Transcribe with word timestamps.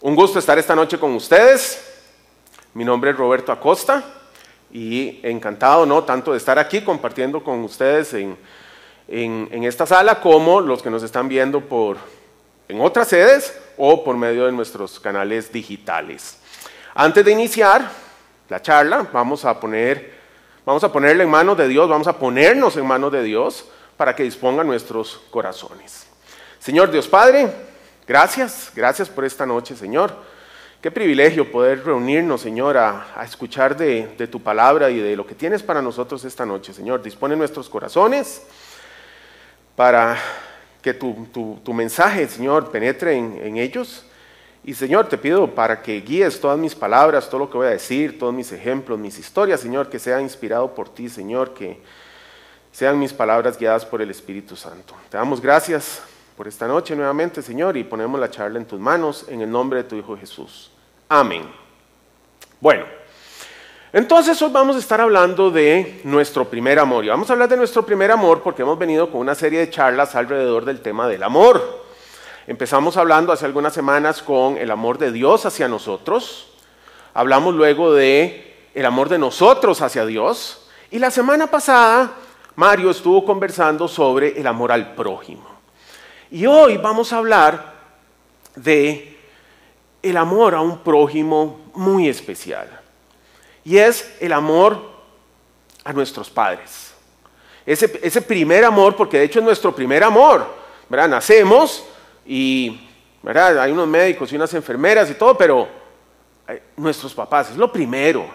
Un 0.00 0.14
gusto 0.14 0.38
estar 0.38 0.58
esta 0.58 0.74
noche 0.74 0.98
con 0.98 1.12
ustedes. 1.12 1.82
Mi 2.74 2.84
nombre 2.84 3.10
es 3.10 3.16
Roberto 3.16 3.50
Acosta 3.50 4.04
y 4.72 5.20
encantado, 5.22 5.86
¿no? 5.86 6.04
Tanto 6.04 6.32
de 6.32 6.38
estar 6.38 6.58
aquí 6.58 6.82
compartiendo 6.82 7.42
con 7.42 7.60
ustedes 7.64 8.12
en, 8.14 8.36
en, 9.08 9.64
esta 9.64 9.86
sala 9.86 10.20
como 10.20 10.60
los 10.60 10.82
que 10.82 10.90
nos 10.90 11.02
están 11.02 11.28
viendo 11.28 11.60
por, 11.60 11.96
en 12.68 12.80
otras 12.80 13.08
sedes 13.08 13.58
o 13.76 14.04
por 14.04 14.16
medio 14.16 14.46
de 14.46 14.52
nuestros 14.52 15.00
canales 15.00 15.52
digitales. 15.52 16.38
Antes 16.94 17.24
de 17.24 17.32
iniciar 17.32 17.90
la 18.48 18.60
charla, 18.60 19.08
vamos 19.12 19.44
a 19.44 19.58
poner, 19.58 20.14
vamos 20.64 20.82
a 20.84 20.92
ponerle 20.92 21.24
en 21.24 21.30
manos 21.30 21.56
de 21.56 21.68
Dios, 21.68 21.88
vamos 21.88 22.06
a 22.06 22.18
ponernos 22.18 22.76
en 22.76 22.86
manos 22.86 23.12
de 23.12 23.22
Dios 23.22 23.66
para 23.96 24.14
que 24.14 24.22
disponga 24.22 24.64
nuestros 24.64 25.20
corazones. 25.30 26.06
Señor 26.58 26.90
Dios 26.90 27.06
Padre, 27.06 27.50
gracias, 28.06 28.72
gracias 28.74 29.08
por 29.08 29.24
esta 29.24 29.46
noche, 29.46 29.76
Señor. 29.76 30.12
Qué 30.80 30.90
privilegio 30.90 31.50
poder 31.50 31.84
reunirnos, 31.84 32.42
Señor, 32.42 32.76
a, 32.76 33.06
escuchar 33.24 33.76
de, 33.76 34.04
tu 34.30 34.40
palabra 34.40 34.88
y 34.90 35.00
de 35.00 35.16
lo 35.16 35.26
que 35.26 35.34
tienes 35.34 35.62
para 35.62 35.82
nosotros 35.82 36.24
esta 36.24 36.46
noche, 36.46 36.72
Señor. 36.72 37.02
Dispone 37.02 37.34
nuestros 37.34 37.68
corazones 37.68 38.46
para 39.74 40.16
que 40.82 40.94
tu, 40.94 41.72
mensaje, 41.74 42.28
Señor, 42.28 42.70
penetre 42.70 43.16
en, 43.16 43.36
en, 43.42 43.56
ellos. 43.56 44.04
Y, 44.62 44.74
Señor, 44.74 45.08
te 45.08 45.18
pido 45.18 45.52
para 45.54 45.82
que 45.82 46.00
guíes 46.00 46.40
todas 46.40 46.58
mis 46.58 46.74
palabras, 46.74 47.28
todo 47.28 47.40
lo 47.40 47.50
que 47.50 47.56
voy 47.56 47.66
a 47.66 47.70
decir, 47.70 48.18
todos 48.18 48.32
mis 48.32 48.52
ejemplos, 48.52 48.98
mis 48.98 49.18
historias, 49.18 49.60
Señor, 49.60 49.88
que 49.88 49.98
sea 49.98 50.20
inspirado 50.20 50.74
por 50.74 50.88
ti, 50.88 51.08
Señor, 51.08 51.54
que 51.54 51.80
sean 52.70 52.98
mis 52.98 53.12
palabras 53.12 53.58
guiadas 53.58 53.84
por 53.84 54.02
el 54.02 54.10
Espíritu 54.10 54.54
Santo. 54.54 54.94
Te 55.10 55.16
damos 55.16 55.40
gracias 55.40 56.02
por 56.36 56.46
esta 56.46 56.66
noche 56.66 56.94
nuevamente, 56.94 57.40
Señor, 57.40 57.76
y 57.76 57.84
ponemos 57.84 58.20
la 58.20 58.30
charla 58.30 58.58
en 58.58 58.66
tus 58.66 58.78
manos 58.78 59.24
en 59.28 59.40
el 59.40 59.50
nombre 59.50 59.82
de 59.82 59.88
tu 59.88 59.96
Hijo 59.96 60.16
Jesús. 60.16 60.70
Amén. 61.08 61.50
Bueno, 62.60 62.84
entonces 63.92 64.40
hoy 64.42 64.50
vamos 64.52 64.76
a 64.76 64.78
estar 64.78 65.00
hablando 65.00 65.50
de 65.50 66.02
nuestro 66.04 66.44
primer 66.44 66.78
amor. 66.78 67.04
Y 67.04 67.08
vamos 67.08 67.30
a 67.30 67.32
hablar 67.32 67.48
de 67.48 67.56
nuestro 67.56 67.86
primer 67.86 68.10
amor 68.10 68.42
porque 68.42 68.60
hemos 68.60 68.78
venido 68.78 69.10
con 69.10 69.22
una 69.22 69.34
serie 69.34 69.60
de 69.60 69.70
charlas 69.70 70.14
alrededor 70.14 70.66
del 70.66 70.80
tema 70.80 71.08
del 71.08 71.22
amor. 71.22 71.86
Empezamos 72.46 72.98
hablando 72.98 73.32
hace 73.32 73.46
algunas 73.46 73.72
semanas 73.72 74.22
con 74.22 74.58
el 74.58 74.70
amor 74.70 74.98
de 74.98 75.12
Dios 75.12 75.46
hacia 75.46 75.68
nosotros. 75.68 76.52
Hablamos 77.14 77.54
luego 77.54 77.94
de 77.94 78.68
el 78.74 78.84
amor 78.84 79.08
de 79.08 79.18
nosotros 79.18 79.80
hacia 79.80 80.04
Dios. 80.04 80.68
Y 80.90 80.98
la 80.98 81.10
semana 81.10 81.46
pasada 81.46 82.12
Mario 82.56 82.90
estuvo 82.90 83.24
conversando 83.24 83.88
sobre 83.88 84.38
el 84.38 84.46
amor 84.46 84.70
al 84.70 84.94
prójimo. 84.94 85.55
Y 86.30 86.46
hoy 86.46 86.76
vamos 86.76 87.12
a 87.12 87.18
hablar 87.18 87.74
de 88.54 89.16
el 90.02 90.16
amor 90.16 90.54
a 90.54 90.60
un 90.60 90.78
prójimo 90.78 91.70
muy 91.74 92.08
especial. 92.08 92.68
Y 93.64 93.78
es 93.78 94.16
el 94.20 94.32
amor 94.32 94.80
a 95.84 95.92
nuestros 95.92 96.30
padres. 96.30 96.92
Ese, 97.64 97.98
ese 98.02 98.22
primer 98.22 98.64
amor, 98.64 98.96
porque 98.96 99.18
de 99.18 99.24
hecho 99.24 99.40
es 99.40 99.44
nuestro 99.44 99.74
primer 99.74 100.04
amor. 100.04 100.46
Nacemos 100.88 101.84
y 102.24 102.80
hay 103.34 103.72
unos 103.72 103.88
médicos 103.88 104.32
y 104.32 104.36
unas 104.36 104.54
enfermeras 104.54 105.10
y 105.10 105.14
todo, 105.14 105.36
pero 105.36 105.68
eh, 106.48 106.62
nuestros 106.76 107.12
papás 107.12 107.50
es 107.50 107.56
lo 107.56 107.72
primero. 107.72 108.28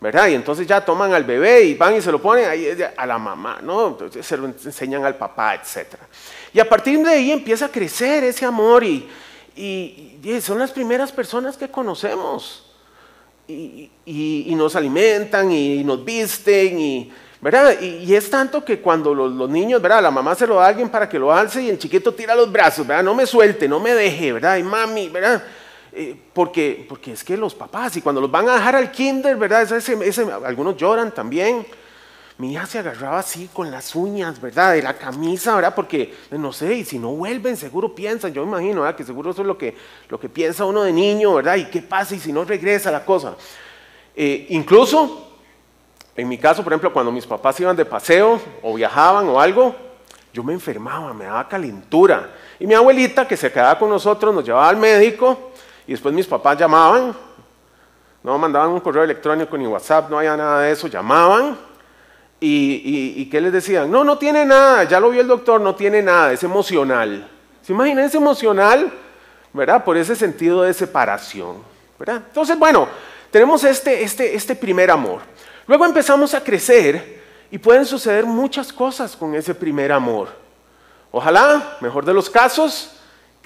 ¿Verdad? 0.00 0.28
Y 0.28 0.34
entonces 0.34 0.66
ya 0.66 0.84
toman 0.84 1.12
al 1.12 1.24
bebé 1.24 1.62
y 1.62 1.74
van 1.74 1.96
y 1.96 2.00
se 2.00 2.12
lo 2.12 2.20
ponen 2.22 2.48
ahí 2.48 2.68
a 2.96 3.06
la 3.06 3.18
mamá, 3.18 3.58
¿no? 3.62 3.88
Entonces 3.88 4.24
se 4.24 4.36
lo 4.36 4.46
enseñan 4.46 5.04
al 5.04 5.16
papá, 5.16 5.54
etc. 5.56 5.94
Y 6.52 6.60
a 6.60 6.68
partir 6.68 7.02
de 7.02 7.10
ahí 7.10 7.32
empieza 7.32 7.66
a 7.66 7.68
crecer 7.68 8.24
ese 8.24 8.44
amor 8.44 8.84
y, 8.84 9.08
y, 9.56 10.40
son 10.40 10.58
las 10.58 10.70
primeras 10.70 11.10
personas 11.10 11.56
que 11.56 11.68
conocemos. 11.68 12.64
Y, 13.48 13.90
y, 14.04 14.54
nos 14.54 14.76
alimentan 14.76 15.50
y 15.50 15.82
nos 15.82 16.04
visten 16.04 16.78
y, 16.78 17.10
¿verdad? 17.40 17.80
Y, 17.80 18.14
es 18.14 18.28
tanto 18.28 18.62
que 18.62 18.78
cuando 18.80 19.14
los, 19.14 19.32
los, 19.32 19.48
niños, 19.48 19.80
¿verdad? 19.80 20.02
La 20.02 20.10
mamá 20.10 20.34
se 20.34 20.46
lo 20.46 20.56
da 20.56 20.66
a 20.66 20.68
alguien 20.68 20.90
para 20.90 21.08
que 21.08 21.18
lo 21.18 21.32
alce 21.32 21.62
y 21.62 21.70
el 21.70 21.78
chiquito 21.78 22.12
tira 22.12 22.34
los 22.34 22.52
brazos, 22.52 22.86
¿verdad? 22.86 23.02
No 23.02 23.14
me 23.14 23.26
suelte, 23.26 23.66
no 23.66 23.80
me 23.80 23.94
deje, 23.94 24.32
¿verdad? 24.32 24.58
Y 24.58 24.62
mami, 24.62 25.08
¿verdad? 25.08 25.42
Eh, 26.00 26.14
porque, 26.32 26.86
porque 26.88 27.10
es 27.10 27.24
que 27.24 27.36
los 27.36 27.56
papás, 27.56 27.96
y 27.96 28.02
cuando 28.02 28.20
los 28.20 28.30
van 28.30 28.48
a 28.48 28.54
dejar 28.54 28.76
al 28.76 28.92
kinder, 28.92 29.34
¿verdad? 29.34 29.66
algunos 30.44 30.76
lloran 30.76 31.12
también. 31.12 31.66
Mi 32.36 32.52
hija 32.52 32.66
se 32.66 32.78
agarraba 32.78 33.18
así 33.18 33.50
con 33.52 33.68
las 33.72 33.96
uñas, 33.96 34.40
¿verdad? 34.40 34.74
De 34.74 34.82
la 34.82 34.94
camisa, 34.96 35.56
¿verdad? 35.56 35.74
Porque, 35.74 36.14
no 36.30 36.52
sé, 36.52 36.72
y 36.72 36.84
si 36.84 37.00
no 37.00 37.08
vuelven, 37.16 37.56
seguro 37.56 37.96
piensan, 37.96 38.32
yo 38.32 38.46
me 38.46 38.52
imagino, 38.52 38.82
¿verdad? 38.82 38.96
Que 38.96 39.02
seguro 39.02 39.32
eso 39.32 39.40
es 39.40 39.48
lo 39.48 39.58
que, 39.58 39.76
lo 40.08 40.20
que 40.20 40.28
piensa 40.28 40.64
uno 40.64 40.84
de 40.84 40.92
niño, 40.92 41.34
¿verdad? 41.34 41.56
¿Y 41.56 41.64
qué 41.64 41.82
pasa 41.82 42.14
y 42.14 42.20
si 42.20 42.32
no 42.32 42.44
regresa 42.44 42.92
la 42.92 43.04
cosa? 43.04 43.34
Eh, 44.14 44.46
incluso, 44.50 45.32
en 46.14 46.28
mi 46.28 46.38
caso, 46.38 46.62
por 46.62 46.72
ejemplo, 46.72 46.92
cuando 46.92 47.10
mis 47.10 47.26
papás 47.26 47.58
iban 47.58 47.74
de 47.74 47.84
paseo 47.84 48.40
o 48.62 48.74
viajaban 48.74 49.26
o 49.26 49.40
algo, 49.40 49.74
yo 50.32 50.44
me 50.44 50.52
enfermaba, 50.52 51.12
me 51.12 51.24
daba 51.24 51.48
calentura. 51.48 52.36
Y 52.60 52.68
mi 52.68 52.74
abuelita, 52.74 53.26
que 53.26 53.36
se 53.36 53.50
quedaba 53.50 53.76
con 53.76 53.88
nosotros, 53.88 54.32
nos 54.32 54.44
llevaba 54.44 54.68
al 54.68 54.76
médico 54.76 55.48
y 55.88 55.92
después 55.92 56.14
mis 56.14 56.26
papás 56.26 56.58
llamaban, 56.58 57.16
no 58.22 58.38
mandaban 58.38 58.68
un 58.68 58.80
correo 58.80 59.02
electrónico 59.02 59.56
ni 59.56 59.66
WhatsApp, 59.66 60.10
no 60.10 60.18
había 60.18 60.36
nada 60.36 60.60
de 60.60 60.72
eso, 60.72 60.86
llamaban 60.86 61.56
y, 62.38 63.24
¿qué 63.30 63.40
les 63.40 63.50
decían? 63.50 63.90
No, 63.90 64.04
no 64.04 64.18
tiene 64.18 64.44
nada, 64.44 64.84
ya 64.84 65.00
lo 65.00 65.08
vio 65.08 65.22
el 65.22 65.26
doctor, 65.26 65.58
no 65.62 65.74
tiene 65.74 66.02
nada, 66.02 66.30
es 66.30 66.42
emocional. 66.42 67.26
¿Se 67.62 67.72
imaginan? 67.72 68.04
Es 68.04 68.14
emocional, 68.14 68.92
¿verdad? 69.54 69.82
Por 69.82 69.96
ese 69.96 70.14
sentido 70.14 70.62
de 70.62 70.74
separación, 70.74 71.56
¿verdad? 71.98 72.22
Entonces, 72.28 72.58
bueno, 72.58 72.86
tenemos 73.30 73.64
este, 73.64 74.02
este, 74.02 74.34
este 74.34 74.54
primer 74.54 74.90
amor. 74.90 75.22
Luego 75.66 75.86
empezamos 75.86 76.34
a 76.34 76.44
crecer 76.44 77.22
y 77.50 77.56
pueden 77.56 77.86
suceder 77.86 78.26
muchas 78.26 78.74
cosas 78.74 79.16
con 79.16 79.34
ese 79.34 79.54
primer 79.54 79.90
amor. 79.90 80.28
Ojalá, 81.10 81.78
mejor 81.80 82.04
de 82.04 82.12
los 82.12 82.28
casos, 82.28 82.97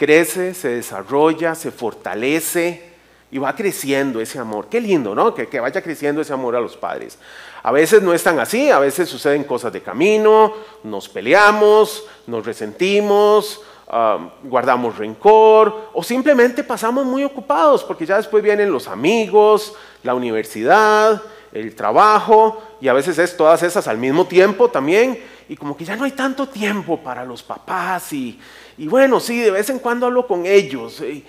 crece, 0.02 0.52
se 0.52 0.68
desarrolla, 0.68 1.54
se 1.54 1.70
fortalece 1.70 2.90
y 3.30 3.38
va 3.38 3.54
creciendo 3.54 4.20
ese 4.20 4.40
amor. 4.40 4.66
Qué 4.68 4.80
lindo, 4.80 5.14
¿no? 5.14 5.32
Que, 5.32 5.60
vaya 5.60 5.80
creciendo 5.80 6.20
ese 6.20 6.32
amor 6.32 6.56
a 6.56 6.60
los 6.60 6.76
padres. 6.76 7.20
A 7.62 7.70
veces 7.70 8.02
no 8.02 8.12
es 8.12 8.20
tan 8.20 8.40
así, 8.40 8.68
a 8.68 8.80
veces 8.80 9.08
suceden 9.08 9.44
cosas 9.44 9.72
de 9.72 9.80
camino, 9.80 10.54
nos 10.82 11.08
peleamos, 11.08 12.04
nos 12.26 12.44
resentimos, 12.44 13.60
um, 13.92 14.28
guardamos 14.42 14.98
rencor 14.98 15.90
o 15.92 16.02
simplemente 16.02 16.64
pasamos 16.64 17.06
muy 17.06 17.22
ocupados 17.22 17.84
porque 17.84 18.04
ya 18.04 18.16
después 18.16 18.42
vienen 18.42 18.72
los 18.72 18.88
amigos, 18.88 19.72
la 20.02 20.16
universidad, 20.16 21.22
el 21.52 21.76
trabajo 21.76 22.60
y 22.80 22.88
a 22.88 22.92
veces 22.92 23.18
es 23.18 23.36
todas 23.36 23.62
esas 23.62 23.86
al 23.86 23.98
mismo 23.98 24.26
tiempo 24.26 24.68
también 24.68 25.22
y 25.48 25.56
como 25.56 25.76
que 25.76 25.84
ya 25.84 25.94
no 25.94 26.04
hay 26.04 26.12
tanto 26.12 26.48
tiempo 26.48 26.98
para 26.98 27.24
los 27.24 27.44
papás 27.44 28.12
y, 28.12 28.40
y 28.78 28.88
bueno, 28.88 29.20
sí, 29.20 29.40
de 29.40 29.50
vez 29.50 29.68
en 29.70 29.78
cuando 29.78 30.06
hablo 30.06 30.26
con 30.26 30.46
ellos. 30.46 31.00
Eh, 31.00 31.22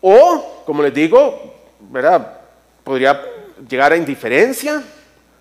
o, 0.00 0.62
como 0.66 0.82
les 0.82 0.92
digo, 0.92 1.54
¿verdad? 1.90 2.40
Podría 2.82 3.20
llegar 3.68 3.92
a 3.92 3.96
indiferencia, 3.96 4.82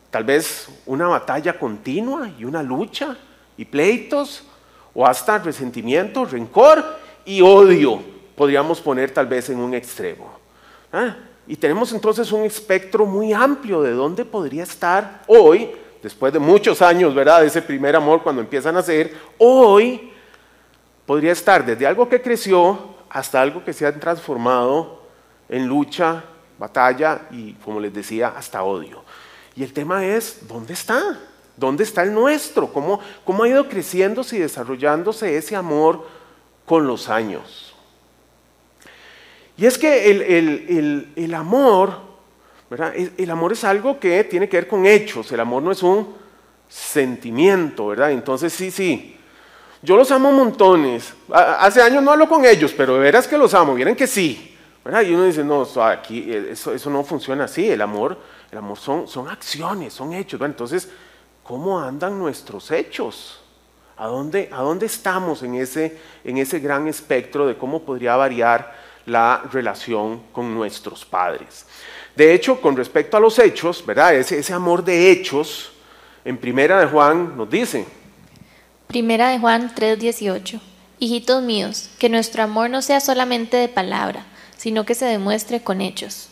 tal 0.10 0.24
vez 0.24 0.68
una 0.86 1.08
batalla 1.08 1.58
continua 1.58 2.30
y 2.38 2.46
una 2.46 2.64
lucha 2.64 3.18
y 3.58 3.66
pleitos, 3.66 4.44
o 4.94 5.06
hasta 5.06 5.40
resentimiento, 5.40 6.26
rencor 6.26 6.84
y 7.26 7.42
odio, 7.42 8.02
podríamos 8.36 8.80
poner 8.80 9.12
tal 9.12 9.26
vez 9.26 9.50
en 9.50 9.60
un 9.60 9.74
extremo. 9.74 10.32
¿ah? 10.92 11.16
Y 11.48 11.56
tenemos 11.56 11.92
entonces 11.92 12.32
un 12.32 12.44
espectro 12.44 13.06
muy 13.06 13.34
amplio 13.34 13.82
de 13.82 13.92
dónde 13.92 14.24
podría 14.24 14.64
estar 14.64 15.24
hoy, 15.28 15.72
después 16.02 16.32
de 16.32 16.40
muchos 16.40 16.82
años, 16.82 17.16
¿verdad? 17.16 17.44
Ese 17.44 17.62
primer 17.62 17.96
amor 17.96 18.22
cuando 18.22 18.42
empiezan 18.42 18.76
a 18.76 18.80
nacer, 18.80 19.14
hoy 19.38 20.13
podría 21.06 21.32
estar 21.32 21.66
desde 21.66 21.86
algo 21.86 22.08
que 22.10 22.22
creció 22.22 22.96
hasta 23.10 23.42
algo 23.42 23.64
que 23.64 23.74
se 23.74 23.86
ha 23.86 24.00
transformado 24.00 25.04
en 25.50 25.68
lucha, 25.68 26.24
batalla 26.58 27.28
y, 27.32 27.54
como 27.54 27.80
les 27.80 27.94
decía, 27.94 28.34
hasta 28.36 28.64
odio. 28.64 29.04
Y 29.56 29.64
el 29.64 29.74
tema 29.74 30.06
es, 30.06 30.48
¿dónde 30.48 30.74
está? 30.74 31.20
¿Dónde 31.56 31.84
está 31.84 32.04
el 32.04 32.14
nuestro? 32.14 32.74
¿Cómo, 32.74 33.00
cómo 33.24 33.44
ha 33.44 33.48
ido 33.48 33.70
creciéndose 33.70 34.38
y 34.38 34.40
desarrollándose 34.40 35.38
ese 35.38 35.56
amor 35.56 36.08
con 36.66 36.88
los 36.88 37.10
años? 37.10 37.74
Y 39.56 39.68
es 39.68 39.78
que 39.78 40.10
el, 40.10 41.34
amor, 41.36 42.00
¿verdad? 42.70 42.94
El, 42.96 43.30
amor 43.30 43.52
es 43.52 43.64
algo 43.64 44.00
que 44.00 44.24
tiene 44.24 44.50
que 44.50 44.58
ver 44.58 44.68
con 44.68 44.86
hechos, 44.86 45.32
el 45.32 45.40
amor 45.40 45.62
no 45.62 45.72
es 45.72 45.84
un 45.84 46.16
sentimiento, 46.68 47.88
¿verdad? 47.88 48.12
Entonces 48.12 48.52
sí, 48.52 48.72
sí, 48.72 49.16
yo 49.84 49.98
los 49.98 50.10
amo 50.12 50.32
montones. 50.32 51.14
Hace 51.30 51.82
años 51.82 52.02
no 52.02 52.12
hablo 52.12 52.28
con 52.28 52.46
ellos, 52.46 52.74
pero 52.76 52.94
de 52.94 53.02
veras 53.02 53.28
que 53.28 53.38
los 53.38 53.54
amo. 53.54 53.76
Miren 53.76 53.96
que 53.96 54.08
sí. 54.08 54.58
Y 54.86 55.14
uno 55.14 55.26
dice, 55.26 55.44
no, 55.44 55.68
aquí 55.82 56.26
eh, 56.28 56.52
eso, 56.52 56.90
no 56.90 57.04
funciona 57.04 57.44
así. 57.44 57.70
El 57.70 57.82
amor, 57.82 58.18
el 58.50 58.58
amor 58.58 58.78
son, 58.78 59.08
son 59.08 59.28
acciones, 59.30 59.94
son 59.94 60.14
hechos. 60.14 60.42
entonces, 60.42 60.90
¿cómo 61.44 61.80
andan 61.80 62.18
nuestros 62.18 62.72
hechos? 62.72 63.42
¿A 63.98 64.08
dónde, 64.08 64.50
¿A 64.52 64.62
dónde 64.62 64.86
estamos 64.86 65.44
en 65.44 65.56
ese, 65.56 65.98
en 66.24 66.38
ese 66.38 66.60
gran 66.60 66.88
espectro 66.88 67.46
de 67.46 67.58
cómo 67.58 67.84
podría 67.84 68.16
variar 68.16 68.74
la 69.06 69.44
relación 69.52 70.24
con 70.32 70.54
nuestros 70.54 71.04
padres. 71.04 71.66
De 72.16 72.34
hecho, 72.34 72.62
con 72.62 72.78
respecto 72.78 73.18
a 73.18 73.20
los 73.20 73.38
hechos, 73.38 73.86
¿verdad? 73.86 74.16
Ese, 74.16 74.40
ese 74.40 74.54
amor 74.54 74.84
de 74.84 75.12
hechos, 75.12 75.74
en 76.24 76.38
Primera 76.38 76.80
de 76.80 76.86
Juan 76.86 77.36
nos 77.36 77.50
dice. 77.50 77.86
Primera 78.94 79.30
de 79.30 79.40
Juan 79.40 79.74
3:18. 79.74 80.62
Hijitos 81.00 81.42
míos, 81.42 81.90
que 81.98 82.10
nuestro 82.10 82.44
amor 82.44 82.70
no 82.70 82.84
sea 82.84 83.00
solamente 83.00 83.58
de 83.58 83.68
palabra, 83.68 84.24
sino 84.56 84.86
que 84.86 84.94
se 84.94 85.06
demuestre 85.06 85.64
con 85.64 85.82
hechos. 85.82 86.30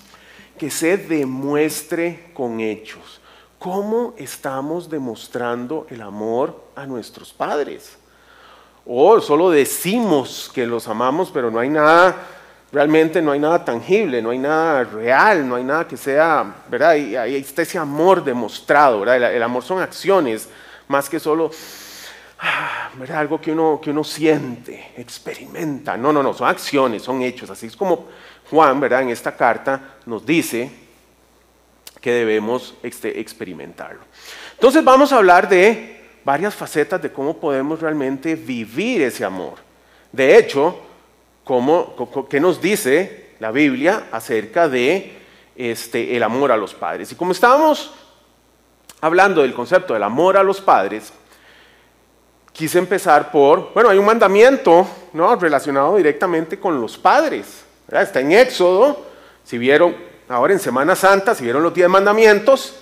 Que 0.59 0.69
se 0.69 0.95
demuestre 0.95 2.29
con 2.35 2.59
hechos. 2.59 3.19
¿Cómo 3.57 4.13
estamos 4.15 4.91
demostrando 4.91 5.87
el 5.89 6.03
amor 6.03 6.63
a 6.75 6.85
nuestros 6.85 7.33
padres? 7.33 7.97
O 8.85 9.19
solo 9.21 9.49
decimos 9.49 10.51
que 10.53 10.67
los 10.67 10.87
amamos, 10.87 11.31
pero 11.33 11.49
no 11.49 11.57
hay 11.57 11.69
nada 11.69 12.15
realmente 12.71 13.23
no 13.23 13.31
hay 13.31 13.39
nada 13.39 13.65
tangible, 13.65 14.21
no 14.21 14.29
hay 14.29 14.37
nada 14.37 14.83
real, 14.83 15.49
no 15.49 15.55
hay 15.55 15.63
nada 15.63 15.87
que 15.87 15.97
sea, 15.97 16.57
¿verdad? 16.69 16.91
Ahí 16.91 17.35
está 17.35 17.63
ese 17.63 17.79
amor 17.79 18.23
demostrado, 18.23 18.99
¿verdad? 18.99 19.33
El, 19.33 19.41
amor 19.43 19.63
son 19.63 19.81
acciones, 19.81 20.47
más 20.87 21.09
que 21.09 21.19
solo, 21.19 21.51
ah. 22.41 22.81
Algo 23.13 23.39
que 23.39 23.51
uno, 23.51 23.79
que 23.81 23.89
uno 23.89 24.03
siente, 24.03 24.91
experimenta. 24.97 25.95
No, 25.95 26.11
no, 26.11 26.21
no, 26.21 26.33
son 26.33 26.47
acciones, 26.47 27.01
son 27.01 27.21
hechos. 27.21 27.49
Así 27.49 27.67
es 27.67 27.75
como 27.75 28.07
Juan, 28.49 28.79
¿verdad? 28.79 29.03
En 29.03 29.09
esta 29.09 29.35
carta 29.35 29.95
nos 30.05 30.25
dice 30.25 30.69
que 32.01 32.11
debemos 32.11 32.75
este, 32.83 33.19
experimentarlo. 33.19 34.01
Entonces 34.53 34.83
vamos 34.83 35.13
a 35.13 35.17
hablar 35.17 35.47
de 35.47 36.01
varias 36.25 36.53
facetas 36.53 37.01
de 37.01 37.11
cómo 37.11 37.37
podemos 37.37 37.79
realmente 37.79 38.35
vivir 38.35 39.01
ese 39.03 39.23
amor. 39.23 39.55
De 40.11 40.37
hecho, 40.37 40.79
qué 42.29 42.39
nos 42.39 42.61
dice 42.61 43.31
la 43.39 43.51
Biblia 43.51 44.07
acerca 44.11 44.67
de 44.67 45.17
este, 45.55 46.15
el 46.15 46.23
amor 46.23 46.51
a 46.51 46.57
los 46.57 46.73
padres. 46.73 47.11
Y 47.11 47.15
como 47.15 47.31
estábamos 47.31 47.93
hablando 48.99 49.41
del 49.41 49.53
concepto 49.53 49.93
del 49.93 50.03
amor 50.03 50.37
a 50.37 50.43
los 50.43 50.59
padres, 50.61 51.13
quise 52.61 52.77
empezar 52.77 53.31
por, 53.31 53.73
bueno, 53.73 53.89
hay 53.89 53.97
un 53.97 54.05
mandamiento 54.05 54.87
¿no? 55.13 55.35
relacionado 55.35 55.97
directamente 55.97 56.59
con 56.59 56.79
los 56.79 56.95
padres. 56.95 57.63
Está 57.91 58.19
en 58.19 58.33
Éxodo, 58.33 59.03
si 59.43 59.57
vieron 59.57 59.95
ahora 60.29 60.53
en 60.53 60.59
Semana 60.59 60.95
Santa, 60.95 61.33
si 61.33 61.43
vieron 61.43 61.63
los 61.63 61.73
diez 61.73 61.89
mandamientos, 61.89 62.75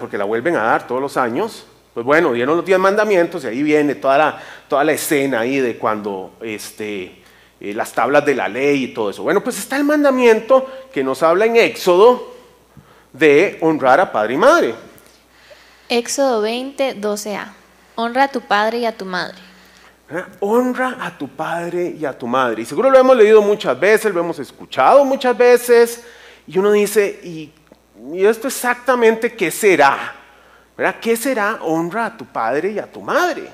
porque 0.00 0.18
la 0.18 0.24
vuelven 0.24 0.56
a 0.56 0.64
dar 0.64 0.88
todos 0.88 1.00
los 1.00 1.16
años, 1.16 1.64
pues 1.94 2.04
bueno, 2.04 2.32
dieron 2.32 2.56
los 2.56 2.66
diez 2.66 2.80
mandamientos 2.80 3.44
y 3.44 3.46
ahí 3.46 3.62
viene 3.62 3.94
toda 3.94 4.18
la, 4.18 4.42
toda 4.66 4.82
la 4.82 4.90
escena 4.90 5.38
ahí 5.38 5.60
de 5.60 5.78
cuando 5.78 6.32
este, 6.40 7.22
eh, 7.60 7.74
las 7.74 7.92
tablas 7.92 8.26
de 8.26 8.34
la 8.34 8.48
ley 8.48 8.86
y 8.86 8.88
todo 8.88 9.10
eso. 9.10 9.22
Bueno, 9.22 9.40
pues 9.40 9.56
está 9.56 9.76
el 9.76 9.84
mandamiento 9.84 10.68
que 10.92 11.04
nos 11.04 11.22
habla 11.22 11.46
en 11.46 11.54
Éxodo 11.54 12.34
de 13.12 13.56
honrar 13.60 14.00
a 14.00 14.10
padre 14.10 14.34
y 14.34 14.38
madre. 14.38 14.74
Éxodo 15.88 16.40
20, 16.40 16.96
12a. 17.00 17.65
Honra 17.96 18.24
a 18.24 18.28
tu 18.28 18.40
padre 18.40 18.78
y 18.78 18.86
a 18.86 18.96
tu 18.96 19.04
madre. 19.04 19.36
¿Eh? 20.10 20.24
Honra 20.40 20.98
a 21.00 21.16
tu 21.16 21.28
padre 21.28 21.88
y 21.98 22.04
a 22.04 22.16
tu 22.16 22.26
madre. 22.26 22.62
Y 22.62 22.64
seguro 22.64 22.90
lo 22.90 22.98
hemos 22.98 23.16
leído 23.16 23.42
muchas 23.42 23.78
veces, 23.78 24.14
lo 24.14 24.20
hemos 24.20 24.38
escuchado 24.38 25.04
muchas 25.04 25.36
veces, 25.36 26.04
y 26.46 26.58
uno 26.58 26.72
dice, 26.72 27.20
¿y, 27.24 27.52
y 28.12 28.24
esto 28.24 28.46
exactamente 28.46 29.34
qué 29.34 29.50
será? 29.50 30.14
¿Verdad? 30.76 30.96
¿Qué 31.00 31.16
será 31.16 31.58
honra 31.62 32.06
a 32.06 32.16
tu 32.16 32.24
padre 32.26 32.70
y 32.70 32.78
a 32.78 32.90
tu 32.90 33.00
madre? 33.00 33.50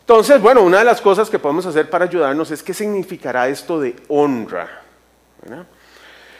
Entonces, 0.00 0.40
bueno, 0.40 0.62
una 0.62 0.78
de 0.78 0.84
las 0.84 1.00
cosas 1.00 1.28
que 1.28 1.38
podemos 1.38 1.66
hacer 1.66 1.88
para 1.90 2.04
ayudarnos 2.04 2.50
es 2.50 2.62
qué 2.62 2.74
significará 2.74 3.48
esto 3.48 3.78
de 3.78 3.94
honra. 4.08 4.68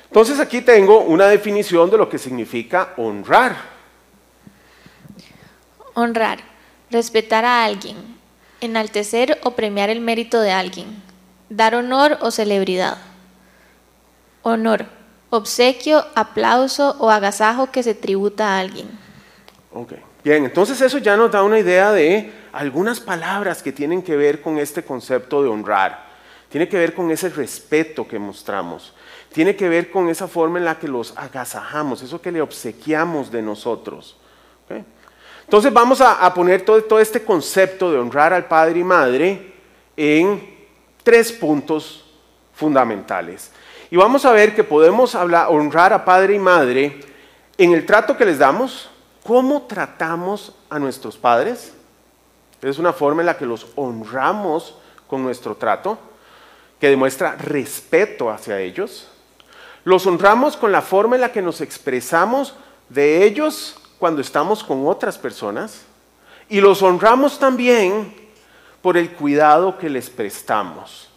Entonces 0.04 0.40
aquí 0.40 0.60
tengo 0.60 1.00
una 1.02 1.26
definición 1.26 1.88
de 1.88 1.96
lo 1.96 2.08
que 2.08 2.18
significa 2.18 2.94
honrar. 2.96 3.54
Honrar, 5.94 6.38
respetar 6.90 7.44
a 7.44 7.64
alguien, 7.64 7.96
enaltecer 8.60 9.38
o 9.44 9.52
premiar 9.52 9.90
el 9.90 10.00
mérito 10.00 10.40
de 10.40 10.52
alguien, 10.52 11.02
dar 11.48 11.74
honor 11.74 12.18
o 12.20 12.30
celebridad. 12.30 12.98
Honor, 14.42 14.86
obsequio, 15.30 16.04
aplauso 16.14 16.96
o 16.98 17.10
agasajo 17.10 17.70
que 17.70 17.82
se 17.82 17.94
tributa 17.94 18.48
a 18.48 18.58
alguien. 18.58 18.88
Ok, 19.72 19.92
bien, 20.24 20.44
entonces 20.44 20.80
eso 20.80 20.98
ya 20.98 21.16
nos 21.16 21.30
da 21.30 21.42
una 21.42 21.58
idea 21.58 21.92
de 21.92 22.32
algunas 22.52 23.00
palabras 23.00 23.62
que 23.62 23.72
tienen 23.72 24.02
que 24.02 24.16
ver 24.16 24.40
con 24.42 24.58
este 24.58 24.82
concepto 24.82 25.42
de 25.42 25.48
honrar. 25.48 26.10
Tiene 26.48 26.68
que 26.68 26.78
ver 26.78 26.94
con 26.94 27.10
ese 27.12 27.28
respeto 27.28 28.08
que 28.08 28.18
mostramos. 28.18 28.92
Tiene 29.32 29.54
que 29.54 29.68
ver 29.68 29.92
con 29.92 30.08
esa 30.08 30.26
forma 30.26 30.58
en 30.58 30.64
la 30.64 30.80
que 30.80 30.88
los 30.88 31.16
agasajamos, 31.16 32.02
eso 32.02 32.20
que 32.20 32.32
le 32.32 32.42
obsequiamos 32.42 33.30
de 33.30 33.42
nosotros. 33.42 34.16
Entonces 35.50 35.72
vamos 35.72 36.00
a, 36.00 36.32
poner 36.32 36.62
todo, 36.62 37.00
este 37.00 37.24
concepto 37.24 37.90
de 37.90 37.98
honrar 37.98 38.32
al 38.32 38.44
padre 38.44 38.78
y 38.78 38.84
madre 38.84 39.52
en 39.96 40.48
tres 41.02 41.32
puntos 41.32 42.04
fundamentales. 42.54 43.50
Y 43.90 43.96
vamos 43.96 44.24
a 44.24 44.30
ver 44.30 44.54
que 44.54 44.62
podemos 44.62 45.16
honrar 45.16 45.92
a 45.92 46.04
padre 46.04 46.36
y 46.36 46.38
madre 46.38 47.00
en 47.58 47.72
el 47.72 47.84
trato 47.84 48.16
que 48.16 48.24
les 48.24 48.38
damos, 48.38 48.90
cómo 49.24 49.62
tratamos 49.62 50.54
a 50.70 50.78
nuestros 50.78 51.16
padres, 51.16 51.74
es 52.62 52.78
una 52.78 52.92
forma 52.92 53.22
en 53.22 53.26
la 53.26 53.36
que 53.36 53.44
los 53.44 53.66
honramos 53.74 54.76
con 55.08 55.20
nuestro 55.20 55.56
trato, 55.56 55.98
que 56.78 56.90
demuestra 56.90 57.34
respeto 57.34 58.30
hacia 58.30 58.60
ellos. 58.60 59.08
Los 59.82 60.06
honramos 60.06 60.56
con 60.56 60.70
la 60.70 60.80
forma 60.80 61.16
en 61.16 61.22
la 61.22 61.32
que 61.32 61.42
nos 61.42 61.60
expresamos 61.60 62.54
de 62.88 63.24
ellos 63.24 63.79
cuando 64.00 64.22
estamos 64.22 64.64
con 64.64 64.88
otras 64.88 65.16
personas. 65.16 65.82
Y 66.48 66.60
los 66.60 66.82
honramos 66.82 67.38
también 67.38 68.12
por 68.82 68.96
el 68.96 69.12
cuidado 69.12 69.78
que 69.78 69.88
les 69.88 70.10
prestamos, 70.10 71.08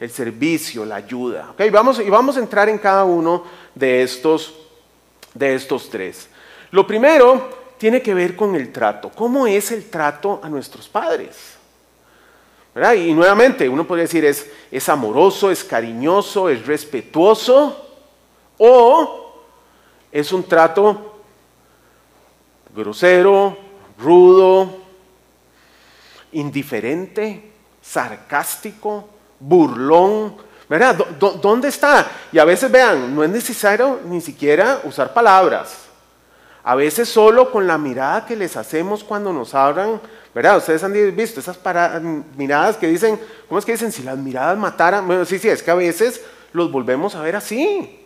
el 0.00 0.10
servicio, 0.10 0.84
la 0.84 0.96
ayuda. 0.96 1.54
Vamos, 1.70 2.00
y 2.00 2.10
vamos 2.10 2.36
a 2.36 2.40
entrar 2.40 2.68
en 2.68 2.78
cada 2.78 3.04
uno 3.04 3.44
de 3.74 4.02
estos, 4.02 4.54
de 5.34 5.54
estos 5.54 5.88
tres. 5.90 6.28
Lo 6.72 6.86
primero 6.86 7.50
tiene 7.78 8.02
que 8.02 8.14
ver 8.14 8.34
con 8.34 8.56
el 8.56 8.72
trato. 8.72 9.10
¿Cómo 9.14 9.46
es 9.46 9.70
el 9.70 9.88
trato 9.88 10.40
a 10.42 10.48
nuestros 10.48 10.88
padres? 10.88 11.56
Y 12.96 13.12
nuevamente, 13.12 13.68
uno 13.68 13.86
podría 13.86 14.04
decir, 14.04 14.24
es, 14.24 14.48
es 14.70 14.88
amoroso, 14.88 15.50
es 15.50 15.62
cariñoso, 15.62 16.48
es 16.48 16.66
respetuoso, 16.66 17.88
o 18.56 19.34
es 20.10 20.32
un 20.32 20.44
trato 20.44 21.09
grosero, 22.74 23.56
rudo, 23.98 24.78
indiferente, 26.32 27.52
sarcástico, 27.80 29.08
burlón. 29.38 30.36
¿Verdad? 30.68 30.94
¿Dónde 31.18 31.66
está? 31.66 32.08
Y 32.30 32.38
a 32.38 32.44
veces 32.44 32.70
vean, 32.70 33.12
no 33.12 33.24
es 33.24 33.30
necesario 33.30 34.00
ni 34.04 34.20
siquiera 34.20 34.82
usar 34.84 35.12
palabras. 35.12 35.86
A 36.62 36.76
veces 36.76 37.08
solo 37.08 37.50
con 37.50 37.66
la 37.66 37.76
mirada 37.76 38.24
que 38.24 38.36
les 38.36 38.56
hacemos 38.56 39.02
cuando 39.02 39.32
nos 39.32 39.52
hablan, 39.52 40.00
¿verdad? 40.32 40.58
Ustedes 40.58 40.84
han 40.84 40.92
visto 41.16 41.40
esas 41.40 41.58
miradas 42.36 42.76
que 42.76 42.86
dicen, 42.86 43.18
¿cómo 43.48 43.58
es 43.58 43.64
que 43.64 43.72
dicen? 43.72 43.90
Si 43.90 44.04
las 44.04 44.16
miradas 44.16 44.56
mataran, 44.58 45.08
bueno, 45.08 45.24
sí, 45.24 45.40
sí, 45.40 45.48
es 45.48 45.60
que 45.60 45.72
a 45.72 45.74
veces 45.74 46.20
los 46.52 46.70
volvemos 46.70 47.16
a 47.16 47.22
ver 47.22 47.34
así. 47.34 47.98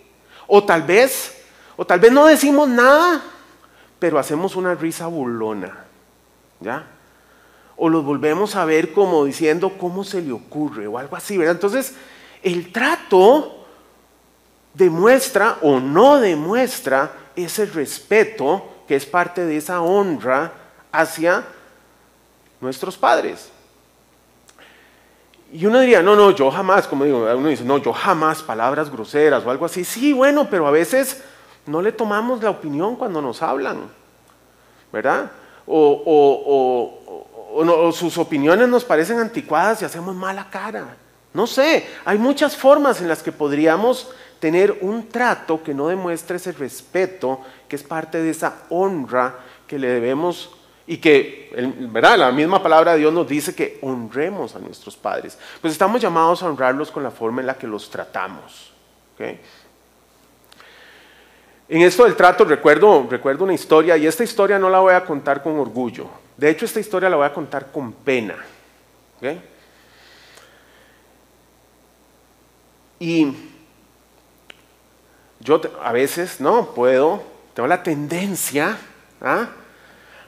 O 0.47 0.64
tal 0.64 0.83
vez, 0.85 1.37
o 1.76 1.85
tal 1.85 2.00
vez 2.00 2.12
no 2.12 2.25
decimos 2.26 2.66
nada, 2.66 3.23
pero 4.04 4.18
hacemos 4.18 4.54
una 4.54 4.75
risa 4.75 5.06
burlona, 5.06 5.87
¿ya? 6.61 6.84
O 7.75 7.88
los 7.88 8.04
volvemos 8.04 8.54
a 8.54 8.66
ver 8.66 8.92
como 8.92 9.25
diciendo, 9.25 9.78
¿cómo 9.78 10.04
se 10.04 10.20
le 10.20 10.30
ocurre? 10.30 10.87
O 10.87 10.99
algo 10.99 11.16
así, 11.16 11.38
¿verdad? 11.38 11.54
Entonces, 11.54 11.94
el 12.42 12.70
trato 12.70 13.64
demuestra 14.75 15.56
o 15.62 15.80
no 15.80 16.20
demuestra 16.20 17.12
ese 17.34 17.64
respeto 17.64 18.82
que 18.87 18.94
es 18.94 19.06
parte 19.06 19.46
de 19.46 19.56
esa 19.56 19.80
honra 19.80 20.52
hacia 20.92 21.42
nuestros 22.61 22.99
padres. 22.99 23.49
Y 25.50 25.64
uno 25.64 25.80
diría, 25.80 26.02
no, 26.02 26.14
no, 26.14 26.30
yo 26.32 26.50
jamás, 26.50 26.87
como 26.87 27.04
digo, 27.04 27.26
uno 27.34 27.49
dice, 27.49 27.64
no, 27.64 27.78
yo 27.78 27.94
jamás 27.94 28.42
palabras 28.42 28.90
groseras 28.90 29.46
o 29.46 29.50
algo 29.50 29.64
así. 29.64 29.82
Sí, 29.82 30.12
bueno, 30.12 30.50
pero 30.50 30.66
a 30.66 30.70
veces 30.70 31.23
no 31.66 31.80
le 31.80 31.92
tomamos 31.92 32.42
la 32.42 32.50
opinión 32.50 32.97
cuando 32.97 33.23
nos 33.23 33.42
hablan, 33.42 33.88
¿verdad? 34.92 35.30
O, 35.66 37.00
sus 37.94 38.18
opiniones 38.18 38.68
nos 38.68 38.85
parecen 38.85 39.18
anticuadas 39.18 39.80
y 39.83 39.85
hacemos 39.85 40.14
mala 40.14 40.50
cara. 40.50 40.97
No 41.33 41.47
sé, 41.47 41.87
hay 42.04 42.18
muchas 42.18 42.56
formas 42.56 43.00
en 43.00 43.09
las 43.09 43.23
que 43.23 43.33
podríamos 43.33 44.11
tener 44.38 44.78
un 44.83 45.09
trato 45.09 45.62
que 45.62 45.73
no 45.73 45.88
demuestre 45.88 46.37
ese 46.37 46.52
respeto, 46.52 47.40
que 47.68 47.76
es 47.76 47.83
parte 47.83 48.23
de 48.23 48.30
esa 48.30 48.64
honra 48.68 49.37
que 49.66 49.78
le 49.78 49.88
debemos 49.88 50.50
Y 50.87 50.99
que, 50.99 51.50
¿verdad? 51.90 52.18
La 52.18 52.30
misma 52.30 52.62
palabra 52.62 52.92
de 52.92 52.99
Dios 52.99 53.12
nos 53.12 53.26
dice 53.26 53.54
que 53.54 53.78
honremos 53.80 54.54
a 54.54 54.59
nuestros 54.59 54.99
padres. 54.99 55.38
Pues 55.62 55.73
estamos 55.73 56.02
llamados 56.02 56.42
a 56.42 56.47
honrarlos 56.47 56.90
con 56.90 57.02
la 57.02 57.11
forma 57.11 57.40
en 57.40 57.47
la 57.47 57.56
que 57.56 57.66
los 57.66 57.88
tratamos. 57.88 58.71
En 61.75 61.83
esto 61.83 62.04
del 62.04 62.14
trato 62.14 62.45
recuerdo, 62.45 63.04
recuerdo 63.11 63.43
una 63.43 63.52
historia, 63.52 63.97
y 63.97 64.07
esta 64.07 64.23
historia 64.23 64.61
no 64.61 64.71
la 64.71 64.78
voy 64.78 64.95
a 64.95 65.04
contar 65.04 65.43
con 65.43 65.59
orgullo. 65.59 66.07
De 66.37 66.49
hecho, 66.49 66.66
esta 66.66 66.78
historia 66.78 67.11
la 67.11 67.16
voy 67.16 67.26
a 67.26 67.33
contar 67.33 67.73
con 67.73 67.93
pena. 67.93 68.37
Y 73.00 73.35
yo 75.40 75.61
a 75.83 75.90
veces, 75.90 76.40
no, 76.40 76.66
puedo, 76.76 77.25
tengo 77.54 77.66
la 77.66 77.83
tendencia 77.83 78.78
¿ah? 79.21 79.49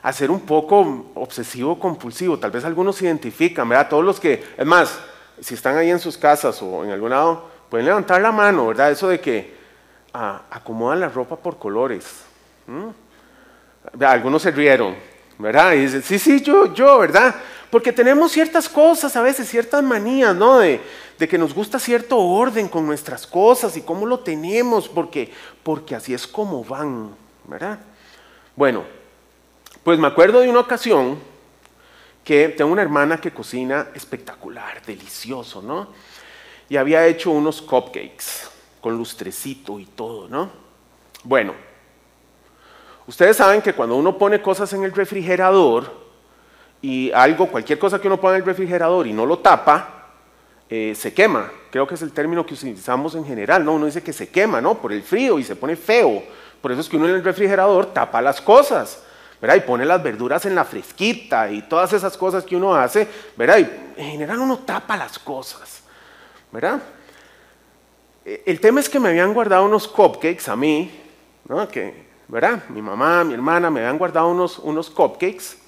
a 0.02 0.12
ser 0.12 0.32
un 0.32 0.40
poco 0.40 1.12
obsesivo 1.14 1.78
compulsivo. 1.78 2.40
Tal 2.40 2.50
vez 2.50 2.64
algunos 2.64 2.96
se 2.96 3.04
identifican, 3.04 3.68
¿verdad? 3.68 3.88
Todos 3.88 4.04
los 4.04 4.18
que, 4.18 4.44
es 4.56 4.66
más, 4.66 4.98
si 5.40 5.54
están 5.54 5.76
ahí 5.76 5.92
en 5.92 6.00
sus 6.00 6.18
casas 6.18 6.60
o 6.60 6.84
en 6.84 6.90
algún 6.90 7.10
lado, 7.10 7.48
pueden 7.70 7.86
levantar 7.86 8.20
la 8.20 8.32
mano, 8.32 8.66
¿verdad? 8.66 8.90
Eso 8.90 9.06
de 9.06 9.20
que 9.20 9.55
ah, 10.16 10.42
acomodan 10.50 11.00
la 11.00 11.08
ropa 11.08 11.36
por 11.36 11.58
colores. 11.58 12.24
Algunos 14.00 14.42
se 14.42 14.50
rieron, 14.50 14.96
¿verdad? 15.38 15.74
Y 15.74 15.80
dicen, 15.80 16.02
sí, 16.02 16.18
sí, 16.18 16.40
yo, 16.40 16.72
yo, 16.72 16.98
¿verdad? 16.98 17.34
Porque 17.70 17.92
tenemos 17.92 18.32
ciertas 18.32 18.68
cosas, 18.68 19.14
a 19.16 19.22
veces 19.22 19.48
ciertas 19.48 19.82
manías, 19.82 20.34
¿no? 20.34 20.58
De, 20.58 20.80
que 21.18 21.38
nos 21.38 21.54
gusta 21.54 21.78
cierto 21.78 22.18
orden 22.18 22.68
con 22.68 22.86
nuestras 22.86 23.26
cosas 23.26 23.76
y 23.76 23.82
cómo 23.82 24.06
lo 24.06 24.20
tenemos, 24.20 24.88
porque, 24.88 25.32
porque 25.62 25.94
así 25.94 26.12
es 26.12 26.26
como 26.26 26.62
van, 26.64 27.14
¿verdad? 27.44 27.78
Bueno, 28.54 28.84
pues 29.82 29.98
me 29.98 30.06
acuerdo 30.06 30.40
de 30.40 30.48
una 30.48 30.60
ocasión 30.60 31.18
que 32.24 32.48
tengo 32.48 32.72
una 32.72 32.82
hermana 32.82 33.20
que 33.20 33.32
cocina 33.32 33.88
espectacular, 33.94 34.84
delicioso, 34.84 35.62
¿no? 35.62 35.88
Y 36.68 36.76
había 36.76 37.06
hecho 37.06 37.30
unos 37.30 37.62
cupcakes 37.62 38.55
con 38.86 38.96
lustrecito 38.96 39.80
y 39.80 39.84
todo, 39.84 40.28
¿no? 40.28 40.48
Bueno, 41.24 41.54
ustedes 43.08 43.36
saben 43.36 43.60
que 43.60 43.72
cuando 43.72 43.96
uno 43.96 44.16
pone 44.16 44.40
cosas 44.40 44.72
en 44.74 44.84
el 44.84 44.92
refrigerador, 44.92 45.92
y 46.80 47.10
algo, 47.10 47.48
cualquier 47.48 47.80
cosa 47.80 48.00
que 48.00 48.06
uno 48.06 48.20
pone 48.20 48.36
en 48.36 48.42
el 48.42 48.46
refrigerador 48.46 49.08
y 49.08 49.12
no 49.12 49.26
lo 49.26 49.40
tapa, 49.40 50.12
eh, 50.70 50.94
se 50.94 51.12
quema. 51.12 51.50
Creo 51.72 51.84
que 51.84 51.96
es 51.96 52.02
el 52.02 52.12
término 52.12 52.46
que 52.46 52.54
utilizamos 52.54 53.16
en 53.16 53.24
general, 53.24 53.64
¿no? 53.64 53.72
Uno 53.72 53.86
dice 53.86 54.04
que 54.04 54.12
se 54.12 54.28
quema, 54.28 54.60
¿no? 54.60 54.80
Por 54.80 54.92
el 54.92 55.02
frío 55.02 55.40
y 55.40 55.42
se 55.42 55.56
pone 55.56 55.74
feo. 55.74 56.22
Por 56.62 56.70
eso 56.70 56.80
es 56.80 56.88
que 56.88 56.96
uno 56.96 57.08
en 57.08 57.16
el 57.16 57.24
refrigerador 57.24 57.86
tapa 57.86 58.22
las 58.22 58.40
cosas, 58.40 59.02
¿verdad? 59.40 59.56
Y 59.56 59.60
pone 59.62 59.84
las 59.84 60.00
verduras 60.00 60.46
en 60.46 60.54
la 60.54 60.64
fresquita 60.64 61.50
y 61.50 61.62
todas 61.62 61.92
esas 61.92 62.16
cosas 62.16 62.44
que 62.44 62.54
uno 62.54 62.72
hace, 62.72 63.08
¿verdad? 63.36 63.58
Y 63.58 64.00
en 64.00 64.10
general 64.12 64.38
uno 64.38 64.58
tapa 64.58 64.96
las 64.96 65.18
cosas, 65.18 65.82
¿verdad? 66.52 66.80
E, 68.26 68.42
el 68.44 68.60
tema 68.60 68.80
es 68.80 68.88
que 68.88 68.98
me 68.98 69.10
habían 69.10 69.32
guardado 69.32 69.64
unos 69.64 69.86
cupcakes 69.86 70.50
a 70.50 70.56
mí, 70.56 70.90
¿no? 71.48 71.66
Que, 71.68 72.06
¿verdad? 72.26 72.64
Mi 72.68 72.82
mamá, 72.82 73.22
mi 73.22 73.32
hermana 73.32 73.70
me 73.70 73.80
habían 73.80 73.96
guardado 73.96 74.28
unos, 74.28 74.58
unos 74.58 74.90
cupcakes 74.90 75.64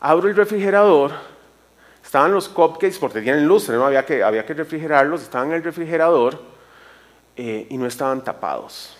Abro 0.00 0.28
el 0.28 0.34
refrigerador, 0.34 1.12
estaban 2.02 2.32
los 2.32 2.48
cupcakes 2.48 2.98
porque 2.98 3.20
tienen 3.20 3.46
luz, 3.46 3.68
¿no? 3.68 3.84
había, 3.84 4.06
que, 4.06 4.22
había 4.22 4.46
que 4.46 4.54
refrigerarlos, 4.54 5.22
estaban 5.22 5.48
en 5.48 5.56
el 5.56 5.62
refrigerador 5.62 6.42
eh, 7.36 7.66
y 7.68 7.76
no 7.76 7.86
estaban 7.86 8.24
tapados. 8.24 8.96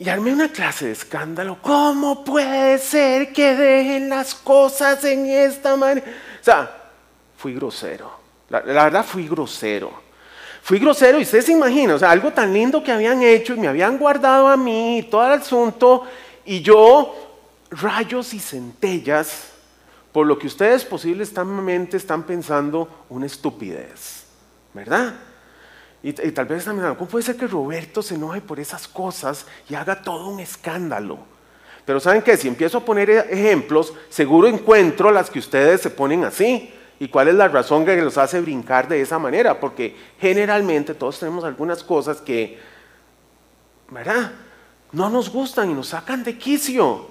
Y 0.00 0.08
armé 0.08 0.32
una 0.32 0.50
clase 0.50 0.86
de 0.86 0.92
escándalo. 0.92 1.58
¿Cómo 1.62 2.24
puede 2.24 2.78
ser 2.78 3.32
que 3.32 3.54
dejen 3.54 4.08
las 4.08 4.34
cosas 4.34 5.04
en 5.04 5.26
esta 5.26 5.76
manera? 5.76 6.06
O 6.40 6.44
sea, 6.44 6.90
fui 7.36 7.54
grosero. 7.54 8.17
La, 8.48 8.62
la, 8.62 8.84
verdad, 8.84 9.04
fui 9.04 9.28
grosero. 9.28 9.92
Fui 10.62 10.78
grosero 10.78 11.18
y 11.18 11.22
ustedes 11.22 11.46
se 11.46 11.52
imaginan, 11.52 11.96
o 11.96 11.98
sea, 11.98 12.10
algo 12.10 12.32
tan 12.32 12.52
lindo 12.52 12.82
que 12.82 12.92
habían 12.92 13.22
hecho 13.22 13.54
y 13.54 13.58
me 13.58 13.68
habían 13.68 13.96
guardado 13.96 14.48
a 14.48 14.56
mí 14.56 14.98
y 14.98 15.02
todo 15.04 15.24
el 15.26 15.40
asunto. 15.40 16.04
Y 16.44 16.60
yo 16.60 17.14
rayos 17.70 18.34
y 18.34 18.40
centellas 18.40 19.52
por 20.12 20.26
lo 20.26 20.38
que 20.38 20.46
ustedes 20.46 20.84
posiblemente 20.84 21.96
están 21.96 22.24
pensando 22.24 23.04
una 23.08 23.26
estupidez, 23.26 24.24
¿verdad? 24.74 25.14
Y, 26.02 26.12
tal 26.12 26.46
vez 26.46 26.58
están 26.58 26.76
pensando, 26.76 26.96
¿cómo 26.96 27.10
puede 27.10 27.24
ser 27.24 27.36
que 27.36 27.46
Roberto 27.46 28.02
se 28.02 28.14
enoje 28.14 28.40
por 28.40 28.60
esas 28.60 28.86
cosas 28.88 29.46
y 29.68 29.74
haga 29.74 30.02
todo 30.02 30.28
un 30.28 30.40
escándalo? 30.40 31.18
Pero 31.84 32.00
¿saben 32.00 32.22
qué? 32.22 32.36
Si 32.36 32.48
empiezo 32.48 32.78
a 32.78 32.84
poner 32.84 33.10
e-, 33.10 33.18
ejemplos, 33.30 33.92
seguro 34.08 34.46
encuentro 34.46 35.10
las 35.10 35.30
que 35.30 35.38
ustedes 35.38 35.80
se 35.80 35.90
ponen 35.90 36.24
así. 36.24 36.72
¿Y 37.00 37.08
cuál 37.08 37.28
es 37.28 37.34
la 37.34 37.48
razón 37.48 37.84
que 37.84 37.96
los 38.02 38.18
hace 38.18 38.40
brincar 38.40 38.88
de 38.88 39.00
esa 39.00 39.18
manera? 39.18 39.60
Porque 39.60 39.96
generalmente 40.18 40.94
todos 40.94 41.18
tenemos 41.20 41.44
algunas 41.44 41.82
cosas 41.84 42.20
que, 42.20 42.58
¿verdad? 43.90 44.32
No 44.90 45.08
nos 45.08 45.30
gustan 45.30 45.70
y 45.70 45.74
nos 45.74 45.88
sacan 45.88 46.24
de 46.24 46.36
quicio. 46.36 47.06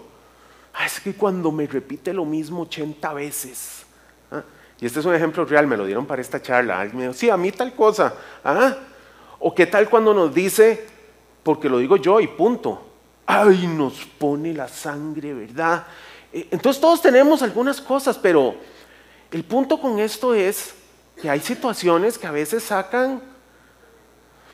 Ah, 0.74 0.86
es 0.86 1.00
que 1.00 1.14
cuando 1.14 1.52
me 1.52 1.66
repite 1.68 2.14
lo 2.14 2.26
mismo 2.26 2.64
80 2.64 3.14
veces. 3.14 3.86
¿ah? 4.32 4.44
Y 4.80 4.86
este 4.86 5.00
es 5.00 5.06
un 5.06 5.16
ejemplo 5.16 5.46
real, 5.46 5.68
me 5.68 5.78
lo 5.78 5.86
dieron 5.86 6.06
para 6.06 6.22
esta 6.22 6.42
charla. 6.42 6.88
Me 6.94 7.04
dijo, 7.04 7.14
sí, 7.14 7.30
a 7.30 7.38
mí 7.38 7.52
tal 7.52 7.74
cosa. 7.74 8.14
¿ah? 8.44 8.76
O 9.40 9.56
qué 9.56 9.68
tal 9.68 9.90
cuando 9.90 10.14
nos 10.14 10.34
dice, 10.34 10.86
porque 11.44 11.70
lo 11.70 11.78
digo 11.78 11.96
yo 11.96 12.20
y 12.20 12.28
punto. 12.28 12.84
Ay, 13.26 13.68
nos 13.68 14.06
pone 14.06 14.54
la 14.54 14.68
sangre, 14.68 15.34
¿verdad? 15.34 15.86
Eh, 16.34 16.48
entonces 16.52 16.82
todos 16.82 17.02
tenemos 17.02 17.42
algunas 17.42 17.80
cosas, 17.82 18.18
pero 18.18 18.56
el 19.32 19.44
punto 19.44 19.80
con 19.80 20.00
esto 20.00 20.34
es 20.34 20.74
que 21.22 21.30
hay 21.30 21.40
situaciones 21.40 22.18
que 22.18 22.28
a 22.28 22.32
veces 22.32 22.64
sacan... 22.64 23.22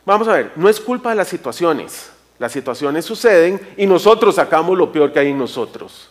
Vamos 0.05 0.27
a 0.27 0.33
ver, 0.33 0.51
no 0.55 0.67
es 0.67 0.79
culpa 0.79 1.09
de 1.09 1.15
las 1.15 1.27
situaciones. 1.27 2.11
Las 2.39 2.51
situaciones 2.51 3.05
suceden 3.05 3.75
y 3.77 3.85
nosotros 3.85 4.35
sacamos 4.35 4.77
lo 4.77 4.91
peor 4.91 5.13
que 5.13 5.19
hay 5.19 5.29
en 5.29 5.37
nosotros. 5.37 6.09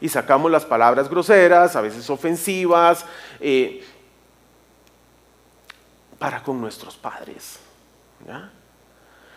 Y 0.00 0.08
sacamos 0.08 0.50
las 0.50 0.64
palabras 0.64 1.08
groseras, 1.08 1.76
a 1.76 1.80
veces 1.80 2.08
ofensivas, 2.10 3.04
eh, 3.40 3.84
para 6.18 6.42
con 6.42 6.60
nuestros 6.60 6.96
padres. 6.96 7.60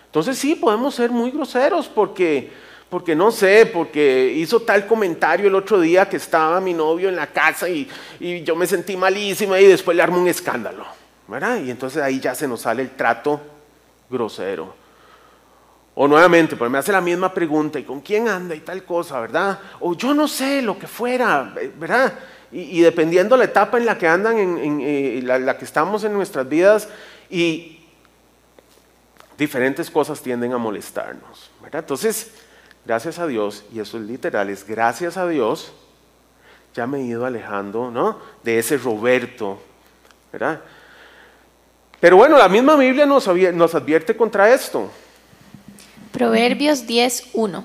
Entonces 0.05 0.37
sí, 0.37 0.55
podemos 0.55 0.95
ser 0.95 1.11
muy 1.11 1.31
groseros 1.31 1.87
porque, 1.87 2.51
porque 2.91 3.15
no 3.15 3.31
sé, 3.31 3.65
porque 3.65 4.31
hizo 4.35 4.59
tal 4.59 4.85
comentario 4.85 5.47
el 5.47 5.55
otro 5.55 5.81
día 5.81 6.07
que 6.07 6.17
estaba 6.17 6.61
mi 6.61 6.75
novio 6.75 7.09
en 7.09 7.15
la 7.15 7.25
casa 7.25 7.67
y, 7.67 7.89
y 8.19 8.43
yo 8.43 8.55
me 8.55 8.67
sentí 8.67 8.95
malísima 8.95 9.59
y 9.59 9.65
después 9.65 9.97
le 9.97 10.03
armo 10.03 10.21
un 10.21 10.27
escándalo. 10.27 11.01
Y 11.63 11.71
entonces 11.71 12.03
ahí 12.03 12.19
ya 12.19 12.35
se 12.35 12.45
nos 12.45 12.61
sale 12.61 12.81
el 12.81 12.89
trato 12.89 13.39
grosero. 14.09 14.75
O 15.95 16.07
nuevamente, 16.07 16.57
pues 16.57 16.69
me 16.69 16.77
hace 16.77 16.91
la 16.91 16.99
misma 16.99 17.33
pregunta, 17.33 17.79
¿y 17.79 17.83
con 17.83 18.01
quién 18.01 18.27
anda 18.27 18.53
y 18.53 18.59
tal 18.59 18.83
cosa, 18.83 19.19
verdad? 19.21 19.59
O 19.79 19.93
yo 19.93 20.13
no 20.13 20.27
sé, 20.27 20.61
lo 20.61 20.77
que 20.77 20.87
fuera, 20.87 21.53
¿verdad? 21.77 22.13
Y, 22.51 22.81
dependiendo 22.81 23.37
la 23.37 23.45
etapa 23.45 23.77
en 23.77 23.85
la 23.85 23.97
que 23.97 24.07
andan, 24.09 24.37
en, 24.37 24.81
eh, 24.81 25.21
la, 25.23 25.57
que 25.57 25.63
estamos 25.63 26.03
en 26.03 26.11
nuestras 26.11 26.47
vidas, 26.49 26.89
y 27.29 27.79
diferentes 29.37 29.89
cosas 29.89 30.21
tienden 30.21 30.51
a 30.51 30.57
molestarnos, 30.57 31.49
¿verdad? 31.61 31.79
Entonces, 31.79 32.31
gracias 32.85 33.19
a 33.19 33.27
Dios, 33.27 33.63
y 33.73 33.79
eso 33.79 33.97
es 33.97 34.03
literal, 34.03 34.49
es 34.49 34.65
gracias 34.65 35.17
a 35.17 35.27
Dios, 35.27 35.71
ya 36.73 36.87
me 36.87 36.99
he 36.99 37.03
ido 37.03 37.25
alejando, 37.25 37.91
¿no? 37.91 38.17
De 38.43 38.59
ese 38.59 38.77
Roberto, 38.77 39.61
¿verdad? 40.31 40.61
Pero 41.99 42.17
bueno, 42.17 42.37
la 42.37 42.49
misma 42.49 42.75
Biblia 42.75 43.05
nos, 43.05 43.27
nos 43.27 43.75
advierte 43.75 44.15
contra 44.15 44.51
esto. 44.51 44.89
Proverbios 46.11 46.87
10.1. 46.87 47.63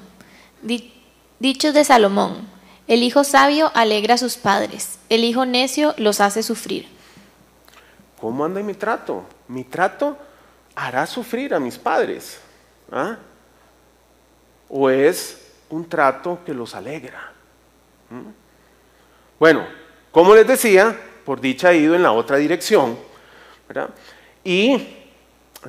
Dichos 1.39 1.75
de 1.75 1.85
Salomón. 1.85 2.57
El 2.87 3.03
hijo 3.03 3.25
sabio 3.25 3.73
alegra 3.75 4.15
a 4.15 4.19
sus 4.19 4.37
padres, 4.37 4.99
el 5.09 5.25
hijo 5.25 5.45
necio 5.45 5.95
los 5.97 6.21
hace 6.21 6.45
sufrir. 6.45 6.87
¿Cómo 8.21 8.45
anda 8.45 8.63
mi 8.63 8.75
trato? 8.75 9.25
Mi 9.49 9.65
trato 9.65 10.17
hará 10.75 11.05
sufrir 11.07 11.53
a 11.53 11.59
mis 11.59 11.79
padres. 11.79 12.39
¿Ah? 12.93 13.17
¿O 14.69 14.91
es 14.91 15.53
un 15.71 15.89
trato 15.89 16.41
que 16.45 16.53
los 16.55 16.75
alegra? 16.75 17.33
Bueno, 19.39 19.67
como 20.11 20.35
les 20.35 20.47
decía, 20.47 20.97
por 21.25 21.41
dicha 21.41 21.73
he 21.73 21.79
ido 21.79 21.95
en 21.95 22.03
la 22.03 22.13
otra 22.13 22.37
dirección. 22.37 22.99
Y 24.45 24.89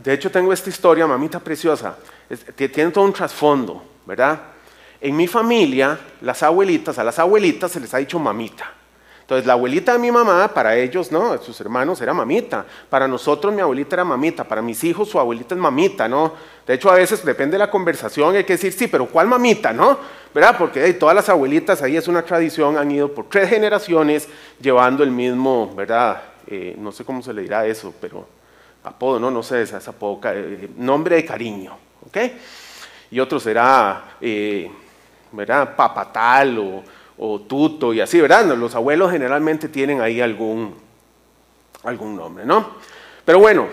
de 0.02 0.14
hecho 0.14 0.32
tengo 0.32 0.54
esta 0.54 0.70
historia, 0.70 1.08
mamita 1.08 1.40
preciosa 1.40 1.98
tiene 2.56 2.92
todo 2.92 3.06
un 3.06 3.14
trasfondo, 3.14 3.84
¿verdad? 4.06 4.42
En 5.00 5.16
mi 5.16 5.28
familia, 5.28 5.98
las 6.22 6.44
abuelitas, 6.44 6.98
a 7.00 7.04
las 7.04 7.20
abuelitas 7.20 7.72
se 7.72 7.80
les 7.80 7.94
ha 7.94 7.98
dicho 7.98 8.20
mamita. 8.20 8.74
Entonces, 9.28 9.46
la 9.46 9.54
abuelita 9.54 9.92
de 9.92 10.00
mi 10.00 10.10
mamá, 10.10 10.48
para 10.54 10.78
ellos, 10.78 11.12
¿no? 11.12 11.38
Sus 11.40 11.60
hermanos 11.60 12.00
era 12.00 12.14
mamita. 12.14 12.66
Para 12.90 13.10
nosotros, 13.10 13.54
mi 13.54 13.60
abuelita 13.60 13.98
era 13.98 14.06
mamita. 14.06 14.46
Para 14.46 14.62
mis 14.62 14.82
hijos, 14.86 15.10
su 15.10 15.20
abuelita 15.20 15.54
es 15.54 15.60
mamita, 15.60 16.08
¿no? 16.08 16.32
De 16.66 16.76
hecho, 16.76 16.90
a 16.90 16.96
veces 16.96 17.26
depende 17.26 17.56
de 17.56 17.60
la 17.60 17.70
conversación, 17.70 18.38
hay 18.38 18.46
que 18.46 18.54
decir, 18.54 18.72
sí, 18.72 18.88
pero 18.88 19.06
¿cuál 19.08 19.28
mamita, 19.28 19.74
no? 19.74 19.98
¿Verdad? 20.34 20.56
Porque 20.58 20.94
todas 20.94 21.14
las 21.14 21.28
abuelitas, 21.28 21.82
ahí 21.82 21.98
es 21.98 22.08
una 22.08 22.22
tradición, 22.22 22.78
han 22.78 22.90
ido 22.90 23.14
por 23.14 23.28
tres 23.28 23.50
generaciones 23.50 24.30
llevando 24.62 25.04
el 25.04 25.12
mismo, 25.12 25.76
¿verdad? 25.76 26.22
Eh, 26.48 26.78
no 26.78 26.94
sé 26.94 27.04
cómo 27.04 27.22
se 27.22 27.34
le 27.34 27.42
dirá 27.42 27.66
eso, 27.66 27.94
pero 28.00 28.26
apodo, 28.82 29.20
¿no? 29.20 29.30
No 29.30 29.44
sé, 29.44 29.62
esa, 29.64 29.78
apodo, 29.78 30.22
eh, 30.24 30.70
nombre 30.78 31.18
de 31.18 31.26
cariño, 31.26 31.78
¿ok? 32.08 32.18
Y 33.12 33.20
otro 33.20 33.42
será, 33.42 34.16
eh, 34.22 34.72
¿verdad? 35.34 35.76
Papatal 35.76 36.60
o 36.60 36.84
o 37.18 37.40
tuto 37.42 37.94
y 37.94 38.02
así, 38.02 38.22
¿verdad? 38.22 38.46
Los 38.56 38.76
abuelos 38.76 39.12
generalmente 39.12 39.70
tienen 39.70 40.02
ahí 40.02 40.22
algún, 40.22 40.76
algún 41.84 42.16
nombre, 42.16 42.46
¿no? 42.46 42.76
Pero 43.26 43.40
bueno, 43.40 43.68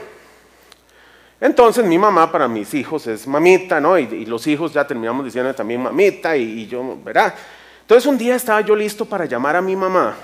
entonces 1.40 1.84
mi 1.84 1.98
mamá 1.98 2.32
para 2.32 2.48
mis 2.48 2.72
hijos 2.74 3.06
es 3.06 3.26
mamita, 3.26 3.80
¿no? 3.80 3.98
Y, 3.98 4.24
los 4.24 4.46
hijos 4.46 4.72
ya 4.72 4.86
terminamos 4.86 5.24
diciendo 5.24 5.54
también 5.54 5.82
mamita 5.82 6.36
y, 6.36 6.66
yo, 6.66 6.98
¿verdad? 7.04 7.34
Entonces 7.82 8.06
un 8.06 8.16
día 8.16 8.34
estaba 8.34 8.62
yo 8.62 8.74
listo 8.74 9.04
para 9.04 9.26
llamar 9.26 9.56
a 9.56 9.60
mi 9.60 9.76
mamá, 9.76 10.16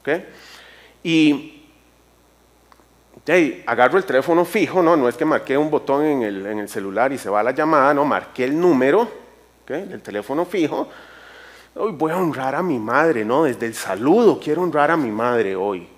¿ok? 0.00 0.08
Y 1.02 1.56
agarro 3.66 3.96
el 3.96 4.04
teléfono 4.04 4.44
fijo, 4.44 4.82
¿no? 4.82 4.96
No 4.96 5.08
es 5.08 5.16
que 5.16 5.24
marqué 5.24 5.56
un 5.56 5.70
botón 5.70 6.04
en 6.04 6.22
el, 6.22 6.46
en 6.46 6.58
el 6.58 6.68
celular 6.68 7.12
y 7.12 7.18
se 7.18 7.28
va 7.28 7.42
la 7.42 7.52
llamada, 7.52 7.94
no, 7.94 8.04
marqué 8.04 8.44
el 8.44 8.58
número, 8.58 9.02
¿ok? 9.02 9.70
El 9.70 10.02
teléfono 10.02 10.44
fijo 10.44 10.88
Hoy 11.82 11.92
voy 11.92 12.12
a 12.12 12.18
honrar 12.18 12.54
a 12.54 12.62
mi 12.62 12.78
madre, 12.78 13.24
¿no? 13.24 13.44
Desde 13.44 13.64
el 13.64 13.74
saludo 13.74 14.38
quiero 14.38 14.60
honrar 14.60 14.90
a 14.90 14.98
mi 14.98 15.10
madre 15.10 15.56
hoy. 15.56 15.88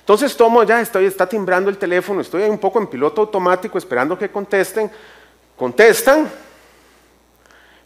Entonces 0.00 0.36
tomo 0.36 0.62
ya, 0.64 0.82
estoy, 0.82 1.06
está 1.06 1.26
timbrando 1.26 1.70
el 1.70 1.78
teléfono, 1.78 2.20
estoy 2.20 2.42
un 2.42 2.58
poco 2.58 2.78
en 2.78 2.86
piloto 2.86 3.22
automático 3.22 3.78
esperando 3.78 4.18
que 4.18 4.30
contesten. 4.30 4.90
Contestan. 5.56 6.28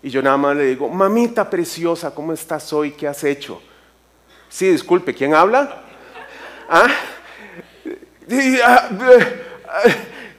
Y 0.03 0.11
yo 0.11 0.21
nada 0.21 0.37
más 0.37 0.57
le 0.57 0.65
digo, 0.65 0.89
mamita 0.89 1.49
preciosa, 1.49 2.13
¿cómo 2.13 2.33
estás 2.33 2.73
hoy? 2.73 2.91
¿Qué 2.91 3.07
has 3.07 3.23
hecho? 3.23 3.63
Sí, 4.49 4.69
disculpe, 4.69 5.15
¿quién 5.15 5.33
habla? 5.33 5.85
¿Ah? 6.69 6.89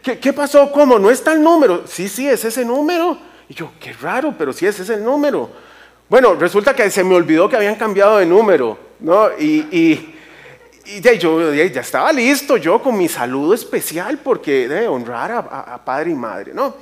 ¿Qué, 0.04 0.20
¿Qué, 0.20 0.34
pasó? 0.34 0.70
¿Cómo? 0.70 1.00
¿No 1.00 1.10
está 1.10 1.32
el 1.32 1.42
número? 1.42 1.88
Sí, 1.88 2.10
sí, 2.10 2.28
es 2.28 2.44
ese 2.44 2.66
número. 2.66 3.18
Y 3.48 3.54
yo, 3.54 3.72
qué 3.80 3.94
raro, 3.94 4.36
pero 4.38 4.52
sí 4.52 4.66
ese 4.66 4.84
es 4.84 4.90
el 4.90 5.02
número. 5.02 5.50
Bueno, 6.10 6.36
resulta 6.36 6.74
que 6.74 6.90
se 6.90 7.04
me 7.04 7.16
olvidó 7.16 7.50
que 7.50 7.58
habían 7.58 7.76
cambiado 7.76 8.18
de 8.18 8.26
número, 8.26 8.78
¿no? 9.00 9.30
Y, 9.38 10.14
yo 11.20 11.54
ya 11.54 11.82
estaba 11.82 12.14
listo 12.14 12.56
yo 12.56 12.82
con 12.82 12.98
mi 12.98 13.10
saludo 13.10 13.54
especial 13.54 14.20
porque 14.24 14.70
de 14.70 14.88
honrar 14.88 15.32
a, 15.34 15.84
padre 15.84 16.12
y 16.12 16.16
madre, 16.16 16.54
¿no? 16.54 16.74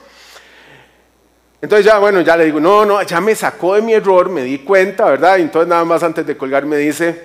Entonces 1.60 1.88
ya, 1.88 1.98
bueno, 1.98 2.22
ya 2.22 2.38
le 2.38 2.46
digo, 2.46 2.60
no, 2.60 2.86
no, 2.86 3.02
ya 3.02 3.20
me 3.20 3.34
sacó 3.34 3.74
de 3.74 3.82
mi 3.82 3.94
error, 3.94 4.30
me 4.30 4.44
di 4.44 4.60
cuenta, 4.60 5.06
¿verdad? 5.06 5.38
Y 5.38 5.42
entonces 5.42 5.68
nada 5.68 5.84
más 5.84 6.04
antes 6.04 6.24
de 6.28 6.38
colgar 6.38 6.68
me 6.68 6.78
dice, 6.78 7.20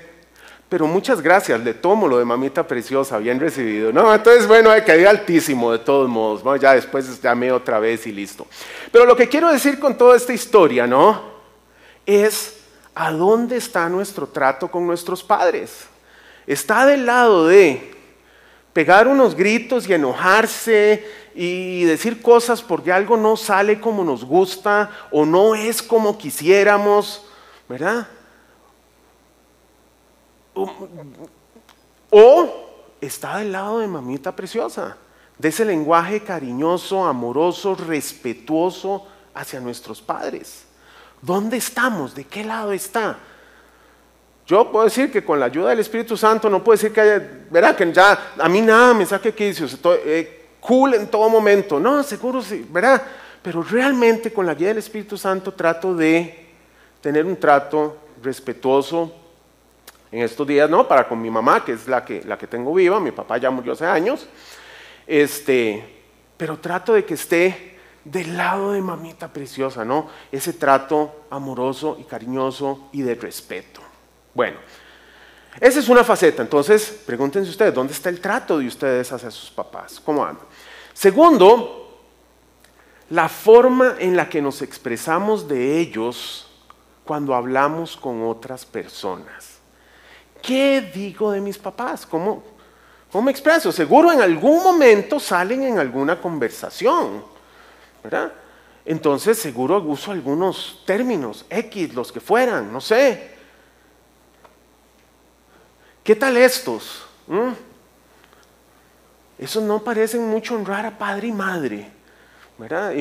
pero 0.71 0.87
muchas 0.87 1.21
gracias, 1.21 1.61
le 1.61 1.75
tomo 1.75 2.09
lo 2.09 2.19
de 2.19 2.25
mamita 2.25 2.67
preciosa, 2.67 3.19
bien 3.19 3.39
recibido. 3.39 3.93
No, 3.93 4.15
entonces 4.15 4.47
bueno, 4.47 4.71
quedé 4.87 5.07
altísimo 5.07 5.73
de 5.73 5.81
todos 5.81 6.09
modos, 6.09 6.43
¿no? 6.43 6.57
Ya 6.57 6.73
después 6.73 7.21
llamé 7.21 7.53
otra 7.53 7.79
vez 7.79 8.07
y 8.07 8.13
listo. 8.13 8.47
Pero 8.91 9.05
lo 9.05 9.15
que 9.15 9.29
quiero 9.29 9.53
decir 9.53 9.79
con 9.79 9.99
toda 9.99 10.17
esta 10.17 10.33
historia, 10.33 10.87
¿no? 10.87 11.30
Es 12.07 12.57
a 12.95 13.13
dónde 13.13 13.57
está 13.57 13.89
nuestro 13.89 14.27
trato 14.27 14.71
con 14.71 14.87
nuestros 14.87 15.23
padres. 15.23 15.87
Está 16.47 16.87
del 16.87 17.07
lado 17.07 17.47
de 17.47 17.95
pegar 18.73 19.09
unos 19.09 19.35
gritos 19.35 19.89
y 19.89 19.95
enojarse 19.95 21.05
y 21.35 21.85
decir 21.85 22.21
cosas 22.21 22.63
porque 22.63 22.93
algo 22.93 23.17
no 23.17 23.37
sale 23.37 23.81
como 23.81 24.05
nos 24.05 24.25
gusta 24.25 24.91
o 25.11 25.25
no 25.25 25.55
es 25.55 25.83
como 25.83 26.19
quisiéramos, 26.19 27.25
¿verdad? 27.69 28.09
O 32.11 32.49
está 33.01 33.39
del 33.39 33.53
lado 33.53 33.79
de 33.79 33.87
mamita 33.87 34.35
preciosa, 34.35 34.97
de 35.39 35.49
ese 35.49 35.65
lenguaje 35.65 36.23
cariñoso, 36.23 37.05
amoroso, 37.05 37.75
respetuoso 37.75 39.07
hacia 39.33 39.61
nuestros 39.61 40.03
padres. 40.03 40.65
¿Dónde 41.23 41.57
estamos? 41.57 42.15
¿De 42.15 42.25
qué 42.25 42.45
lado 42.45 42.73
está? 42.73 43.19
Yo 44.47 44.71
puedo 44.71 44.85
decir 44.85 45.13
que 45.13 45.25
con 45.25 45.39
la 45.39 45.47
ayuda 45.47 45.71
del 45.71 45.81
Espíritu 45.81 46.17
Santo 46.17 46.51
no 46.51 46.65
puedo 46.65 46.77
decir 46.77 46.93
que 46.93 47.01
haya, 47.01 47.45
verá 47.51 47.77
que 47.77 47.93
ya 47.93 48.33
a 48.39 48.49
mí 48.49 48.61
nada 48.61 48.95
me 48.95 49.07
saque 49.07 49.33
estoy 49.49 49.99
eh, 50.05 50.49
cool 50.61 50.95
en 50.95 51.07
todo 51.09 51.29
momento. 51.29 51.79
No, 51.79 52.03
seguro 52.03 52.43
sí, 52.43 52.67
verá. 52.69 53.01
Pero 53.43 53.63
realmente 53.63 54.33
con 54.33 54.45
la 54.45 54.55
guía 54.55 54.69
del 54.69 54.79
Espíritu 54.79 55.17
Santo 55.17 55.53
trato 55.53 55.95
de 55.95 56.49
tener 57.01 57.25
un 57.25 57.37
trato 57.37 57.97
respetuoso 58.23 59.15
en 60.13 60.23
estos 60.23 60.47
días, 60.47 60.69
¿no? 60.69 60.87
Para 60.89 61.07
con 61.07 61.21
mi 61.23 61.31
mamá, 61.31 61.65
que 61.65 61.73
es 61.73 61.87
la 61.87 62.05
que, 62.05 62.23
la 62.25 62.37
que 62.37 62.47
tengo 62.47 62.75
viva, 62.75 62.99
mi 62.99 63.13
papá 63.13 63.39
ya 63.39 63.51
murió 63.51 63.73
hace 63.73 63.87
años. 63.87 64.27
Este, 65.07 66.03
pero 66.37 66.59
trato 66.59 66.93
de 66.93 67.05
que 67.05 67.15
esté 67.15 67.79
del 68.05 68.37
lado 68.37 68.73
de 68.73 68.81
mamita 68.81 69.29
preciosa, 69.29 69.85
¿no? 69.85 70.09
Ese 70.33 70.55
trato 70.55 71.27
amoroso 71.31 71.97
y 72.01 72.05
cariñoso 72.05 72.89
y 72.93 73.03
de 73.03 73.15
respeto. 73.15 73.81
Bueno, 74.35 74.59
esa 75.59 75.79
es 75.81 75.89
una 75.89 76.05
faceta. 76.05 76.43
Entonces, 76.43 77.03
pregúntense 77.05 77.51
ustedes, 77.51 77.75
¿dónde 77.75 77.93
está 77.93 78.09
el 78.09 78.21
trato 78.21 78.59
de 78.59 78.67
ustedes 78.67 79.13
hacia 79.13 79.31
sus 79.31 79.51
papás? 79.51 80.01
¿Cómo 80.05 80.25
andan? 80.25 80.47
Segundo, 80.93 82.01
la 83.11 83.29
forma 83.29 83.97
en 83.99 84.17
la 84.17 84.29
que 84.29 84.41
nos 84.41 84.63
expresamos 84.63 85.49
de 85.49 85.79
ellos 85.79 86.47
cuando 87.05 87.35
hablamos 87.35 87.97
con 87.97 88.23
otras 88.23 88.65
personas. 88.65 89.59
¿Qué 90.41 90.81
digo 90.95 91.33
de 91.33 91.41
mis 91.41 91.59
papás? 91.59 92.07
¿Cómo, 92.07 92.43
cómo 93.11 93.23
me 93.23 93.31
expreso? 93.31 93.73
Seguro 93.73 94.13
en 94.13 94.21
algún 94.21 94.63
momento 94.63 95.19
salen 95.19 95.65
en 95.65 95.79
alguna 95.79 96.21
conversación. 96.21 97.25
¿Verdad? 98.03 98.33
Entonces 98.85 99.39
seguro 99.39 99.81
uso 99.83 100.11
algunos 100.11 100.83
términos, 100.87 101.45
X, 101.49 101.95
los 101.95 102.11
que 102.11 102.21
fueran, 102.21 102.73
no 102.73 102.81
sé. 102.81 103.35
¿Qué 106.03 106.17
tal 106.17 106.37
estos? 106.37 107.05
¿Mm? 107.27 107.51
Esos 109.39 109.63
no 109.63 109.83
parecen 109.83 110.29
mucho 110.29 110.55
honrar 110.55 110.87
a 110.87 110.99
padre 110.99 111.29
y 111.29 111.33
madre. 111.33 111.91
¿verdad? 112.59 112.93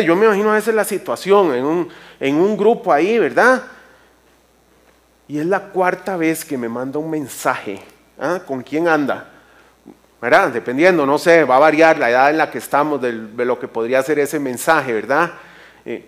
Yo 0.00 0.16
me 0.16 0.24
imagino 0.24 0.50
a 0.50 0.54
veces 0.54 0.74
la 0.74 0.84
situación 0.84 1.54
en 1.54 1.64
un, 1.64 1.88
en 2.18 2.36
un 2.36 2.56
grupo 2.56 2.90
ahí, 2.90 3.18
¿verdad? 3.18 3.64
Y 5.26 5.38
es 5.38 5.46
la 5.46 5.60
cuarta 5.60 6.16
vez 6.16 6.42
que 6.42 6.56
me 6.56 6.70
manda 6.70 6.98
un 6.98 7.10
mensaje. 7.10 7.82
¿ah? 8.18 8.40
¿Con 8.46 8.62
quién 8.62 8.88
anda? 8.88 9.30
¿Verdad? 10.20 10.50
Dependiendo, 10.50 11.06
no 11.06 11.18
sé, 11.18 11.44
va 11.44 11.56
a 11.56 11.60
variar 11.60 11.98
la 11.98 12.10
edad 12.10 12.30
en 12.30 12.38
la 12.38 12.50
que 12.50 12.58
estamos 12.58 13.00
de, 13.00 13.12
lo 13.12 13.58
que 13.58 13.68
podría 13.68 14.02
ser 14.02 14.18
ese 14.18 14.38
mensaje, 14.38 14.92
¿verdad? 14.92 15.32
Eh, 15.84 16.04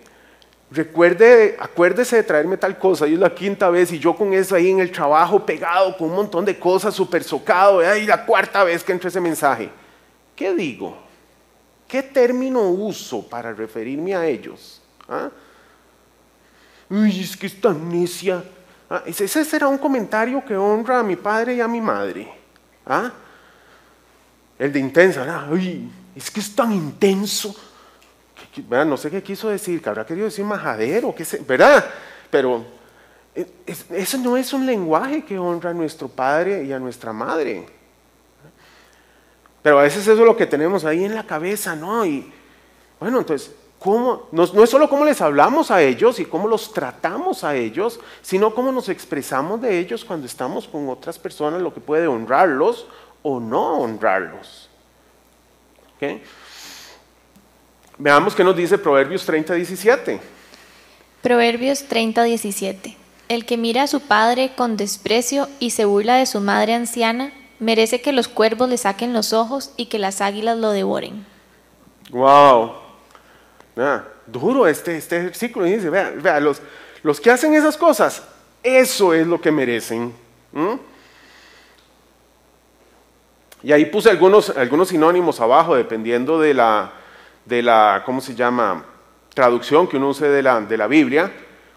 recuerde, 0.69 1.57
acuérdese 1.59 2.17
de 2.17 2.23
traerme 2.23 2.57
tal 2.57 2.77
cosa, 2.77 3.07
y 3.07 3.13
es 3.13 3.19
la 3.19 3.33
quinta 3.33 3.69
vez 3.69 3.91
y 3.91 3.99
yo 3.99 4.15
con 4.15 4.33
eso 4.33 4.55
ahí 4.55 4.69
en 4.69 4.79
el 4.79 4.91
trabajo 4.91 5.45
pegado 5.45 5.95
con 5.97 6.09
un 6.09 6.15
montón 6.15 6.43
de 6.45 6.57
cosas, 6.59 6.93
súper 6.93 7.23
socado, 7.23 7.81
y 7.97 8.05
la 8.05 8.25
cuarta 8.25 8.63
vez 8.63 8.83
que 8.83 8.91
entra 8.91 9.07
ese 9.07 9.21
mensaje. 9.21 9.69
¿Qué 10.35 10.53
digo? 10.53 10.97
¿Qué 11.87 12.03
término 12.03 12.61
uso 12.69 13.27
para 13.27 13.53
referirme 13.53 14.15
a 14.15 14.25
ellos? 14.25 14.81
¿Ah? 15.07 15.29
Uy, 16.89 17.21
es 17.21 17.37
que 17.37 17.47
es 17.47 17.59
tan 17.59 17.89
necia. 17.89 18.43
Ah, 18.89 19.03
ese 19.05 19.45
será 19.45 19.67
un 19.67 19.77
comentario 19.77 20.43
que 20.43 20.55
honra 20.55 20.99
a 20.99 21.03
mi 21.03 21.15
padre 21.15 21.55
y 21.55 21.61
a 21.61 21.67
mi 21.67 21.79
madre. 21.79 22.27
¿Ah? 22.85 23.11
El 24.61 24.71
de 24.71 24.79
intensa, 24.79 25.25
es 26.15 26.29
que 26.29 26.39
es 26.39 26.55
tan 26.55 26.71
intenso. 26.71 27.55
No 28.69 28.95
sé 28.95 29.09
qué 29.09 29.23
quiso 29.23 29.49
decir, 29.49 29.81
que 29.81 29.89
habrá 29.89 30.05
querido 30.05 30.25
decir 30.25 30.45
majadero, 30.45 31.15
¿verdad? 31.47 31.83
Pero 32.29 32.63
eh, 33.33 33.51
eso 33.89 34.19
no 34.19 34.37
es 34.37 34.53
un 34.53 34.67
lenguaje 34.67 35.25
que 35.25 35.39
honra 35.39 35.71
a 35.71 35.73
nuestro 35.73 36.09
padre 36.09 36.63
y 36.63 36.71
a 36.71 36.77
nuestra 36.77 37.11
madre. 37.11 37.65
Pero 39.63 39.79
a 39.79 39.81
veces 39.81 40.03
eso 40.03 40.11
es 40.11 40.19
lo 40.19 40.37
que 40.37 40.45
tenemos 40.45 40.85
ahí 40.85 41.05
en 41.05 41.15
la 41.15 41.25
cabeza, 41.25 41.75
¿no? 41.75 42.05
Y 42.05 42.31
bueno, 42.99 43.17
entonces, 43.17 43.55
¿cómo? 43.79 44.27
No, 44.31 44.45
no, 44.45 44.63
es 44.63 44.69
solo 44.69 44.87
cómo 44.87 45.05
les 45.05 45.21
hablamos 45.21 45.71
a 45.71 45.81
ellos 45.81 46.19
y 46.19 46.25
cómo 46.25 46.47
los 46.47 46.71
tratamos 46.71 47.43
a 47.43 47.55
ellos, 47.55 47.99
sino 48.21 48.53
cómo 48.53 48.71
nos 48.71 48.89
expresamos 48.89 49.59
de 49.59 49.79
ellos 49.79 50.05
cuando 50.05 50.27
estamos 50.27 50.67
con 50.67 50.87
otras 50.87 51.17
personas, 51.17 51.63
lo 51.63 51.73
que 51.73 51.81
puede 51.81 52.05
honrarlos 52.05 52.85
o 53.23 53.39
no 53.39 53.79
honrarlos. 53.79 54.69
Veamos 57.97 58.33
qué 58.33 58.43
nos 58.43 58.55
dice 58.55 58.77
Proverbios 58.77 59.25
30, 59.25 59.53
17. 59.53 60.19
Proverbios 61.21 61.83
30, 61.83 62.23
17. 62.23 62.97
El 63.29 63.45
que 63.45 63.57
mira 63.57 63.83
a 63.83 63.87
su 63.87 64.01
padre 64.01 64.53
con 64.55 64.75
desprecio 64.75 65.47
y 65.59 65.69
se 65.71 65.85
burla 65.85 66.15
de 66.15 66.25
su 66.25 66.41
madre 66.41 66.73
anciana, 66.73 67.31
merece 67.59 68.01
que 68.01 68.11
los 68.11 68.27
cuervos 68.27 68.67
le 68.69 68.77
saquen 68.77 69.13
los 69.13 69.33
ojos 69.33 69.71
y 69.77 69.85
que 69.85 69.99
las 69.99 70.19
águilas 70.21 70.57
lo 70.57 70.71
devoren. 70.71 71.25
Wow. 72.09 72.73
Ah, 73.77 74.03
duro 74.25 74.67
este, 74.67 74.97
este 74.97 75.19
versículo. 75.19 75.65
Dice, 75.65 75.89
vea, 75.89 76.11
vea, 76.15 76.39
los, 76.39 76.61
los 77.03 77.21
que 77.21 77.29
hacen 77.29 77.53
esas 77.53 77.77
cosas, 77.77 78.23
eso 78.63 79.13
es 79.13 79.27
lo 79.27 79.39
que 79.39 79.51
merecen. 79.51 80.13
¿Mm? 80.51 80.90
Y 83.63 83.71
ahí 83.71 83.85
puse 83.85 84.09
algunos, 84.09 84.49
algunos 84.49 84.89
sinónimos 84.89 85.39
abajo, 85.39 85.75
dependiendo 85.75 86.39
de 86.39 86.53
la, 86.53 86.91
de 87.45 87.61
la, 87.61 88.03
¿cómo 88.05 88.21
se 88.21 88.33
llama? 88.33 88.85
Traducción 89.33 89.87
que 89.87 89.97
uno 89.97 90.09
use 90.09 90.27
de 90.27 90.41
la, 90.41 90.59
de 90.61 90.77
la 90.77 90.87
Biblia. 90.87 91.31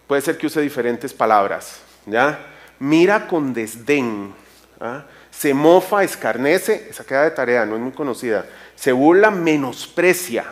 Puede 0.06 0.22
ser 0.22 0.38
que 0.38 0.46
use 0.46 0.60
diferentes 0.60 1.12
palabras. 1.12 1.80
¿ya? 2.06 2.38
Mira 2.78 3.26
con 3.26 3.52
desdén. 3.52 4.32
¿ah? 4.80 5.04
Se 5.30 5.52
mofa, 5.52 6.02
escarnece, 6.04 6.88
esa 6.88 7.04
queda 7.04 7.24
de 7.24 7.30
tarea, 7.32 7.66
no 7.66 7.76
es 7.76 7.82
muy 7.82 7.92
conocida. 7.92 8.46
Se 8.74 8.92
burla, 8.92 9.30
menosprecia. 9.30 10.44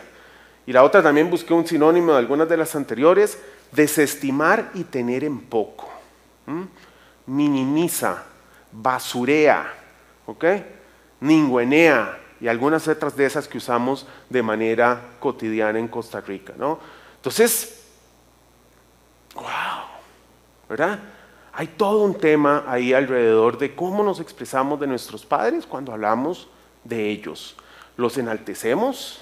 Y 0.65 0.71
la 0.71 0.83
otra 0.83 1.01
también 1.01 1.29
busqué 1.29 1.53
un 1.53 1.67
sinónimo 1.67 2.13
de 2.13 2.19
algunas 2.19 2.47
de 2.47 2.57
las 2.57 2.75
anteriores, 2.75 3.37
desestimar 3.71 4.69
y 4.73 4.83
tener 4.83 5.23
en 5.23 5.39
poco. 5.39 5.89
Minimiza, 7.25 8.23
basurea, 8.71 9.73
¿ok? 10.25 10.45
Ningüenea 11.23 12.19
y 12.41 12.49
algunas 12.49 12.85
otras 12.89 13.15
de 13.15 13.25
esas 13.25 13.47
que 13.47 13.57
usamos 13.57 14.05
de 14.29 14.43
manera 14.43 15.01
cotidiana 15.21 15.79
en 15.79 15.87
Costa 15.87 16.19
Rica, 16.19 16.53
¿no? 16.57 16.77
Entonces, 17.15 17.85
wow, 19.33 19.45
¿verdad? 20.67 20.99
Hay 21.53 21.67
todo 21.67 22.03
un 22.03 22.15
tema 22.15 22.65
ahí 22.67 22.93
alrededor 22.93 23.57
de 23.57 23.73
cómo 23.73 24.03
nos 24.03 24.19
expresamos 24.19 24.77
de 24.81 24.87
nuestros 24.87 25.25
padres 25.25 25.65
cuando 25.65 25.93
hablamos 25.93 26.49
de 26.83 27.09
ellos. 27.09 27.55
¿Los 27.95 28.17
enaltecemos? 28.17 29.21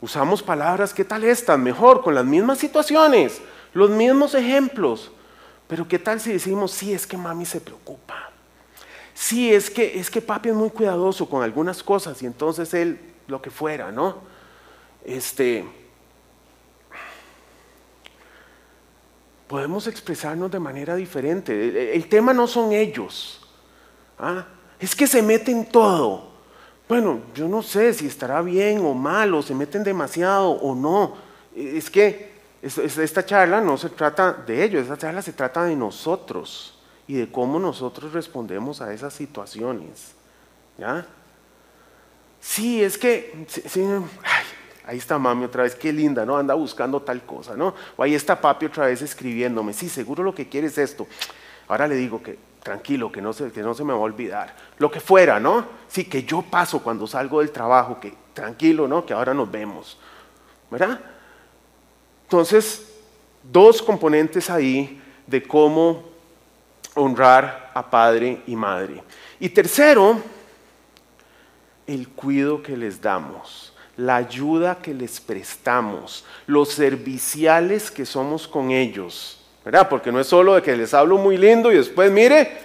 Usamos 0.00 0.42
palabras, 0.42 0.92
¿qué 0.92 1.04
tal 1.04 1.22
están? 1.22 1.62
Mejor, 1.62 2.02
con 2.02 2.16
las 2.16 2.24
mismas 2.24 2.58
situaciones, 2.58 3.40
los 3.74 3.90
mismos 3.90 4.34
ejemplos. 4.34 5.12
Pero 5.68 5.86
¿qué 5.86 6.00
tal 6.00 6.18
si 6.18 6.32
decimos, 6.32 6.72
sí, 6.72 6.92
es 6.92 7.06
que 7.06 7.16
mami 7.16 7.46
se 7.46 7.60
preocupa? 7.60 8.31
Sí, 9.14 9.52
es 9.52 9.70
que, 9.70 9.98
es 9.98 10.10
que 10.10 10.20
papi 10.20 10.50
es 10.50 10.54
muy 10.54 10.70
cuidadoso 10.70 11.28
con 11.28 11.42
algunas 11.42 11.82
cosas 11.82 12.22
y 12.22 12.26
entonces 12.26 12.72
él, 12.74 12.98
lo 13.26 13.42
que 13.42 13.50
fuera, 13.50 13.92
¿no? 13.92 14.18
Este, 15.04 15.64
podemos 19.46 19.86
expresarnos 19.86 20.50
de 20.50 20.58
manera 20.58 20.96
diferente. 20.96 21.94
El, 21.94 22.08
tema 22.08 22.32
no 22.32 22.46
son 22.46 22.72
ellos. 22.72 23.40
¿ah? 24.18 24.46
Es 24.78 24.96
que 24.96 25.06
se 25.06 25.22
meten 25.22 25.66
todo. 25.66 26.32
Bueno, 26.88 27.20
yo 27.34 27.48
no 27.48 27.62
sé 27.62 27.92
si 27.94 28.06
estará 28.06 28.40
bien 28.42 28.78
o 28.84 28.94
mal, 28.94 29.34
o 29.34 29.42
se 29.42 29.54
meten 29.54 29.84
demasiado 29.84 30.50
o 30.50 30.74
no. 30.74 31.16
Es 31.54 31.90
que 31.90 32.32
esta 32.62 33.26
charla 33.26 33.60
no 33.60 33.76
se 33.76 33.90
trata 33.90 34.32
de 34.32 34.64
ellos, 34.64 34.82
esta 34.82 34.96
charla 34.96 35.20
se 35.20 35.32
trata 35.32 35.64
de 35.64 35.76
nosotros 35.76 36.81
y 37.06 37.14
de 37.14 37.30
cómo 37.30 37.58
nosotros 37.58 38.12
respondemos 38.12 38.80
a 38.80 38.92
esas 38.92 39.12
situaciones. 39.12 40.12
¿Ya? 40.78 41.06
Sí, 42.40 42.82
es 42.82 42.98
que, 42.98 43.46
ahí 44.84 44.98
está 44.98 45.18
mami 45.18 45.44
otra 45.44 45.62
vez, 45.62 45.74
qué 45.74 45.92
linda, 45.92 46.26
¿no? 46.26 46.36
Anda 46.36 46.54
buscando 46.54 47.00
tal 47.00 47.22
cosa, 47.22 47.56
¿no? 47.56 47.74
O 47.96 48.02
ahí 48.02 48.14
está 48.14 48.40
papi 48.40 48.66
otra 48.66 48.86
vez 48.86 49.00
escribiéndome, 49.02 49.72
sí, 49.72 49.88
seguro 49.88 50.22
lo 50.22 50.34
que 50.34 50.48
quiere 50.48 50.66
es 50.66 50.78
esto. 50.78 51.06
Ahora 51.68 51.86
le 51.86 51.94
digo 51.94 52.22
que 52.22 52.38
tranquilo, 52.62 53.10
que 53.10 53.20
no, 53.20 53.32
se, 53.32 53.50
que 53.50 53.62
no 53.62 53.74
se 53.74 53.84
me 53.84 53.92
va 53.92 53.98
a 53.98 54.02
olvidar. 54.02 54.54
Lo 54.78 54.90
que 54.90 55.00
fuera, 55.00 55.40
¿no? 55.40 55.66
Sí, 55.88 56.04
que 56.04 56.24
yo 56.24 56.42
paso 56.42 56.82
cuando 56.82 57.06
salgo 57.06 57.40
del 57.40 57.50
trabajo, 57.50 58.00
que 58.00 58.14
tranquilo, 58.34 58.88
¿no? 58.88 59.04
Que 59.04 59.12
ahora 59.12 59.34
nos 59.34 59.50
vemos. 59.50 59.98
¿Verdad? 60.70 61.00
Entonces, 62.24 62.92
dos 63.42 63.82
componentes 63.82 64.48
ahí 64.48 65.00
de 65.26 65.42
cómo 65.42 66.11
honrar 66.94 67.70
a 67.74 67.88
padre 67.88 68.42
y 68.46 68.56
madre. 68.56 69.02
Y 69.40 69.48
tercero, 69.48 70.20
el 71.86 72.08
cuidado 72.08 72.62
que 72.62 72.76
les 72.76 73.00
damos, 73.00 73.72
la 73.96 74.16
ayuda 74.16 74.78
que 74.80 74.94
les 74.94 75.20
prestamos, 75.20 76.24
los 76.46 76.70
serviciales 76.70 77.90
que 77.90 78.06
somos 78.06 78.46
con 78.46 78.70
ellos. 78.70 79.38
¿verdad? 79.64 79.88
Porque 79.88 80.10
no 80.10 80.20
es 80.20 80.26
solo 80.26 80.54
de 80.54 80.62
que 80.62 80.76
les 80.76 80.92
hablo 80.92 81.18
muy 81.18 81.36
lindo 81.36 81.70
y 81.70 81.76
después, 81.76 82.10
mire, 82.10 82.58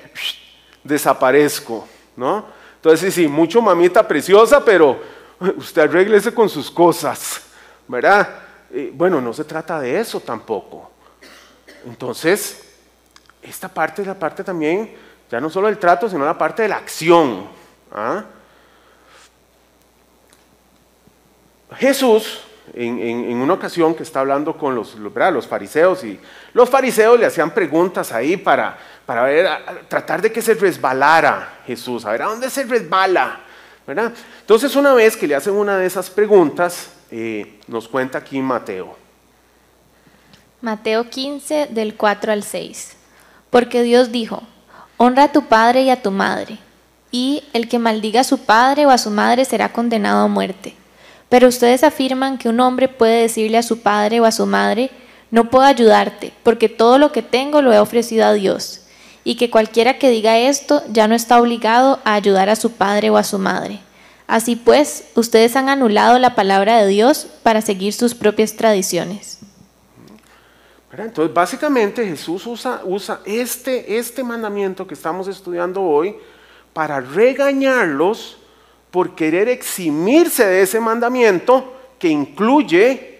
desaparezco, 0.83 1.87
¿no? 2.15 2.45
Entonces, 2.75 3.13
sí, 3.13 3.23
sí, 3.23 3.27
mucho 3.27 3.61
mamita 3.61 4.07
preciosa, 4.07 4.63
pero 4.63 4.99
usted 5.57 5.83
arréglese 5.83 6.33
con 6.33 6.49
sus 6.49 6.71
cosas, 6.71 7.41
¿verdad? 7.87 8.43
bueno, 8.93 9.21
no 9.21 9.31
se 9.31 9.45
trata 9.45 9.79
de 9.79 9.97
eso 9.97 10.19
tampoco. 10.19 10.91
Entonces, 11.85 12.66
esta 13.49 13.67
parte 13.67 14.01
es 14.01 14.07
la 14.07 14.15
parte 14.15 14.43
también, 14.43 14.93
ya 15.29 15.39
no 15.39 15.49
solo 15.49 15.67
del 15.67 15.77
trato, 15.77 16.09
sino 16.09 16.25
la 16.25 16.37
parte 16.37 16.63
de 16.63 16.69
la 16.69 16.77
acción. 16.77 17.47
¿ah? 17.91 18.23
Jesús 21.75 22.41
en, 22.73 23.37
una 23.37 23.53
ocasión 23.53 23.95
que 23.95 24.03
está 24.03 24.19
hablando 24.19 24.57
con 24.57 24.75
los, 24.75 24.95
los, 24.95 25.47
fariseos 25.47 26.03
y 26.03 26.19
los 26.53 26.69
fariseos 26.69 27.19
le 27.19 27.25
hacían 27.25 27.51
preguntas 27.51 28.11
ahí 28.11 28.37
para, 28.37 28.77
para 29.05 29.83
tratar 29.87 30.21
de 30.21 30.31
que 30.31 30.41
se 30.41 30.53
resbalara 30.53 31.59
Jesús, 31.65 32.05
a 32.05 32.11
ver, 32.11 32.23
¿a 32.23 32.25
dónde 32.25 32.49
se 32.49 32.63
resbala? 32.63 33.41
¿verdad? 33.85 34.11
Entonces 34.41 34.75
una 34.75 34.93
vez 34.93 35.15
que 35.15 35.27
le 35.27 35.35
hacen 35.35 35.53
una 35.53 35.77
de 35.77 35.85
esas 35.85 36.09
preguntas, 36.09 36.91
eh, 37.09 37.59
nos 37.67 37.87
cuenta 37.87 38.17
aquí 38.17 38.39
Mateo. 38.41 38.97
Mateo 40.59 41.09
15 41.09 41.67
del 41.67 41.95
4 41.95 42.33
al 42.33 42.43
6. 42.43 42.96
Porque 43.49 43.83
Dios 43.83 44.11
dijo, 44.11 44.43
honra 44.97 45.23
a 45.23 45.31
tu 45.31 45.43
padre 45.43 45.83
y 45.83 45.89
a 45.89 46.01
tu 46.01 46.11
madre, 46.11 46.57
y 47.11 47.43
el 47.53 47.67
que 47.67 47.79
maldiga 47.79 48.21
a 48.21 48.25
su 48.25 48.39
padre 48.39 48.85
o 48.85 48.89
a 48.89 48.97
su 48.97 49.09
madre 49.09 49.45
será 49.45 49.71
condenado 49.71 50.23
a 50.23 50.27
muerte. 50.27 50.75
Pero 51.29 51.47
ustedes 51.47 51.83
afirman 51.83 52.37
que 52.37 52.49
un 52.49 52.59
hombre 52.59 52.87
puede 52.87 53.21
decirle 53.21 53.57
a 53.57 53.63
su 53.63 53.79
padre 53.79 54.19
o 54.19 54.25
a 54.25 54.31
su 54.31 54.45
madre, 54.45 54.89
no 55.31 55.49
puedo 55.49 55.65
ayudarte, 55.65 56.33
porque 56.43 56.69
todo 56.69 56.97
lo 56.97 57.11
que 57.11 57.21
tengo 57.21 57.61
lo 57.61 57.73
he 57.73 57.79
ofrecido 57.79 58.25
a 58.25 58.33
Dios, 58.33 58.81
y 59.23 59.35
que 59.35 59.49
cualquiera 59.49 59.99
que 59.99 60.09
diga 60.09 60.37
esto 60.37 60.83
ya 60.89 61.07
no 61.07 61.15
está 61.15 61.39
obligado 61.39 61.99
a 62.05 62.13
ayudar 62.13 62.49
a 62.49 62.55
su 62.55 62.71
padre 62.71 63.09
o 63.09 63.17
a 63.17 63.23
su 63.23 63.37
madre. 63.39 63.79
Así 64.25 64.55
pues, 64.55 65.05
ustedes 65.15 65.55
han 65.55 65.69
anulado 65.69 66.19
la 66.19 66.35
palabra 66.35 66.81
de 66.81 66.87
Dios 66.87 67.27
para 67.43 67.61
seguir 67.61 67.93
sus 67.93 68.13
propias 68.13 68.55
tradiciones. 68.55 69.36
Entonces, 70.91 71.33
básicamente 71.33 72.05
Jesús 72.05 72.47
usa, 72.47 73.21
este, 73.25 73.97
este 73.97 74.23
mandamiento 74.23 74.87
que 74.87 74.93
estamos 74.93 75.27
estudiando 75.27 75.81
hoy 75.81 76.15
para 76.73 77.01
regañarlos 77.01 78.37
por 78.89 79.13
querer 79.13 79.49
eximirse 79.49 80.45
de 80.45 80.61
ese 80.61 80.79
mandamiento 80.79 81.73
que 81.99 82.07
incluye 82.07 83.19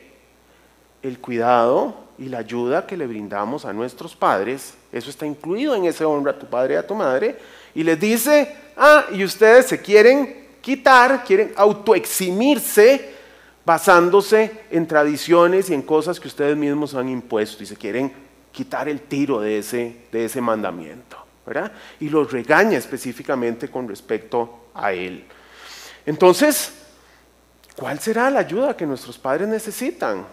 el 1.04 1.20
cuidado 1.20 1.96
y 2.18 2.30
la 2.30 2.40
ayuda 2.40 2.88
que 2.88 2.96
le 2.96 3.06
brindamos 3.06 3.66
a 3.66 3.74
nuestros 3.74 4.16
padres. 4.16 4.76
Eso 4.92 5.10
está 5.10 5.26
incluido 5.26 5.76
en 5.76 5.86
ese 5.86 6.06
honra 6.06 6.32
a 6.32 6.40
tu 6.40 6.46
padre 6.46 6.76
y 6.76 6.78
a 6.78 6.88
tu 6.88 6.96
madre. 6.96 7.38
Y 7.76 7.84
les 7.84 8.00
dice, 8.00 8.56
ah, 8.78 9.06
y 9.12 9.24
ustedes 9.24 9.68
se 9.68 9.82
quieren 9.82 10.48
quitar, 10.62 11.24
quieren 11.26 11.54
autoeximirse 11.58 13.17
basándose 13.68 14.62
en 14.72 14.88
tradiciones 14.88 15.70
y 15.70 15.74
en 15.74 15.82
cosas 15.82 16.22
que 16.22 16.30
ustedes 16.30 16.56
mismos 16.56 16.96
han 16.96 17.10
impuesto 17.10 17.64
y 17.64 17.66
se 17.66 17.76
quieren 17.76 18.14
quitar 18.54 18.88
el 18.88 19.02
tiro 19.02 19.42
de 19.42 19.58
ese, 19.58 20.06
de 20.10 20.24
ese 20.24 20.40
mandamiento. 20.40 21.18
¿verdad? 21.46 21.74
Y 22.00 22.08
los 22.08 22.32
regaña 22.32 22.78
específicamente 22.78 23.70
con 23.70 23.86
respecto 23.90 24.70
a 24.74 24.94
él. 24.94 25.26
Entonces, 26.06 26.72
¿cuál 27.76 28.00
será 28.00 28.30
la 28.30 28.40
ayuda 28.40 28.78
que 28.78 28.86
nuestros 28.86 29.18
padres 29.18 29.50
necesitan? 29.50 30.26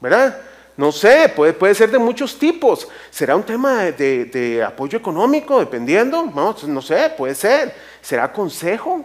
verdad 0.00 0.40
No 0.76 0.90
sé, 0.90 1.32
puede, 1.34 1.52
puede, 1.52 1.76
ser 1.76 1.92
de 1.92 1.98
muchos 1.98 2.36
tipos. 2.40 2.88
¿Será 3.08 3.36
un 3.36 3.44
tema 3.44 3.84
de, 3.84 4.64
apoyo 4.66 4.98
económico, 4.98 5.60
dependiendo? 5.60 6.24
No, 6.24 6.56
no 6.66 6.82
sé, 6.82 7.12
puede 7.16 7.36
ser. 7.36 7.72
¿Será 8.00 8.32
consejo? 8.32 9.04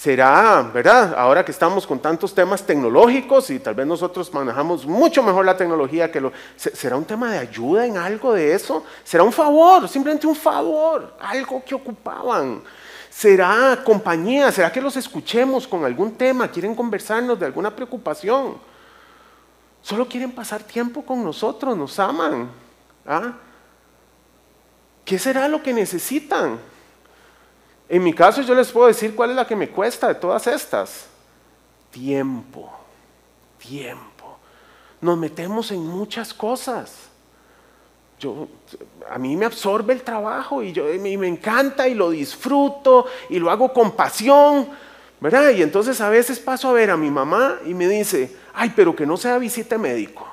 Será, 0.00 0.62
¿verdad? 0.62 1.14
Ahora 1.14 1.44
que 1.44 1.52
estamos 1.52 1.86
con 1.86 1.98
tantos 1.98 2.34
temas 2.34 2.64
tecnológicos 2.64 3.50
y 3.50 3.58
tal 3.58 3.74
vez 3.74 3.86
nosotros 3.86 4.32
manejamos 4.32 4.86
mucho 4.86 5.22
mejor 5.22 5.44
la 5.44 5.54
tecnología 5.54 6.10
que 6.10 6.22
lo... 6.22 6.32
¿Será 6.56 6.96
un 6.96 7.04
tema 7.04 7.30
de 7.30 7.36
ayuda 7.36 7.84
en 7.84 7.98
algo 7.98 8.32
de 8.32 8.54
eso? 8.54 8.82
¿Será 9.04 9.24
un 9.24 9.32
favor? 9.32 9.86
Simplemente 9.90 10.26
un 10.26 10.34
favor, 10.34 11.18
algo 11.20 11.62
que 11.62 11.74
ocupaban. 11.74 12.62
¿Será 13.10 13.78
compañía? 13.84 14.50
¿Será 14.50 14.72
que 14.72 14.80
los 14.80 14.96
escuchemos 14.96 15.68
con 15.68 15.84
algún 15.84 16.12
tema? 16.12 16.48
¿Quieren 16.48 16.74
conversarnos 16.74 17.38
de 17.38 17.44
alguna 17.44 17.76
preocupación? 17.76 18.56
Solo 19.82 20.08
quieren 20.08 20.32
pasar 20.32 20.62
tiempo 20.62 21.04
con 21.04 21.22
nosotros, 21.22 21.76
nos 21.76 21.98
aman. 21.98 22.48
¿Ah? 23.06 23.34
¿Qué 25.04 25.18
será 25.18 25.46
lo 25.46 25.62
que 25.62 25.74
necesitan? 25.74 26.69
En 27.90 28.04
mi 28.04 28.12
caso 28.12 28.40
yo 28.42 28.54
les 28.54 28.70
puedo 28.70 28.86
decir 28.86 29.16
cuál 29.16 29.30
es 29.30 29.36
la 29.36 29.44
que 29.44 29.56
me 29.56 29.68
cuesta 29.68 30.06
de 30.06 30.14
todas 30.14 30.46
estas. 30.46 31.06
Tiempo, 31.90 32.70
tiempo. 33.58 34.38
Nos 35.00 35.18
metemos 35.18 35.72
en 35.72 35.84
muchas 35.84 36.32
cosas. 36.32 36.94
Yo, 38.20 38.46
a 39.10 39.18
mí 39.18 39.36
me 39.36 39.44
absorbe 39.44 39.92
el 39.92 40.02
trabajo 40.02 40.62
y, 40.62 40.72
yo, 40.72 40.88
y 40.94 41.00
me 41.00 41.26
encanta 41.26 41.88
y 41.88 41.94
lo 41.94 42.10
disfruto 42.10 43.06
y 43.28 43.40
lo 43.40 43.50
hago 43.50 43.72
con 43.72 43.90
pasión, 43.90 44.68
¿verdad? 45.18 45.50
Y 45.50 45.62
entonces 45.62 46.00
a 46.00 46.10
veces 46.10 46.38
paso 46.38 46.68
a 46.68 46.72
ver 46.72 46.92
a 46.92 46.96
mi 46.96 47.10
mamá 47.10 47.58
y 47.66 47.74
me 47.74 47.88
dice, 47.88 48.36
ay, 48.54 48.72
pero 48.76 48.94
que 48.94 49.04
no 49.04 49.16
sea 49.16 49.36
visita 49.38 49.76
médico. 49.78 50.28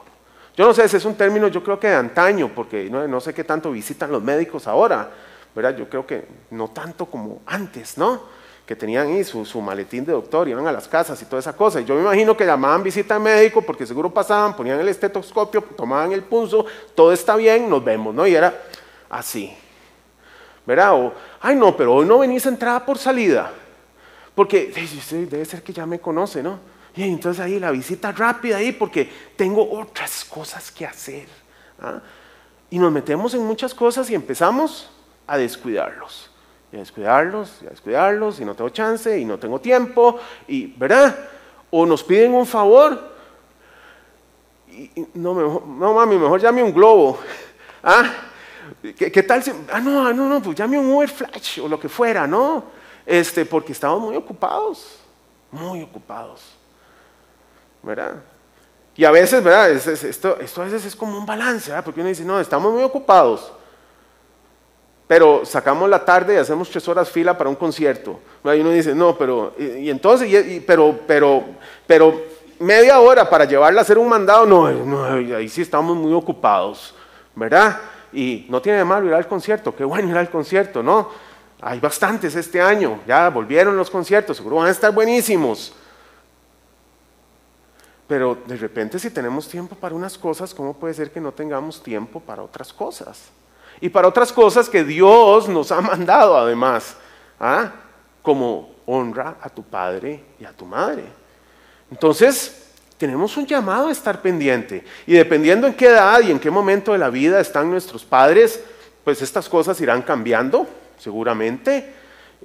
Yo 0.55 0.67
no 0.67 0.75
sé, 0.75 0.83
ese 0.83 0.97
es 0.97 1.05
un 1.05 1.15
término 1.15 1.47
yo 1.47 1.63
creo 1.63 1.79
que 1.79 1.87
de 1.87 1.95
antaño, 1.95 2.51
porque 2.53 2.87
no, 2.87 3.07
no 3.07 3.19
sé 3.19 3.33
qué 3.33 3.43
tanto 3.43 3.71
visitan 3.71 4.11
los 4.11 4.21
médicos 4.21 4.67
ahora, 4.67 5.09
¿verdad? 5.57 5.75
Yo 5.75 5.89
creo 5.89 6.05
que 6.05 6.23
no 6.51 6.67
tanto 6.67 7.07
como 7.07 7.41
antes, 7.47 7.97
¿no? 7.97 8.21
que 8.63 8.75
tenían 8.75 9.07
ahí 9.07 9.23
su, 9.23 9.61
maletín 9.61 10.05
de 10.05 10.11
doctor, 10.11 10.47
iban 10.47 10.67
a 10.67 10.71
las 10.73 10.89
casas 10.89 11.19
y 11.21 11.25
toda 11.25 11.39
esa 11.39 11.53
cosa. 11.53 11.79
Y 11.79 11.85
yo 11.85 11.95
me 11.95 12.01
imagino 12.01 12.35
que 12.35 12.45
llamaban 12.45 12.83
visita 12.83 13.17
médico 13.17 13.61
porque 13.61 13.85
seguro 13.85 14.13
pasaban, 14.13 14.57
ponían 14.57 14.79
el 14.79 14.89
estetoscopio, 14.89 15.63
tomaban 15.75 16.11
el 16.11 16.21
pulso, 16.21 16.65
todo 16.93 17.13
está 17.13 17.37
bien, 17.37 17.69
nos 17.69 17.83
vemos, 17.83 18.13
¿no? 18.13 18.27
Y 18.27 18.35
era 18.35 18.53
así. 19.09 19.55
¿Verdad? 20.65 20.93
O, 20.93 21.13
ay 21.39 21.55
no, 21.55 21.75
pero 21.77 21.95
hoy 21.95 22.05
no 22.05 22.19
venís 22.19 22.45
entrada 22.45 22.85
por 22.85 22.97
salida. 22.97 23.53
Porque 24.35 24.71
debe 25.11 25.45
ser 25.45 25.63
que 25.63 25.71
ya 25.71 25.85
me 25.85 25.99
conoce, 25.99 26.43
¿no? 26.43 26.59
Y 26.93 27.03
entonces 27.03 27.43
ahí 27.43 27.59
la 27.59 27.71
visita 27.71 28.11
rápida 28.11 28.57
ahí 28.57 28.73
porque 28.73 29.09
tengo 29.37 29.71
otras 29.71 30.25
cosas 30.25 30.69
que 30.71 30.85
hacer. 30.85 31.27
¿ah? 31.81 32.01
Y 32.69 32.77
nos 32.77 32.91
metemos 32.91 33.33
en 33.33 33.43
muchas 33.45 33.73
cosas 33.73 34.09
y 34.09 34.15
empezamos 34.15 34.89
a 35.27 35.37
descuidarlos. 35.37 36.31
Y 36.71 36.77
a 36.77 36.79
descuidarlos, 36.79 37.59
y 37.61 37.67
a 37.67 37.69
descuidarlos, 37.69 38.39
y 38.39 38.45
no 38.45 38.55
tengo 38.55 38.69
chance, 38.69 39.17
y 39.19 39.25
no 39.25 39.37
tengo 39.37 39.59
tiempo, 39.59 40.19
y, 40.47 40.67
¿verdad? 40.67 41.15
O 41.69 41.85
nos 41.85 42.03
piden 42.03 42.33
un 42.33 42.45
favor, 42.45 43.15
y, 44.69 45.07
no, 45.13 45.33
no 45.33 45.93
mami, 45.93 46.17
mejor 46.17 46.41
llame 46.41 46.63
un 46.63 46.73
globo. 46.73 47.19
¿Ah? 47.83 48.11
¿Qué, 48.81 49.23
tal 49.23 49.43
si, 49.43 49.51
ah, 49.71 49.79
no, 49.79 50.13
no, 50.13 50.27
no, 50.27 50.41
pues 50.41 50.57
llame 50.57 50.77
un 50.77 50.89
Uber 50.91 51.09
Flash, 51.09 51.59
o 51.59 51.67
lo 51.67 51.79
que 51.79 51.87
fuera, 51.87 52.27
¿no? 52.27 52.65
Este, 53.05 53.45
porque 53.45 53.71
estamos 53.71 54.01
muy 54.01 54.15
ocupados, 54.15 54.99
muy 55.51 55.81
ocupados. 55.81 56.57
¿verdad? 57.87 58.15
Y 58.95 59.05
a 59.05 59.11
veces, 59.11 59.43
¿verdad? 59.43 59.69
Esto, 59.71 60.39
esto 60.39 60.61
a 60.61 60.65
veces 60.65 60.85
es 60.85 60.95
como 60.95 61.17
un 61.17 61.25
balance, 61.25 61.69
¿verdad? 61.69 61.85
Porque 61.85 62.01
uno 62.01 62.09
dice, 62.09 62.25
no, 62.25 62.39
estamos 62.39 62.73
muy 62.73 62.83
ocupados, 62.83 63.51
pero 65.07 65.45
sacamos 65.45 65.89
la 65.89 66.03
tarde 66.03 66.35
y 66.35 66.37
hacemos 66.37 66.69
tres 66.69 66.85
horas 66.87 67.09
fila 67.09 67.37
para 67.37 67.49
un 67.49 67.55
concierto. 67.55 68.19
Y 68.43 68.59
uno 68.59 68.71
dice, 68.71 68.93
no, 68.93 69.17
pero, 69.17 69.53
y, 69.57 69.89
entonces, 69.89 70.61
pero, 70.67 70.99
pero, 71.07 71.43
pero 71.87 72.21
media 72.59 72.99
hora 72.99 73.29
para 73.29 73.45
llevarla 73.45 73.81
a 73.81 73.83
hacer 73.83 73.97
un 73.97 74.09
mandado, 74.09 74.45
no, 74.45 74.69
no, 74.69 75.35
ahí 75.35 75.47
sí 75.47 75.61
estamos 75.61 75.95
muy 75.95 76.13
ocupados, 76.13 76.93
¿verdad? 77.35 77.79
Y 78.11 78.45
no 78.49 78.61
tiene 78.61 78.79
de 78.79 78.85
malo 78.85 79.07
ir 79.07 79.13
al 79.13 79.27
concierto, 79.27 79.73
qué 79.73 79.85
bueno 79.85 80.09
ir 80.09 80.17
al 80.17 80.29
concierto, 80.29 80.83
¿no? 80.83 81.09
Hay 81.61 81.79
bastantes 81.79 82.35
este 82.35 82.61
año, 82.61 82.99
ya 83.07 83.29
volvieron 83.29 83.77
los 83.77 83.89
conciertos, 83.89 84.37
seguro 84.37 84.57
van 84.57 84.67
a 84.67 84.71
estar 84.71 84.91
buenísimos. 84.91 85.73
Pero 88.07 88.37
de 88.45 88.55
repente 88.57 88.99
si 88.99 89.09
tenemos 89.09 89.47
tiempo 89.47 89.75
para 89.75 89.95
unas 89.95 90.17
cosas, 90.17 90.53
¿cómo 90.53 90.73
puede 90.73 90.93
ser 90.93 91.11
que 91.11 91.19
no 91.19 91.31
tengamos 91.31 91.81
tiempo 91.81 92.19
para 92.19 92.43
otras 92.43 92.71
cosas? 92.71 93.31
Y 93.79 93.89
para 93.89 94.07
otras 94.07 94.33
cosas 94.33 94.69
que 94.69 94.83
Dios 94.83 95.47
nos 95.47 95.71
ha 95.71 95.81
mandado 95.81 96.37
además, 96.37 96.95
¿ah? 97.39 97.71
como 98.21 98.75
honra 98.85 99.37
a 99.41 99.49
tu 99.49 99.63
padre 99.63 100.23
y 100.39 100.45
a 100.45 100.51
tu 100.51 100.65
madre. 100.65 101.03
Entonces, 101.91 102.67
tenemos 102.97 103.37
un 103.37 103.45
llamado 103.45 103.87
a 103.87 103.91
estar 103.91 104.21
pendiente. 104.21 104.83
Y 105.05 105.13
dependiendo 105.13 105.67
en 105.67 105.73
qué 105.73 105.87
edad 105.87 106.21
y 106.21 106.31
en 106.31 106.39
qué 106.39 106.49
momento 106.49 106.91
de 106.91 106.97
la 106.97 107.09
vida 107.09 107.39
están 107.39 107.69
nuestros 107.69 108.03
padres, 108.03 108.63
pues 109.03 109.21
estas 109.21 109.47
cosas 109.47 109.79
irán 109.79 110.01
cambiando, 110.01 110.67
seguramente. 110.97 111.93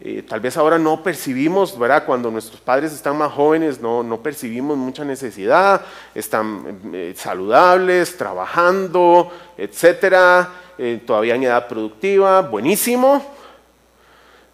Eh, 0.01 0.25
tal 0.29 0.41
vez 0.41 0.57
ahora 0.57 0.79
no 0.79 1.03
percibimos, 1.03 1.79
¿verdad? 1.79 2.05
Cuando 2.05 2.31
nuestros 2.31 2.61
padres 2.61 2.93
están 2.93 3.17
más 3.17 3.33
jóvenes, 3.33 3.81
no, 3.81 4.03
no 4.03 4.23
percibimos 4.23 4.77
mucha 4.77 5.05
necesidad, 5.05 5.83
están 6.15 6.81
eh, 6.93 7.15
saludables, 7.17 8.17
trabajando, 8.17 9.31
etcétera, 9.57 10.49
eh, 10.79 11.03
todavía 11.07 11.35
en 11.35 11.45
edad 11.45 11.69
productiva, 11.69 12.43
buenísimo. 12.43 13.25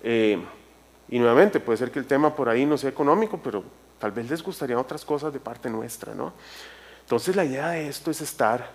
y 0.03 1.19
nuevamente, 1.19 1.61
puede 1.61 1.79
ser 1.79 1.91
que 1.91 1.99
el 1.99 2.07
tema 2.07 2.35
por 2.35 2.49
ahí 2.49 2.67
no 2.67 2.77
sea 2.77 2.91
económico, 2.91 3.41
pero 3.43 3.65
tal 3.99 4.13
vez 4.13 4.29
les 4.31 4.43
gustarían 4.43 4.79
otras 4.79 5.05
cosas 5.05 5.33
de 5.33 5.41
parte 5.41 5.69
nuestra, 5.69 6.15
¿no? 6.15 6.33
Entonces 7.01 7.35
la 7.35 7.45
idea 7.45 7.71
de 7.71 7.89
esto 7.89 8.11
es 8.11 8.21
estar 8.21 8.71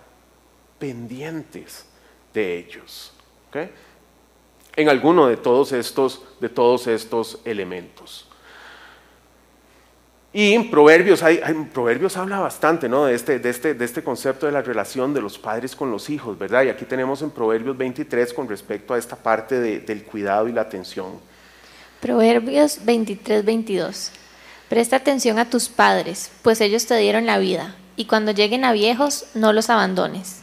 pendientes 0.78 1.86
de 2.32 2.58
ellos. 2.58 3.12
en 4.76 4.88
alguno 4.88 5.28
de 5.28 5.36
todos 5.36 5.72
estos, 5.72 6.22
de 6.40 6.48
todos 6.48 6.88
estos 6.88 7.40
elementos. 7.44 8.28
Y 10.36 10.52
en 10.52 10.68
Proverbios, 10.68 11.22
hay, 11.22 11.38
Proverbios 11.72 12.16
habla 12.16 12.40
bastante 12.40 12.88
¿no? 12.88 13.04
de, 13.04 13.14
este, 13.14 13.38
de, 13.38 13.50
este, 13.50 13.74
de 13.74 13.84
este 13.84 14.02
concepto 14.02 14.46
de 14.46 14.52
la 14.52 14.62
relación 14.62 15.14
de 15.14 15.20
los 15.20 15.38
padres 15.38 15.76
con 15.76 15.92
los 15.92 16.10
hijos, 16.10 16.36
¿verdad? 16.36 16.64
Y 16.64 16.70
aquí 16.70 16.84
tenemos 16.84 17.22
en 17.22 17.30
Proverbios 17.30 17.78
23 17.78 18.34
con 18.34 18.48
respecto 18.48 18.94
a 18.94 18.98
esta 18.98 19.14
parte 19.14 19.60
del 19.60 20.02
cuidado 20.02 20.48
y 20.48 20.52
la 20.52 20.62
atención. 20.62 21.20
Proverbios 22.00 22.84
23, 22.84 23.44
22. 23.44 24.10
Presta 24.68 24.96
atención 24.96 25.38
a 25.38 25.48
tus 25.48 25.68
padres, 25.68 26.32
pues 26.42 26.60
ellos 26.60 26.84
te 26.84 26.96
dieron 26.96 27.26
la 27.26 27.38
vida, 27.38 27.76
y 27.94 28.06
cuando 28.06 28.32
lleguen 28.32 28.64
a 28.64 28.72
viejos, 28.72 29.26
no 29.34 29.52
los 29.52 29.70
abandones. 29.70 30.42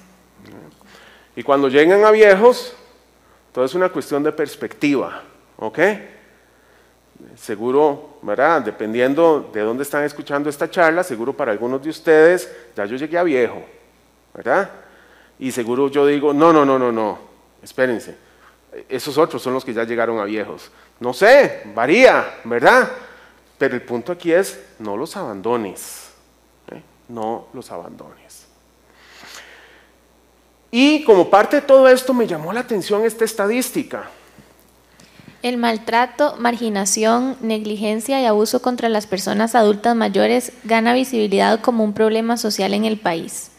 Y 1.36 1.44
cuando 1.44 1.68
lleguen 1.68 2.06
a 2.06 2.12
viejos, 2.12 2.74
todo 3.52 3.66
es 3.66 3.76
una 3.76 3.90
cuestión 3.90 4.24
de 4.24 4.32
perspectiva, 4.32 5.24
¿ok? 5.58 5.80
Seguro, 7.36 8.18
¿verdad? 8.22 8.62
Dependiendo 8.62 9.50
de 9.54 9.62
dónde 9.62 9.84
están 9.84 10.04
escuchando 10.04 10.50
esta 10.50 10.70
charla, 10.70 11.04
seguro 11.04 11.34
para 11.34 11.52
algunos 11.52 11.82
de 11.82 11.90
ustedes, 11.90 12.52
ya 12.76 12.86
yo 12.86 12.96
llegué 12.96 13.18
a 13.18 13.24
viejo, 13.24 13.64
¿verdad? 14.34 14.70
Y 15.40 15.52
seguro 15.52 15.90
yo 15.90 16.06
digo, 16.06 16.34
no, 16.34 16.52
no, 16.54 16.66
no, 16.66 16.78
no, 16.78 16.92
no, 16.92 17.20
espérense, 17.64 18.16
esos 18.88 19.18
otros 19.18 19.42
son 19.42 19.54
los 19.54 19.66
que 19.66 19.74
ya 19.74 19.84
llegaron 19.84 20.20
a 20.20 20.26
viejos. 20.26 20.72
No 21.00 21.14
sé, 21.14 21.64
varía, 21.74 22.40
¿verdad? 22.44 22.90
Pero 23.58 23.76
el 23.76 23.82
punto 23.82 24.12
aquí 24.12 24.32
es, 24.32 24.60
no 24.80 24.98
los 24.98 25.16
abandones, 25.18 26.10
¿eh? 26.72 26.82
no 27.10 27.48
los 27.54 27.72
abandones. 27.72 28.46
Y 30.72 31.04
como 31.04 31.30
parte 31.30 31.58
de 31.58 31.62
todo 31.64 31.88
esto 31.90 32.14
me 32.14 32.26
llamó 32.26 32.54
la 32.54 32.62
atención 32.62 33.04
esta 33.04 33.26
estadística. 33.26 34.10
El 35.44 35.58
maltrato, 35.58 36.36
marginación, 36.38 37.36
negligencia 37.42 38.22
y 38.22 38.26
abuso 38.26 38.62
contra 38.62 38.90
las 38.90 39.08
personas 39.08 39.56
adultas 39.56 39.96
mayores 39.96 40.52
gana 40.64 40.94
visibilidad 40.94 41.62
como 41.62 41.84
un 41.84 41.94
problema 41.94 42.38
social 42.38 42.76
en 42.76 42.86
el 42.86 43.00
país, 43.00 43.50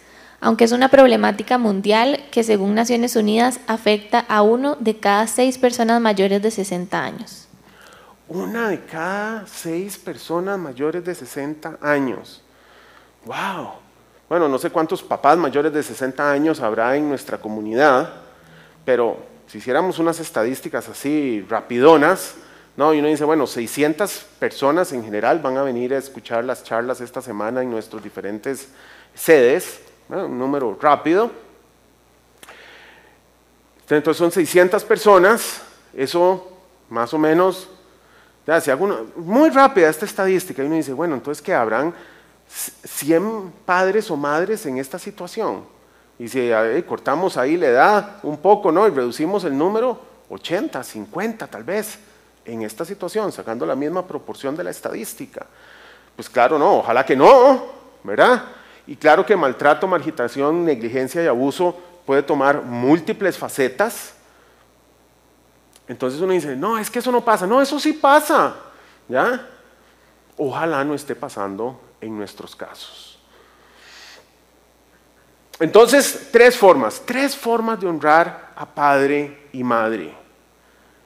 aunque 0.40 0.62
es 0.62 0.71
una 0.71 0.90
problemática 0.90 1.59
mundial 1.59 2.21
que 2.31 2.45
según 2.45 2.77
Naciones 2.77 3.16
Unidas 3.16 3.59
afecta 3.66 4.21
a 4.29 4.42
uno 4.42 4.77
de 4.77 4.99
cada 4.99 5.27
seis 5.27 5.59
personas 5.59 6.01
mayores 6.01 6.40
de 6.40 6.53
60 6.53 7.03
años. 7.03 7.49
Una 8.29 8.68
de 8.68 8.85
cada 8.85 9.45
seis 9.49 9.99
personas 9.99 10.61
mayores 10.61 11.05
de 11.05 11.16
60 11.16 11.79
años. 11.83 12.42
¡Wow! 13.25 13.71
Bueno, 14.29 14.49
no 14.49 14.57
sé 14.57 14.71
cuántos 14.71 15.03
papás 15.03 15.37
mayores 15.37 15.73
de 15.73 15.83
60 15.83 16.31
años 16.31 16.61
habrá 16.61 16.97
en 16.97 17.09
nuestra 17.09 17.38
comunidad, 17.38 18.09
pero 18.85 19.32
si 19.53 19.59
hiciéramos 19.59 19.99
unas 19.99 20.19
estadísticas 20.19 20.88
así 20.88 21.45
rapidonas, 21.47 22.37
¿no? 22.75 22.95
y 22.95 23.01
uno 23.01 23.09
dice, 23.09 23.25
bueno, 23.25 23.47
600 23.47 24.25
personas 24.38 24.95
en 24.95 25.05
general 25.05 25.41
van 25.41 25.59
a 25.59 25.62
venir 25.62 25.93
a 25.93 25.99
escuchar 25.99 26.43
las 26.43 26.65
charlas 26.65 27.03
esta 27.03 27.21
semana 27.21 27.61
en 27.61 27.71
nuestros 27.71 28.03
diferentes 28.03 28.69
sedes, 29.15 29.83
un 30.09 30.38
número 30.38 30.79
rápido. 30.81 31.31
Entonces 33.91 34.17
son 34.17 34.33
600 34.33 34.83
personas, 34.85 35.61
eso 35.93 36.51
más 36.88 37.12
o 37.12 37.19
menos, 37.19 37.69
ya, 38.47 38.59
si 38.59 38.71
hago 38.71 39.07
muy 39.17 39.51
rápida 39.51 39.91
esta 39.91 40.07
estadística, 40.07 40.62
y 40.62 40.67
uno 40.67 40.77
dice, 40.77 40.95
bueno, 40.95 41.15
entonces 41.17 41.43
que 41.43 41.53
habrán 41.53 41.93
100 42.49 43.53
padres 43.67 44.11
o 44.11 44.17
madres 44.17 44.65
en 44.65 44.79
esta 44.79 44.99
situación. 44.99 45.82
Y 46.23 46.29
si 46.29 46.53
cortamos 46.87 47.37
ahí 47.37 47.57
la 47.57 47.67
edad 47.67 48.17
un 48.23 48.37
poco, 48.37 48.71
¿no? 48.71 48.87
Y 48.87 48.93
reducimos 48.93 49.43
el 49.43 49.59
número, 49.59 49.99
80, 50.31 50.81
50 50.81 51.49
tal 51.49 51.65
vez, 51.65 51.99
en 52.45 52.63
esta 52.63 52.85
situación, 52.85 53.33
sacando 53.33 53.67
la 53.67 53.75
misma 53.75 54.07
proporción 54.07 54.55
de 54.55 54.63
la 54.63 54.71
estadística. 54.71 55.45
Pues 56.15 56.31
claro, 56.31 56.61
no, 56.61 56.77
ojalá 56.79 57.05
que 57.05 57.17
no, 57.17 57.65
¿verdad? 58.05 58.45
Y 58.87 58.95
claro 58.95 59.27
que 59.27 59.35
maltrato, 59.35 59.89
margitación, 59.89 60.65
negligencia 60.65 61.25
y 61.25 61.27
abuso 61.27 61.77
puede 62.07 62.23
tomar 62.23 62.63
múltiples 62.63 63.37
facetas. 63.37 64.15
Entonces 65.89 66.21
uno 66.21 66.35
dice, 66.35 66.55
no, 66.55 66.79
es 66.79 66.89
que 66.89 67.01
eso 67.01 67.11
no 67.11 67.25
pasa. 67.25 67.49
No, 67.49 67.61
eso 67.61 67.81
sí 67.81 67.95
pasa. 67.95 68.55
¿Ya? 69.09 69.45
Ojalá 70.37 70.85
no 70.85 70.95
esté 70.95 71.17
pasando 71.17 71.81
en 72.01 72.17
nuestros 72.17 72.55
casos. 72.55 73.12
Entonces, 75.62 76.29
tres 76.33 76.57
formas, 76.57 77.03
tres 77.05 77.37
formas 77.37 77.81
de 77.81 77.87
honrar 77.87 78.53
a 78.57 78.66
padre 78.66 79.48
y 79.53 79.62
madre. 79.62 80.12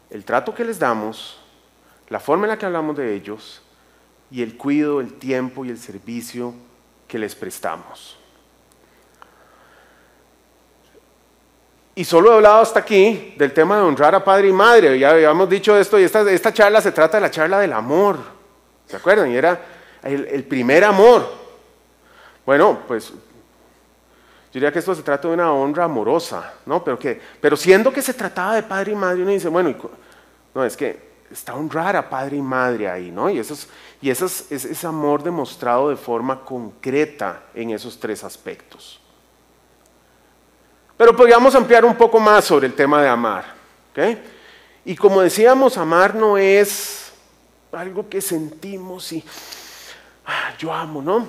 El 0.09 0.25
trato 0.25 0.55
que 0.55 0.65
les 0.65 0.79
damos, 0.79 1.39
la 2.09 2.19
forma 2.19 2.47
en 2.47 2.51
la 2.51 2.59
que 2.59 2.65
hablamos 2.65 2.97
de 2.97 3.15
ellos 3.15 3.61
y 4.31 4.43
el 4.43 4.57
cuidado, 4.57 5.01
el 5.01 5.15
tiempo 5.15 5.65
y 5.65 5.71
el 5.71 5.79
servicio 5.79 6.55
que 7.07 7.19
les 7.19 7.35
prestamos. 7.35 8.17
Y 11.95 12.05
solo 12.05 12.33
he 12.33 12.35
hablado 12.37 12.61
hasta 12.61 12.81
aquí 12.81 13.35
del 13.37 13.53
tema 13.53 13.77
de 13.77 13.83
honrar 13.83 14.15
a 14.15 14.25
padre 14.25 14.49
y 14.49 14.53
madre. 14.53 14.99
Ya 14.99 15.11
habíamos 15.11 15.49
dicho 15.49 15.77
esto 15.77 15.99
y 15.99 16.05
esta, 16.05 16.31
esta 16.31 16.53
charla 16.53 16.81
se 16.81 16.93
trata 16.93 17.19
de 17.19 17.23
la 17.23 17.31
charla 17.31 17.59
del 17.59 17.73
amor. 17.73 18.19
¿Se 18.87 18.97
acuerdan? 18.97 19.31
Y 19.31 19.37
era 19.37 19.61
el, 20.03 20.45
primer 20.45 20.85
amor. 20.85 21.27
Bueno, 22.45 22.81
pues 22.87 23.13
diría 24.57 24.73
que 24.73 24.79
esto 24.79 24.95
se 24.95 25.03
trata 25.03 25.29
de 25.29 25.35
una 25.35 25.53
honra 25.53 25.85
amorosa, 25.85 26.55
¿no? 26.65 26.83
Pero, 26.83 26.99
que, 26.99 27.21
pero 27.43 27.59
siendo 27.59 27.93
que 27.93 28.01
se 28.01 28.15
trataba 28.15 28.55
de 28.55 28.63
padre 28.63 28.93
y 28.93 28.95
madre, 28.95 29.21
uno 29.21 29.31
dice, 29.31 29.49
bueno, 29.49 29.75
no, 30.55 30.65
es 30.65 30.75
que 30.75 30.99
está 31.31 31.55
honrar 31.55 31.95
a 31.95 32.09
padre 32.09 32.39
y 32.39 32.41
madre 32.41 32.89
ahí, 32.89 33.11
¿no? 33.11 33.29
Y, 33.29 33.39
eso 33.39 33.53
es, 33.53 33.69
y 34.01 34.09
eso 34.09 34.25
es, 34.25 34.51
ese 34.51 34.87
amor 34.87 35.23
demostrado 35.23 35.91
de 35.91 35.97
forma 35.97 36.43
concreta 36.43 37.43
en 37.55 37.69
esos 37.69 38.01
tres 38.01 38.25
aspectos. 38.25 38.99
Pero 40.97 41.15
podríamos 41.15 41.55
ampliar 41.55 41.85
un 41.85 41.95
poco 41.95 42.19
más 42.19 42.47
sobre 42.47 42.67
el 42.67 42.73
tema 42.73 43.03
de 43.03 43.11
amar. 43.11 43.45
¿okay? 43.91 44.23
Y 44.87 44.97
como 44.97 45.21
decíamos, 45.21 45.77
amar 45.77 46.15
no 46.15 46.39
es 46.39 47.13
algo 47.73 48.09
que 48.09 48.23
sentimos 48.23 49.13
y 49.13 49.23
ah, 50.25 50.55
yo 50.57 50.73
amo, 50.73 51.03
¿no? 51.03 51.29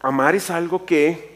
Amar 0.00 0.34
es 0.34 0.48
algo 0.48 0.86
que 0.86 1.33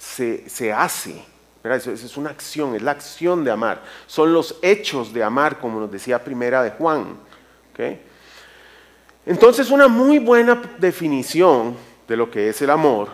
se, 0.00 0.72
hace, 0.72 1.22
eso, 1.62 1.92
es 1.92 2.16
una 2.16 2.30
acción, 2.30 2.74
es 2.74 2.82
la 2.82 2.92
acción 2.92 3.44
de 3.44 3.50
amar. 3.50 3.82
Son 4.06 4.32
los 4.32 4.56
hechos 4.62 5.12
de 5.12 5.22
amar, 5.22 5.58
como 5.58 5.78
nos 5.78 5.92
decía 5.92 6.24
primera 6.24 6.62
de 6.62 6.70
Juan. 6.70 7.16
Entonces, 9.26 9.70
una 9.70 9.88
muy 9.88 10.18
buena 10.18 10.60
definición 10.78 11.76
de 12.08 12.16
lo 12.16 12.30
que 12.30 12.48
es 12.48 12.60
el 12.62 12.70
amor 12.70 13.08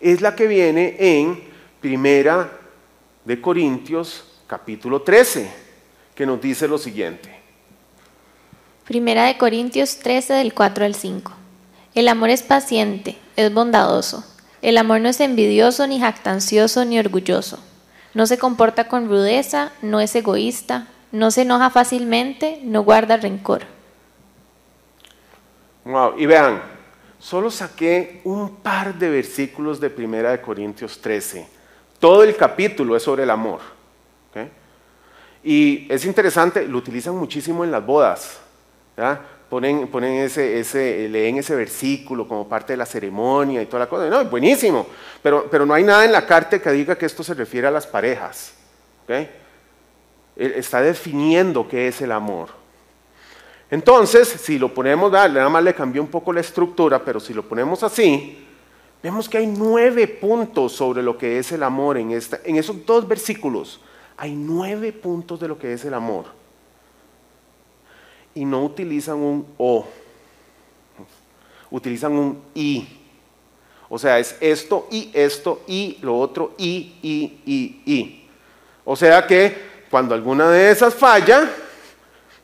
es 0.00 0.20
la 0.20 0.34
que 0.34 0.46
viene 0.46 0.96
en 0.98 1.44
primera 1.80 2.50
de 3.24 3.40
Corintios 3.40 4.24
capítulo 4.46 5.02
13, 5.02 5.50
que 6.14 6.26
nos 6.26 6.40
dice 6.40 6.68
lo 6.68 6.78
siguiente. 6.78 7.34
Primera 8.84 9.24
de 9.24 9.38
Corintios 9.38 9.98
13 9.98 10.34
del 10.34 10.54
4 10.54 10.84
al 10.84 10.94
5. 10.94 11.32
El 11.94 12.08
amor 12.08 12.30
es 12.30 12.42
paciente, 12.42 13.16
es 13.36 13.52
bondadoso. 13.52 14.24
El 14.64 14.78
amor 14.78 15.02
no 15.02 15.10
es 15.10 15.20
envidioso, 15.20 15.86
ni 15.86 16.00
jactancioso, 16.00 16.86
ni 16.86 16.98
orgulloso. 16.98 17.58
No 18.14 18.24
se 18.24 18.38
comporta 18.38 18.88
con 18.88 19.10
rudeza, 19.10 19.72
no 19.82 20.00
es 20.00 20.16
egoísta, 20.16 20.86
no 21.12 21.30
se 21.30 21.42
enoja 21.42 21.68
fácilmente, 21.68 22.60
no 22.64 22.82
guarda 22.82 23.18
rencor. 23.18 23.64
Wow, 25.84 26.14
y 26.16 26.24
vean, 26.24 26.62
solo 27.18 27.50
saqué 27.50 28.22
un 28.24 28.56
par 28.56 28.94
de 28.94 29.10
versículos 29.10 29.78
de 29.80 29.90
Primera 29.90 30.30
de 30.30 30.40
Corintios 30.40 30.98
13. 30.98 31.46
Todo 31.98 32.22
el 32.22 32.34
capítulo 32.34 32.96
es 32.96 33.02
sobre 33.02 33.24
el 33.24 33.30
amor. 33.30 33.60
Y 35.42 35.86
es 35.92 36.06
interesante, 36.06 36.66
lo 36.66 36.78
utilizan 36.78 37.14
muchísimo 37.14 37.64
en 37.64 37.70
las 37.70 37.84
bodas. 37.84 38.38
Ponen, 39.54 39.86
ponen 39.86 40.14
ese, 40.14 40.58
ese, 40.58 41.08
leen 41.08 41.38
ese 41.38 41.54
versículo 41.54 42.26
como 42.26 42.48
parte 42.48 42.72
de 42.72 42.76
la 42.76 42.86
ceremonia 42.86 43.62
y 43.62 43.66
toda 43.66 43.84
la 43.84 43.88
cosa. 43.88 44.10
No, 44.10 44.24
buenísimo, 44.24 44.84
pero, 45.22 45.46
pero 45.48 45.64
no 45.64 45.72
hay 45.72 45.84
nada 45.84 46.04
en 46.04 46.10
la 46.10 46.26
carta 46.26 46.58
que 46.58 46.72
diga 46.72 46.98
que 46.98 47.06
esto 47.06 47.22
se 47.22 47.34
refiere 47.34 47.68
a 47.68 47.70
las 47.70 47.86
parejas. 47.86 48.52
Está 50.34 50.82
definiendo 50.82 51.68
qué 51.68 51.86
es 51.86 52.00
el 52.00 52.10
amor. 52.10 52.48
Entonces, 53.70 54.26
si 54.26 54.58
lo 54.58 54.74
ponemos, 54.74 55.12
nada 55.12 55.48
más 55.48 55.62
le 55.62 55.72
cambió 55.72 56.02
un 56.02 56.08
poco 56.08 56.32
la 56.32 56.40
estructura, 56.40 56.98
pero 57.04 57.20
si 57.20 57.32
lo 57.32 57.44
ponemos 57.44 57.84
así, 57.84 58.44
vemos 59.04 59.28
que 59.28 59.38
hay 59.38 59.46
nueve 59.46 60.08
puntos 60.08 60.72
sobre 60.72 61.00
lo 61.00 61.16
que 61.16 61.38
es 61.38 61.52
el 61.52 61.62
amor 61.62 61.96
en, 61.96 62.10
esta, 62.10 62.40
en 62.44 62.56
esos 62.56 62.84
dos 62.84 63.06
versículos. 63.06 63.80
Hay 64.16 64.34
nueve 64.34 64.92
puntos 64.92 65.38
de 65.38 65.46
lo 65.46 65.56
que 65.56 65.74
es 65.74 65.84
el 65.84 65.94
amor 65.94 66.43
y 68.34 68.44
no 68.44 68.64
utilizan 68.64 69.16
un 69.16 69.46
o, 69.58 69.86
utilizan 71.70 72.12
un 72.12 72.42
y. 72.54 72.86
O 73.88 73.98
sea, 73.98 74.18
es 74.18 74.36
esto 74.40 74.88
y 74.90 75.10
esto 75.12 75.62
y 75.66 75.98
lo 76.00 76.18
otro 76.18 76.54
y, 76.58 76.96
y, 77.02 77.40
y, 77.44 77.92
y. 77.92 78.28
O 78.84 78.96
sea 78.96 79.26
que 79.26 79.74
cuando 79.90 80.14
alguna 80.14 80.50
de 80.50 80.70
esas 80.70 80.94
falla. 80.94 81.48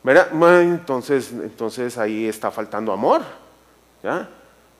Entonces, 0.03 1.31
entonces 1.31 1.97
ahí 1.97 2.25
está 2.25 2.49
faltando 2.49 2.91
amor. 2.91 3.21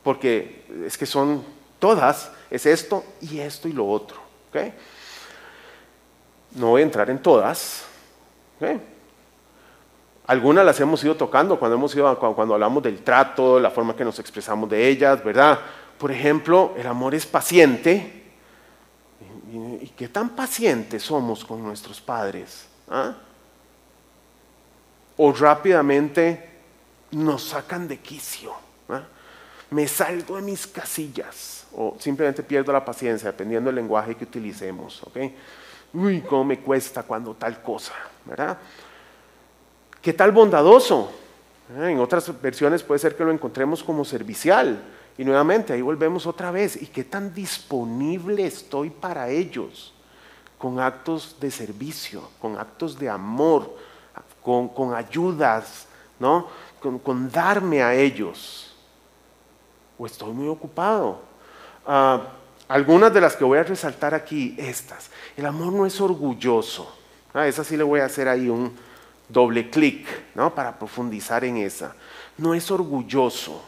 Porque 0.04 0.66
es 0.86 0.98
que 0.98 1.06
son 1.06 1.44
todas, 1.78 2.32
es 2.50 2.66
esto 2.66 3.04
y 3.22 3.40
esto 3.40 3.68
y 3.68 3.74
lo 3.74 3.88
otro. 3.88 4.18
No 6.56 6.70
voy 6.70 6.82
a 6.82 6.86
entrar 6.86 7.10
en 7.10 7.22
todas, 7.22 7.84
¿ok? 8.60 8.82
Algunas 10.28 10.66
las 10.66 10.80
hemos 10.80 11.04
ido 11.04 11.16
tocando 11.16 11.58
cuando, 11.60 11.76
hemos 11.76 11.96
ido, 11.96 12.18
cuando 12.36 12.54
hablamos 12.54 12.84
del 12.84 13.04
trato, 13.04 13.60
la 13.60 13.72
forma 13.72 13.96
que 13.96 14.06
nos 14.06 14.20
expresamos 14.20 14.70
de 14.70 14.88
ellas, 14.88 15.24
¿verdad? 15.24 15.60
Por 15.98 16.12
ejemplo, 16.12 16.74
el 16.78 16.88
amor 16.88 17.16
es 17.16 17.26
paciente. 17.26 18.22
¿Y, 19.52 19.88
qué 19.90 20.08
tan 20.08 20.30
pacientes 20.30 21.04
somos 21.04 21.44
con 21.44 21.62
nuestros 21.62 22.00
padres? 22.00 22.68
¿Ah? 22.90 23.14
O 25.18 25.34
rápidamente 25.34 26.50
nos 27.12 27.50
sacan 27.50 27.88
de 27.88 28.00
quicio. 28.00 28.54
¿ah? 28.90 29.04
Me 29.72 29.88
salgo 29.88 30.38
de 30.38 30.42
mis 30.42 30.66
casillas. 30.68 31.68
O 31.76 31.96
simplemente 32.00 32.44
pierdo 32.44 32.72
la 32.72 32.84
paciencia, 32.84 33.32
dependiendo 33.32 33.68
del 33.70 33.76
lenguaje 33.76 34.16
que 34.16 34.24
utilicemos. 34.24 35.04
¿okay? 35.04 35.36
Uy, 35.94 36.22
cómo 36.22 36.46
me 36.46 36.60
cuesta 36.60 37.04
cuando 37.04 37.34
tal 37.34 37.62
cosa, 37.62 37.94
¿verdad? 38.26 38.58
¿Qué 40.02 40.14
tal 40.14 40.32
bondadoso? 40.32 41.12
Eh, 41.78 41.92
en 41.92 42.00
otras 42.00 42.42
versiones 42.42 42.82
puede 42.82 42.98
ser 42.98 43.16
que 43.16 43.24
lo 43.24 43.32
encontremos 43.32 43.84
como 43.84 44.04
servicial. 44.04 44.82
Y 45.16 45.24
nuevamente, 45.24 45.74
ahí 45.74 45.82
volvemos 45.82 46.26
otra 46.26 46.50
vez. 46.50 46.82
¿Y 46.82 46.88
qué 46.88 47.04
tan 47.04 47.34
disponible 47.34 48.46
estoy 48.46 48.90
para 48.90 49.30
ellos? 49.30 49.94
Con 50.58 50.80
actos 50.80 51.38
de 51.40 51.52
servicio, 51.52 52.30
con 52.40 52.58
actos 52.58 52.98
de 52.98 53.10
amor, 53.10 53.76
con, 54.42 54.96
ayudas, 54.96 55.88
¿no? 56.20 56.48
Con, 56.80 57.30
darme 57.30 57.84
a 57.84 57.94
ellos. 57.94 58.76
¿O 60.00 60.08
estoy 60.08 60.34
muy 60.34 60.48
ocupado? 60.48 61.22
Ah, 61.86 62.22
algunas 62.68 63.14
de 63.14 63.22
las 63.22 63.36
que 63.36 63.44
voy 63.44 63.60
a 63.60 63.64
resaltar 63.64 64.16
aquí, 64.16 64.56
estas. 64.58 65.12
El 65.38 65.46
amor 65.46 65.74
no 65.74 65.86
es 65.86 66.02
orgulloso. 66.02 66.92
Ah, 67.36 67.48
esa 67.48 67.64
sí 67.64 67.78
le 67.78 67.84
voy 67.84 68.00
a 68.00 68.06
hacer 68.06 68.28
ahí 68.28 68.50
un, 68.50 68.74
doble 69.32 69.70
clic, 69.70 70.08
¿no? 70.36 70.54
Para 70.54 70.78
profundizar 70.78 71.44
en 71.44 71.58
esa. 71.58 71.96
No 72.38 72.54
es 72.54 72.70
orgulloso. 72.72 73.62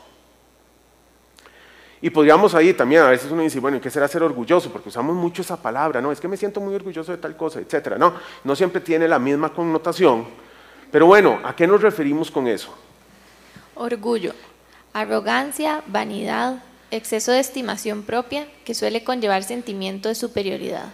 Y 2.02 2.10
podríamos 2.10 2.54
ahí 2.54 2.74
también, 2.74 3.02
a 3.02 3.10
veces 3.10 3.32
uno 3.32 3.44
dice, 3.44 3.62
bueno, 3.62 3.78
¿y 3.78 3.80
qué 3.80 3.90
será 3.90 4.10
ser 4.10 4.24
orgulloso? 4.24 4.70
Porque 4.72 4.90
usamos 4.90 5.16
mucho 5.16 5.42
esa 5.42 5.62
palabra, 5.62 6.02
¿no? 6.02 6.12
Es 6.12 6.20
que 6.20 6.28
me 6.28 6.36
siento 6.36 6.60
muy 6.60 6.76
orgulloso 6.76 7.14
de 7.14 7.18
tal 7.18 7.38
cosa, 7.38 7.62
etcétera. 7.62 7.98
No, 7.98 8.14
no 8.44 8.56
siempre 8.58 8.82
tiene 8.82 9.08
la 9.08 9.20
misma 9.20 9.54
connotación. 9.54 10.26
Pero 10.92 11.06
bueno, 11.06 11.40
¿a 11.44 11.56
qué 11.56 11.66
nos 11.66 11.82
referimos 11.82 12.30
con 12.30 12.46
eso? 12.48 12.76
Orgullo, 13.76 14.34
arrogancia, 14.92 15.82
vanidad, 15.88 16.62
exceso 16.92 17.32
de 17.32 17.40
estimación 17.40 18.04
propia 18.04 18.48
que 18.66 18.76
suele 18.76 19.04
conllevar 19.04 19.44
sentimiento 19.44 20.10
de 20.10 20.16
superioridad. 20.16 20.92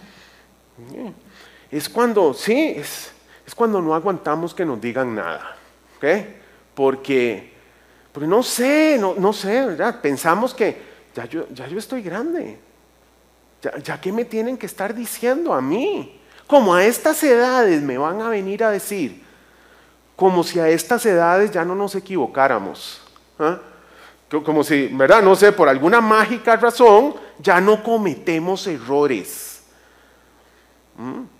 Es 1.70 1.88
cuando, 1.88 2.32
sí, 2.34 2.74
es, 2.76 3.12
es 3.50 3.54
cuando 3.56 3.82
no 3.82 3.96
aguantamos 3.96 4.54
que 4.54 4.64
nos 4.64 4.80
digan 4.80 5.12
nada. 5.12 5.56
¿ok? 5.96 6.04
Porque, 6.72 7.52
porque 8.12 8.28
no 8.28 8.44
sé, 8.44 8.96
no, 8.96 9.16
no 9.18 9.32
sé, 9.32 9.66
¿verdad? 9.66 10.00
Pensamos 10.00 10.54
que 10.54 10.80
ya 11.16 11.24
yo, 11.24 11.48
ya 11.48 11.66
yo 11.66 11.76
estoy 11.76 12.00
grande. 12.00 12.60
Ya, 13.60 13.76
ya 13.78 14.00
que 14.00 14.12
me 14.12 14.24
tienen 14.24 14.56
que 14.56 14.66
estar 14.66 14.94
diciendo 14.94 15.52
a 15.52 15.60
mí. 15.60 16.20
Como 16.46 16.72
a 16.72 16.84
estas 16.84 17.24
edades 17.24 17.82
me 17.82 17.98
van 17.98 18.20
a 18.20 18.28
venir 18.28 18.62
a 18.62 18.70
decir, 18.70 19.20
como 20.14 20.44
si 20.44 20.60
a 20.60 20.68
estas 20.68 21.04
edades 21.04 21.50
ya 21.50 21.64
no 21.64 21.74
nos 21.74 21.96
equivocáramos. 21.96 23.02
¿ah? 23.40 23.58
Como 24.28 24.62
si, 24.62 24.86
¿verdad? 24.92 25.22
No 25.22 25.34
sé, 25.34 25.50
por 25.50 25.68
alguna 25.68 26.00
mágica 26.00 26.54
razón 26.54 27.16
ya 27.40 27.60
no 27.60 27.82
cometemos 27.82 28.64
errores. 28.68 29.64
¿Mm? 30.96 31.39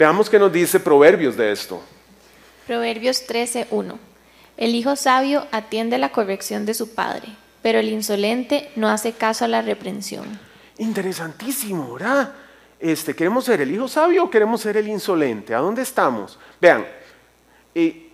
Veamos 0.00 0.30
qué 0.30 0.38
nos 0.38 0.50
dice 0.50 0.80
Proverbios 0.80 1.36
de 1.36 1.52
esto. 1.52 1.78
Proverbios 2.66 3.26
13:1. 3.26 3.98
El 4.56 4.74
hijo 4.74 4.96
sabio 4.96 5.46
atiende 5.52 5.98
la 5.98 6.10
corrección 6.10 6.64
de 6.64 6.72
su 6.72 6.94
padre, 6.94 7.28
pero 7.60 7.80
el 7.80 7.90
insolente 7.90 8.70
no 8.76 8.88
hace 8.88 9.12
caso 9.12 9.44
a 9.44 9.48
la 9.48 9.60
reprensión. 9.60 10.40
Interesantísimo, 10.78 11.92
¿verdad? 11.92 12.32
Este, 12.78 13.14
¿Queremos 13.14 13.44
ser 13.44 13.60
el 13.60 13.70
hijo 13.74 13.88
sabio 13.88 14.24
o 14.24 14.30
queremos 14.30 14.62
ser 14.62 14.78
el 14.78 14.88
insolente? 14.88 15.54
¿A 15.54 15.58
dónde 15.58 15.82
estamos? 15.82 16.38
Vean, 16.58 16.86
en 17.74 18.08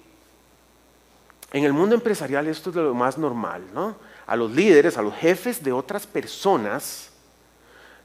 el 1.53 1.73
mundo 1.73 1.95
empresarial 1.95 2.49
esto 2.49 2.71
es 2.71 2.77
lo 2.77 2.95
más 2.95 3.17
normal, 3.17 3.63
¿no? 3.73 3.95
A 4.27 4.35
los 4.35 4.51
líderes, 4.51 4.99
a 4.99 5.03
los 5.03 5.15
jefes 5.15 5.63
de 5.63 5.71
otras 5.71 6.05
personas, 6.05 7.11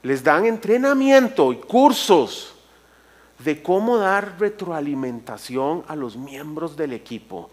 les 0.04 0.24
dan 0.24 0.46
entrenamiento 0.46 1.52
y 1.52 1.56
cursos 1.56 2.54
de 3.44 3.62
cómo 3.62 3.98
dar 3.98 4.36
retroalimentación 4.40 5.84
a 5.88 5.96
los 5.96 6.18
miembros 6.18 6.76
del 6.76 6.94
equipo. 6.94 7.50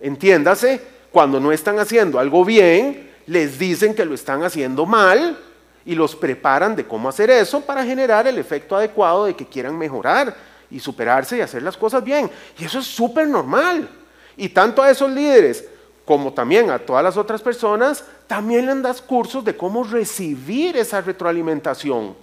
Entiéndase, 0.00 0.80
cuando 1.10 1.38
no 1.40 1.52
están 1.52 1.78
haciendo 1.78 2.18
algo 2.18 2.44
bien, 2.44 3.10
les 3.26 3.58
dicen 3.58 3.94
que 3.94 4.04
lo 4.04 4.14
están 4.14 4.42
haciendo 4.42 4.86
mal 4.86 5.38
y 5.84 5.94
los 5.94 6.16
preparan 6.16 6.76
de 6.76 6.86
cómo 6.86 7.08
hacer 7.08 7.30
eso 7.30 7.60
para 7.60 7.84
generar 7.84 8.26
el 8.26 8.38
efecto 8.38 8.76
adecuado 8.76 9.26
de 9.26 9.34
que 9.34 9.46
quieran 9.46 9.76
mejorar 9.76 10.34
y 10.70 10.80
superarse 10.80 11.36
y 11.36 11.40
hacer 11.40 11.62
las 11.62 11.76
cosas 11.76 12.02
bien. 12.02 12.30
Y 12.58 12.64
eso 12.64 12.78
es 12.78 12.86
súper 12.86 13.28
normal. 13.28 13.88
Y 14.36 14.48
tanto 14.48 14.82
a 14.82 14.90
esos 14.90 15.10
líderes 15.10 15.64
como 16.04 16.32
también 16.32 16.70
a 16.70 16.78
todas 16.78 17.04
las 17.04 17.16
otras 17.16 17.42
personas, 17.42 18.04
también 18.26 18.66
les 18.66 18.82
das 18.82 19.00
cursos 19.00 19.44
de 19.44 19.56
cómo 19.56 19.84
recibir 19.84 20.76
esa 20.76 21.00
retroalimentación, 21.00 22.16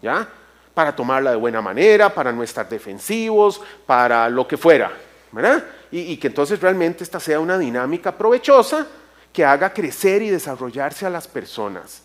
¿ya? 0.00 0.28
Para 0.74 0.94
tomarla 0.94 1.30
de 1.30 1.36
buena 1.36 1.62
manera, 1.62 2.12
para 2.12 2.32
no 2.32 2.42
estar 2.42 2.68
defensivos, 2.68 3.62
para 3.86 4.28
lo 4.28 4.46
que 4.46 4.56
fuera, 4.56 4.92
¿verdad? 5.32 5.64
Y, 5.90 6.00
y 6.00 6.16
que 6.16 6.26
entonces 6.26 6.60
realmente 6.60 7.04
esta 7.04 7.20
sea 7.20 7.38
una 7.38 7.56
dinámica 7.56 8.16
provechosa 8.16 8.86
que 9.32 9.44
haga 9.44 9.72
crecer 9.72 10.22
y 10.22 10.30
desarrollarse 10.30 11.06
a 11.06 11.10
las 11.10 11.28
personas. 11.28 12.02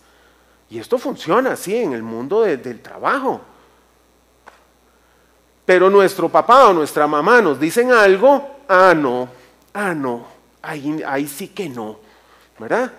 Y 0.70 0.78
esto 0.78 0.98
funciona 0.98 1.54
así 1.54 1.76
en 1.76 1.94
el 1.94 2.04
mundo 2.04 2.42
del 2.42 2.82
trabajo. 2.82 3.42
Pero 5.66 5.90
nuestro 5.90 6.30
papá 6.30 6.68
o 6.68 6.74
nuestra 6.74 7.08
mamá 7.08 7.42
nos 7.42 7.60
dicen 7.60 7.92
algo, 7.92 8.58
ah, 8.68 8.94
no, 8.96 9.30
ah, 9.74 9.94
no, 9.94 10.26
ahí, 10.62 11.04
ahí 11.06 11.28
sí 11.28 11.50
que 11.50 11.70
no, 11.70 12.00
¿verdad? 12.58 12.92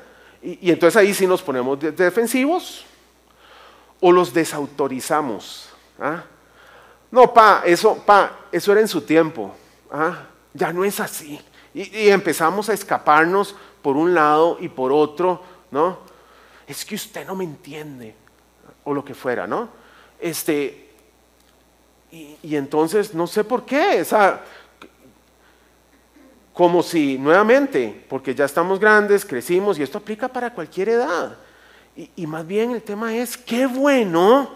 Y, 0.42 0.70
entonces 0.70 0.96
ahí 0.96 1.12
sí 1.12 1.26
nos 1.26 1.42
ponemos 1.42 1.78
defensivos 1.80 2.84
o 4.00 4.12
los 4.12 4.32
desautorizamos. 4.32 5.68
¿ah? 6.00 6.24
No, 7.10 7.32
pa, 7.32 7.62
eso, 7.64 8.02
pa, 8.04 8.46
eso 8.50 8.72
era 8.72 8.80
en 8.80 8.88
su 8.88 9.02
tiempo, 9.02 9.54
¿ah? 9.90 10.26
ya 10.52 10.72
no 10.72 10.84
es 10.84 11.00
así. 11.00 11.40
Y, 11.72 11.98
y 11.98 12.10
empezamos 12.10 12.68
a 12.68 12.72
escaparnos 12.72 13.54
por 13.82 13.96
un 13.96 14.14
lado 14.14 14.58
y 14.60 14.68
por 14.68 14.92
otro, 14.92 15.42
¿no? 15.70 16.10
es 16.70 16.84
que 16.84 16.94
usted 16.94 17.26
no 17.26 17.34
me 17.34 17.42
entiende, 17.42 18.14
o 18.84 18.94
lo 18.94 19.04
que 19.04 19.12
fuera, 19.12 19.44
¿no? 19.44 19.68
Este, 20.20 20.88
y, 22.12 22.54
entonces 22.54 23.12
no 23.12 23.26
sé 23.26 23.42
por 23.42 23.66
qué, 23.66 24.06
o 24.08 24.38
como 26.52 26.80
si 26.84 27.18
nuevamente, 27.18 28.04
porque 28.08 28.36
ya 28.36 28.44
estamos 28.44 28.78
grandes, 28.78 29.24
crecimos, 29.24 29.78
y 29.78 29.82
esto 29.82 29.98
aplica 29.98 30.28
para 30.28 30.54
cualquier 30.54 30.90
edad. 30.90 31.36
Y, 31.96 32.26
más 32.26 32.46
bien 32.46 32.70
el 32.70 32.82
tema 32.82 33.14
es, 33.14 33.36
qué 33.36 33.66
bueno 33.66 34.48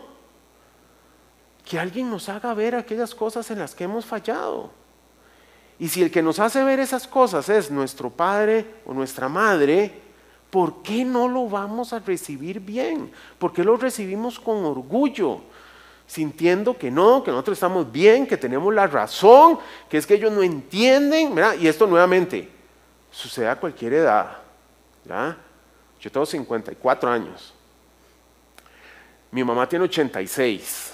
que 1.65 1.79
alguien 1.79 2.11
nos 2.11 2.29
haga 2.29 2.55
ver 2.55 2.75
aquellas 2.75 3.15
cosas 3.15 3.51
en 3.51 3.59
las 3.59 3.75
que 3.75 3.85
hemos 3.85 4.05
fallado. 4.05 4.71
Y 5.79 5.89
si 5.89 6.03
el 6.03 6.11
que 6.11 6.23
nos 6.23 6.39
hace 6.39 6.63
ver 6.63 6.79
esas 6.79 7.07
cosas 7.07 7.49
es 7.49 7.71
nuestro 7.71 8.09
padre 8.09 8.67
o 8.87 8.95
nuestra 8.95 9.29
madre, 9.29 10.01
¿por 10.51 10.83
qué 10.83 11.05
no 11.05 11.29
lo 11.29 11.49
vamos 11.49 11.93
a 11.93 11.99
recibir 11.99 12.61
bien? 12.61 13.11
¿Por 13.39 13.53
qué 13.53 13.65
lo 13.65 13.77
recibimos 13.77 14.39
con 14.39 14.65
orgullo? 14.65 15.41
Sintiendo 16.07 16.79
que 16.79 16.91
no, 16.91 17.25
que 17.25 17.31
nosotros 17.31 17.57
estamos 17.57 17.91
bien, 17.91 18.27
que 18.27 18.37
tenemos 18.37 18.73
la 18.73 18.87
razón, 18.87 19.59
que 19.89 19.99
es 19.99 20.07
que 20.07 20.15
ellos 20.15 20.31
no 20.31 20.43
entienden. 20.43 21.35
Y 21.61 21.67
esto 21.67 21.87
nuevamente 21.87 22.49
sucede 23.11 23.49
a 23.49 23.59
cualquier 23.59 23.95
edad. 23.95 24.39
Yo 26.05 26.13
tengo 26.13 26.27
54 26.27 27.11
años. 27.11 27.55
Mi 29.31 29.43
mamá 29.43 29.67
tiene 29.67 29.87
86. 29.87 30.93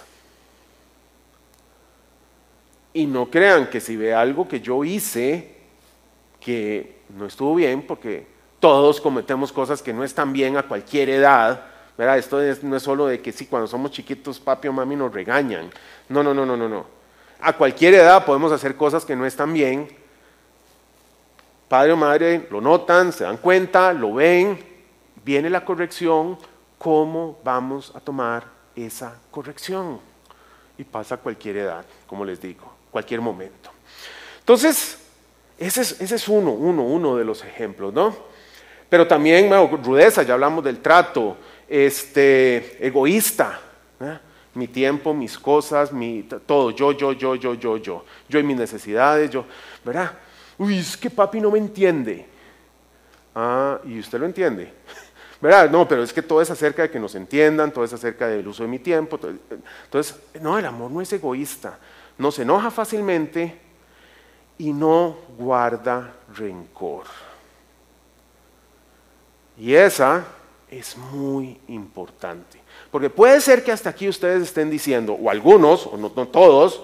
Y 2.92 3.06
no 3.06 3.28
crean 3.28 3.68
que 3.68 3.80
si 3.80 3.96
ve 3.96 4.14
algo 4.14 4.46
que 4.46 4.61
yo 4.61 4.84
hice 4.84 5.56
que 6.38 7.00
no 7.08 7.26
estuvo 7.26 7.56
bien, 7.56 7.84
porque 7.84 8.24
todos 8.61 9.00
cometemos 9.00 9.50
cosas 9.50 9.82
que 9.82 9.92
no 9.92 10.04
están 10.04 10.32
bien 10.32 10.56
a 10.56 10.62
cualquier 10.62 11.11
edad. 11.11 11.61
¿verdad? 11.98 12.16
Esto 12.16 12.40
no 12.62 12.76
es 12.76 12.82
solo 12.84 13.08
de 13.08 13.20
que 13.20 13.32
sí, 13.32 13.46
cuando 13.46 13.66
somos 13.66 13.90
chiquitos 13.90 14.38
papi 14.38 14.68
o 14.68 14.72
mami 14.72 14.94
nos 14.94 15.12
regañan. 15.12 15.72
No, 16.08 16.22
no, 16.22 16.32
no, 16.32 16.46
no, 16.46 16.56
no, 16.56 16.68
no. 16.68 16.86
A 17.40 17.52
cualquier 17.54 17.94
edad 17.94 18.24
podemos 18.24 18.52
hacer 18.52 18.76
cosas 18.76 19.04
que 19.04 19.16
no 19.16 19.26
están 19.26 19.52
bien. 19.52 19.88
Padre 21.66 21.94
o 21.94 21.96
madre 21.96 22.46
lo 22.48 22.61
notan, 22.61 23.12
se 23.12 23.24
dan 23.24 23.38
cuenta, 23.38 23.92
lo 23.92 24.14
ven, 24.14 24.70
viene 25.25 25.51
la 25.51 25.64
corrección. 25.64 26.39
¿Cómo 26.79 27.39
vamos 27.45 27.93
a 27.95 28.01
tomar 28.01 28.45
esa 28.75 29.18
corrección? 29.31 30.01
Y 30.79 30.85
pasa 30.85 31.16
a 31.16 31.18
cualquier 31.18 31.59
edad, 31.59 31.85
como 32.07 32.25
les 32.25 32.41
digo, 32.41 32.73
cualquier 32.91 33.21
momento. 33.21 33.71
Entonces, 34.39 34.99
ese 35.59 35.83
es, 35.83 36.29
uno, 36.29 36.53
uno, 36.53 36.83
uno 36.83 37.16
de 37.16 37.25
los 37.25 37.45
ejemplos, 37.45 37.93
¿no? 37.93 38.16
Pero 38.89 39.07
también, 39.07 39.51
rudeza, 39.85 40.23
ya 40.23 40.35
hablamos 40.35 40.64
del 40.64 40.81
trato, 40.81 41.37
este, 41.68 42.85
egoísta. 42.85 43.61
Mi 44.55 44.66
tiempo, 44.66 45.12
mis 45.12 45.39
cosas, 45.39 45.93
mi, 45.93 46.23
todo, 46.47 46.71
yo, 46.71 46.93
yo, 46.93 47.12
yo, 47.12 47.35
yo, 47.37 47.55
yo, 47.55 47.77
yo. 47.77 48.05
Yo 48.29 48.39
y 48.39 48.43
mis 48.43 48.57
necesidades, 48.57 49.31
yo, 49.31 49.45
¿verdad? 49.85 50.12
Uy, 50.59 50.79
es 50.79 50.97
que 50.97 51.11
papi 51.11 51.41
no 51.41 51.51
me 51.51 51.59
entiende. 51.59 52.27
Ah, 53.35 53.79
y 53.85 53.99
usted 53.99 54.18
lo 54.18 54.27
entiende. 54.27 54.73
¿Verdad? 55.41 55.70
No, 55.70 55.88
pero 55.88 56.03
es 56.03 56.12
que 56.12 56.22
todo 56.22 56.43
es 56.43 56.51
acerca 56.51 56.82
de 56.82 56.91
que 56.91 57.01
nos 57.01 57.14
entiendan, 57.14 57.72
todo 57.72 57.84
es 57.84 57.93
acerca 57.93 58.28
del 58.28 58.47
uso 58.47 58.62
de 58.62 58.68
mi 58.68 58.78
tiempo. 58.78 59.18
Entonces, 59.84 60.16
no, 60.41 60.59
el 60.59 60.66
amor 60.66 60.91
no 60.91 61.01
es 61.01 61.12
egoísta. 61.12 61.78
No 62.18 62.30
se 62.30 62.43
enoja 62.43 62.70
fácilmente 62.70 63.59
y 64.59 64.72
no 64.74 65.16
guarda 65.38 66.12
rencor. 66.34 67.05
Y 69.57 69.74
esa 69.74 70.26
es 70.70 70.97
muy 70.97 71.59
importante. 71.68 72.61
Porque 72.91 73.09
puede 73.09 73.41
ser 73.41 73.64
que 73.64 73.72
hasta 73.72 73.91
aquí 73.91 74.09
ustedes 74.09 74.43
estén 74.43 74.70
diciendo, 74.70 75.14
o 75.14 75.30
algunos, 75.30 75.86
o 75.86 75.97
no, 75.97 76.11
todos, 76.11 76.82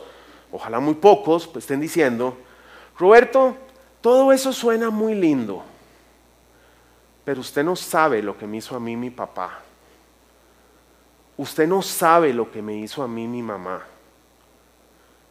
ojalá 0.51 0.81
muy 0.81 0.95
pocos, 0.95 1.47
pues 1.47 1.65
estén 1.65 1.81
diciendo, 1.81 2.37
Roberto, 2.99 3.57
todo 4.01 4.33
eso 4.33 4.53
suena 4.53 4.91
muy 4.91 5.15
lindo, 5.15 5.63
pero 7.27 7.41
usted 7.41 7.65
no 7.65 7.75
sabe 7.75 8.23
lo 8.23 8.39
que 8.39 8.47
me 8.47 8.59
hizo 8.59 8.77
a 8.77 8.79
mí 8.79 8.97
mi 8.97 9.11
papá. 9.11 9.59
Usted 11.37 11.67
no 11.67 11.83
sabe 11.83 12.33
lo 12.33 12.53
que 12.53 12.63
me 12.63 12.77
hizo 12.77 13.03
a 13.03 13.09
mí 13.09 13.27
mi 13.27 13.43
mamá. 13.43 13.83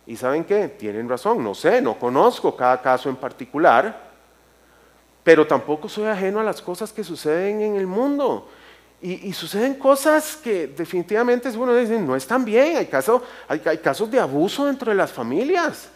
¿Y 0.05 0.17
saben 0.17 0.43
qué? 0.43 0.67
Tienen 0.67 1.07
razón, 1.07 1.41
no 1.41 1.55
sé, 1.55 1.81
no 1.81 1.97
conozco 1.97 2.53
cada 2.53 2.81
caso 2.81 3.07
en 3.07 3.15
particular, 3.15 4.11
pero 5.23 5.47
tampoco 5.47 5.87
soy 5.87 6.07
ajeno 6.07 6.41
a 6.41 6.43
las 6.43 6.61
cosas 6.61 6.91
que 6.91 7.01
suceden 7.01 7.61
en 7.61 7.77
el 7.77 7.87
mundo. 7.87 8.49
Y, 9.01 9.31
suceden 9.31 9.75
cosas 9.75 10.35
que 10.35 10.67
definitivamente 10.67 11.47
uno 11.57 11.73
dice, 11.73 11.97
no 11.97 12.17
están 12.17 12.43
bien, 12.43 12.75
hay, 12.75 13.61
hay, 13.65 13.77
casos 13.77 14.11
de 14.11 14.19
abuso 14.19 14.65
dentro 14.65 14.91
de 14.91 14.97
las 14.97 15.13
familias. 15.13 15.89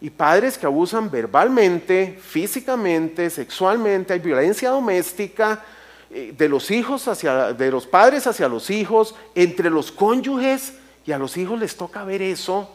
Y 0.00 0.10
padres 0.10 0.58
que 0.58 0.66
abusan 0.66 1.10
verbalmente, 1.10 2.18
físicamente, 2.20 3.30
sexualmente, 3.30 4.12
hay 4.12 4.18
violencia 4.18 4.70
doméstica 4.70 5.64
eh, 6.10 6.34
de 6.36 6.48
los 6.48 6.70
hijos 6.70 7.08
hacia, 7.08 7.52
de 7.52 7.70
los 7.70 7.86
padres 7.86 8.26
hacia 8.26 8.48
los 8.48 8.70
hijos, 8.70 9.14
entre 9.34 9.70
los 9.70 9.90
cónyuges, 9.90 10.74
y 11.06 11.12
a 11.12 11.18
los 11.18 11.36
hijos 11.36 11.58
les 11.58 11.76
toca 11.76 12.04
ver 12.04 12.20
eso, 12.20 12.68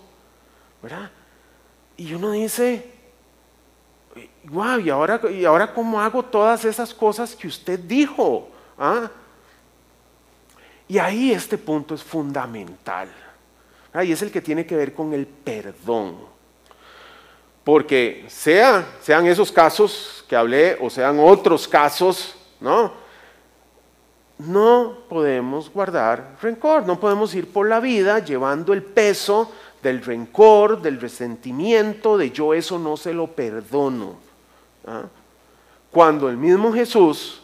¿verdad? 0.82 1.12
Y 1.98 2.14
uno 2.14 2.32
dice, 2.32 2.92
wow, 4.46 4.80
¿y 4.80 4.90
ahora, 4.90 5.22
¿y 5.30 5.46
ahora 5.46 5.74
cómo 5.74 6.02
hago 6.02 6.24
todas 6.24 6.66
esas 6.66 6.94
cosas 6.94 7.36
que 7.36 7.48
usted 7.48 7.80
dijo? 7.80 8.50
¿Ah? 8.78 9.10
Y 10.88 10.98
ahí 10.98 11.32
este 11.32 11.58
punto 11.58 11.96
es 11.96 12.04
fundamental. 12.04 13.10
Y 14.04 14.12
es 14.12 14.22
el 14.22 14.32
que 14.32 14.42
tiene 14.42 14.66
que 14.66 14.76
ver 14.76 14.94
con 14.94 15.14
el 15.14 15.28
perdón. 15.28 16.31
Porque 17.64 18.26
sea, 18.28 18.86
sean 19.02 19.28
esos 19.28 19.52
casos 19.52 20.26
que 20.28 20.36
hablé 20.36 20.78
o 20.82 20.90
sean 20.90 21.20
otros 21.20 21.68
casos, 21.68 22.36
¿no? 22.60 22.94
No 24.40 24.98
podemos 25.08 25.70
guardar 25.70 26.38
rencor, 26.42 26.88
no 26.88 27.00
podemos 27.00 27.36
ir 27.36 27.52
por 27.52 27.70
la 27.70 27.80
vida 27.80 28.20
llevando 28.20 28.74
el 28.74 28.82
peso 28.82 29.52
del 29.84 30.04
rencor, 30.04 30.82
del 30.82 31.00
resentimiento, 31.00 32.18
de 32.18 32.32
yo 32.32 32.54
eso 32.54 32.80
no 32.80 32.98
se 32.98 33.14
lo 33.14 33.28
perdono. 33.28 34.16
¿ah? 34.88 35.04
Cuando 35.92 36.30
el 36.30 36.38
mismo 36.38 36.74
Jesús 36.74 37.42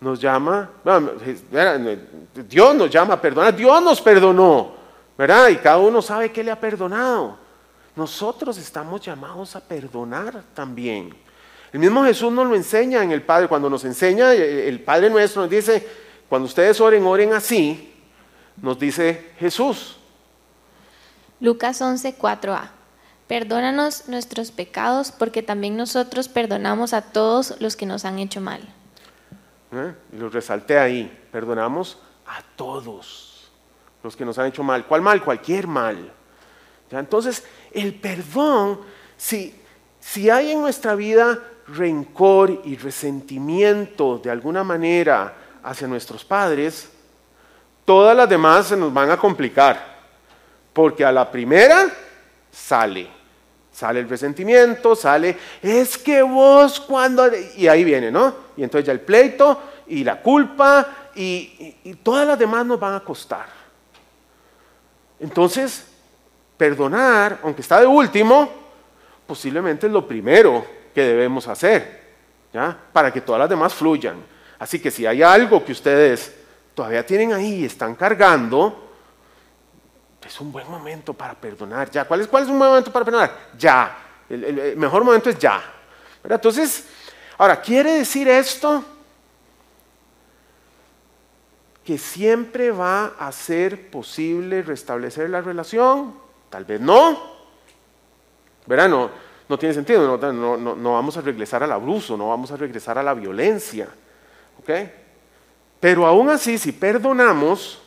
nos 0.00 0.20
llama, 0.20 0.70
Dios 2.48 2.74
nos 2.74 2.90
llama 2.90 3.14
a 3.14 3.20
perdonar, 3.20 3.54
Dios 3.54 3.82
nos 3.82 4.00
perdonó, 4.00 4.72
¿verdad? 5.16 5.48
Y 5.48 5.56
cada 5.56 5.78
uno 5.78 6.00
sabe 6.00 6.32
que 6.32 6.42
le 6.42 6.50
ha 6.50 6.58
perdonado. 6.58 7.36
Nosotros 7.98 8.56
estamos 8.58 9.00
llamados 9.00 9.56
a 9.56 9.60
perdonar 9.60 10.44
también. 10.54 11.12
El 11.72 11.80
mismo 11.80 12.04
Jesús 12.04 12.32
nos 12.32 12.46
lo 12.46 12.54
enseña 12.54 13.02
en 13.02 13.10
el 13.10 13.22
Padre, 13.22 13.48
cuando 13.48 13.68
nos 13.68 13.84
enseña, 13.84 14.32
eh, 14.34 14.68
el 14.68 14.80
Padre 14.84 15.10
nuestro 15.10 15.42
nos 15.42 15.50
dice, 15.50 15.84
cuando 16.28 16.46
ustedes 16.46 16.80
oren, 16.80 17.04
oren 17.04 17.32
así, 17.32 17.92
nos 18.62 18.78
dice 18.78 19.32
Jesús. 19.40 19.96
Lucas 21.40 21.82
11, 21.82 22.16
4a. 22.16 22.68
Perdónanos 23.26 24.06
nuestros 24.06 24.52
pecados 24.52 25.10
porque 25.10 25.42
también 25.42 25.76
nosotros 25.76 26.28
perdonamos 26.28 26.92
a 26.92 27.02
todos 27.02 27.60
los 27.60 27.74
que 27.74 27.86
nos 27.86 28.04
han 28.04 28.20
hecho 28.20 28.40
mal. 28.40 28.60
¿Eh? 29.72 29.92
Y 30.12 30.18
lo 30.18 30.28
resalté 30.28 30.78
ahí, 30.78 31.26
perdonamos 31.32 31.98
a 32.28 32.42
todos 32.54 33.50
los 34.04 34.14
que 34.14 34.24
nos 34.24 34.38
han 34.38 34.46
hecho 34.46 34.62
mal. 34.62 34.86
¿Cuál 34.86 35.02
mal? 35.02 35.24
Cualquier 35.24 35.66
mal. 35.66 36.12
Entonces, 36.96 37.44
el 37.72 37.94
perdón, 37.94 38.80
si, 39.16 39.54
si 40.00 40.30
hay 40.30 40.52
en 40.52 40.60
nuestra 40.60 40.94
vida 40.94 41.38
rencor 41.68 42.62
y 42.64 42.76
resentimiento 42.76 44.18
de 44.18 44.30
alguna 44.30 44.64
manera 44.64 45.34
hacia 45.62 45.86
nuestros 45.86 46.24
padres, 46.24 46.90
todas 47.84 48.16
las 48.16 48.28
demás 48.28 48.68
se 48.68 48.76
nos 48.76 48.92
van 48.92 49.10
a 49.10 49.16
complicar. 49.16 49.98
Porque 50.72 51.04
a 51.04 51.12
la 51.12 51.30
primera 51.30 51.90
sale. 52.50 53.08
Sale 53.72 54.00
el 54.00 54.08
resentimiento, 54.08 54.96
sale, 54.96 55.36
es 55.62 55.96
que 55.96 56.20
vos 56.22 56.80
cuando... 56.80 57.30
Y 57.56 57.68
ahí 57.68 57.84
viene, 57.84 58.10
¿no? 58.10 58.34
Y 58.56 58.64
entonces 58.64 58.86
ya 58.86 58.92
el 58.92 59.00
pleito 59.00 59.60
y 59.86 60.02
la 60.02 60.20
culpa 60.20 61.10
y, 61.14 61.76
y 61.84 61.94
todas 61.94 62.26
las 62.26 62.38
demás 62.38 62.66
nos 62.66 62.80
van 62.80 62.94
a 62.94 63.00
costar. 63.00 63.46
Entonces, 65.20 65.87
perdonar, 66.58 67.38
aunque 67.42 67.62
está 67.62 67.80
de 67.80 67.86
último, 67.86 68.50
posiblemente 69.26 69.86
es 69.86 69.92
lo 69.92 70.06
primero 70.06 70.66
que 70.94 71.02
debemos 71.02 71.48
hacer, 71.48 72.16
¿ya? 72.52 72.76
Para 72.92 73.12
que 73.12 73.22
todas 73.22 73.38
las 73.38 73.48
demás 73.48 73.72
fluyan. 73.72 74.16
Así 74.58 74.80
que 74.80 74.90
si 74.90 75.06
hay 75.06 75.22
algo 75.22 75.64
que 75.64 75.72
ustedes 75.72 76.34
todavía 76.74 77.06
tienen 77.06 77.32
ahí 77.32 77.60
y 77.60 77.64
están 77.64 77.94
cargando, 77.94 78.88
es 80.26 80.40
un 80.40 80.52
buen 80.52 80.68
momento 80.70 81.14
para 81.14 81.34
perdonar. 81.34 81.90
Ya, 81.90 82.04
¿cuál 82.04 82.20
es, 82.20 82.26
cuál 82.26 82.42
es 82.42 82.48
un 82.50 82.58
buen 82.58 82.70
momento 82.70 82.92
para 82.92 83.04
perdonar? 83.04 83.50
Ya. 83.56 83.96
El, 84.28 84.76
mejor 84.76 85.04
momento 85.04 85.30
es 85.30 85.38
ya. 85.38 85.62
Entonces, 86.22 86.84
ahora, 87.38 87.60
¿quiere 87.60 87.92
decir 87.92 88.28
esto? 88.28 88.84
Que 91.82 91.96
siempre 91.96 92.70
va 92.70 93.14
a 93.18 93.32
ser 93.32 93.90
posible 93.90 94.60
restablecer 94.62 95.30
la 95.30 95.40
relación. 95.40 96.27
Tal 96.50 96.64
vez 96.64 96.80
no. 96.80 97.38
¿Verdad? 98.66 98.88
No, 99.48 99.58
tiene 99.58 99.74
sentido. 99.74 100.16
No, 100.32 100.92
vamos 100.92 101.16
a 101.16 101.20
regresar 101.20 101.62
al 101.62 101.72
abuso, 101.72 102.16
no 102.16 102.28
vamos 102.28 102.50
a 102.50 102.56
regresar 102.56 102.98
a 102.98 103.02
la 103.02 103.14
violencia. 103.14 103.88
¿Ok? 104.60 104.70
Pero 105.80 106.06
aún 106.06 106.28
así, 106.28 106.58
si 106.58 106.72
perdonamos, 106.72 107.80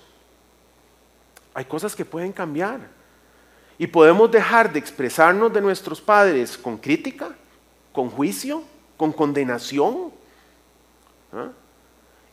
hay 1.53 1.65
cosas 1.65 1.95
que 1.95 2.05
pueden 2.05 2.31
cambiar. 2.31 2.79
Y 3.77 3.87
podemos 3.87 4.31
dejar 4.31 4.71
de 4.71 4.79
expresarnos 4.79 5.51
de 5.51 5.61
nuestros 5.61 5.99
padres 5.99 6.57
con 6.57 6.77
crítica, 6.77 7.29
con 7.91 8.09
juicio, 8.09 8.63
con 8.95 9.11
condenación. 9.11 10.11
¿ah? 11.33 11.49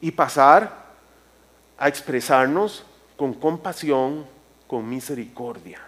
Y 0.01 0.11
pasar 0.11 0.87
a 1.79 1.89
expresarnos 1.89 2.85
con 3.17 3.35
compasión, 3.35 4.27
con 4.67 4.89
misericordia. 4.89 5.88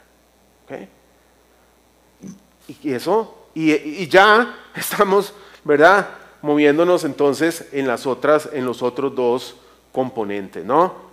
Y 2.83 2.93
eso, 2.93 3.49
y, 3.55 4.07
ya 4.07 4.57
estamos, 4.75 5.35
¿verdad? 5.65 6.09
Moviéndonos 6.43 7.05
entonces 7.05 7.69
en 7.73 7.87
las 7.87 8.07
otras, 8.07 8.49
en 8.53 8.65
los 8.65 8.83
otros 8.83 9.15
dos 9.15 9.57
componentes, 9.93 10.65
¿no? 10.65 11.11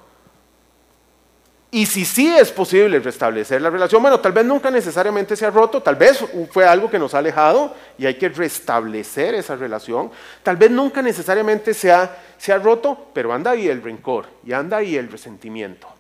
Y 1.70 1.86
si 1.86 2.06
sí 2.06 2.34
es 2.34 2.50
posible 2.52 3.00
restablecer 3.00 3.62
la 3.62 3.70
relación, 3.70 4.02
bueno, 4.02 4.22
tal 4.22 4.32
vez 4.32 4.46
nunca 4.46 4.72
necesariamente 4.72 5.36
se 5.36 5.46
ha 5.46 5.50
roto, 5.50 5.82
tal 5.82 5.98
vez 5.98 6.24
fue 6.50 6.66
algo 6.66 6.90
que 6.90 6.98
nos 6.98 7.14
ha 7.14 7.18
alejado 7.18 7.76
y 7.98 8.06
hay 8.06 8.16
que 8.16 8.30
restablecer 8.30 9.36
esa 9.36 9.58
relación. 9.58 10.10
Tal 10.44 10.56
vez 10.56 10.72
nunca 10.72 11.02
necesariamente 11.02 11.74
se 11.74 11.92
ha, 11.92 12.18
se 12.38 12.54
ha 12.54 12.58
roto, 12.58 13.10
pero 13.14 13.34
anda 13.34 13.52
ahí 13.52 13.68
el 13.68 13.84
rencor 13.84 14.28
y 14.46 14.54
anda 14.54 14.78
ahí 14.78 14.96
el 14.96 15.12
resentimiento. 15.12 15.97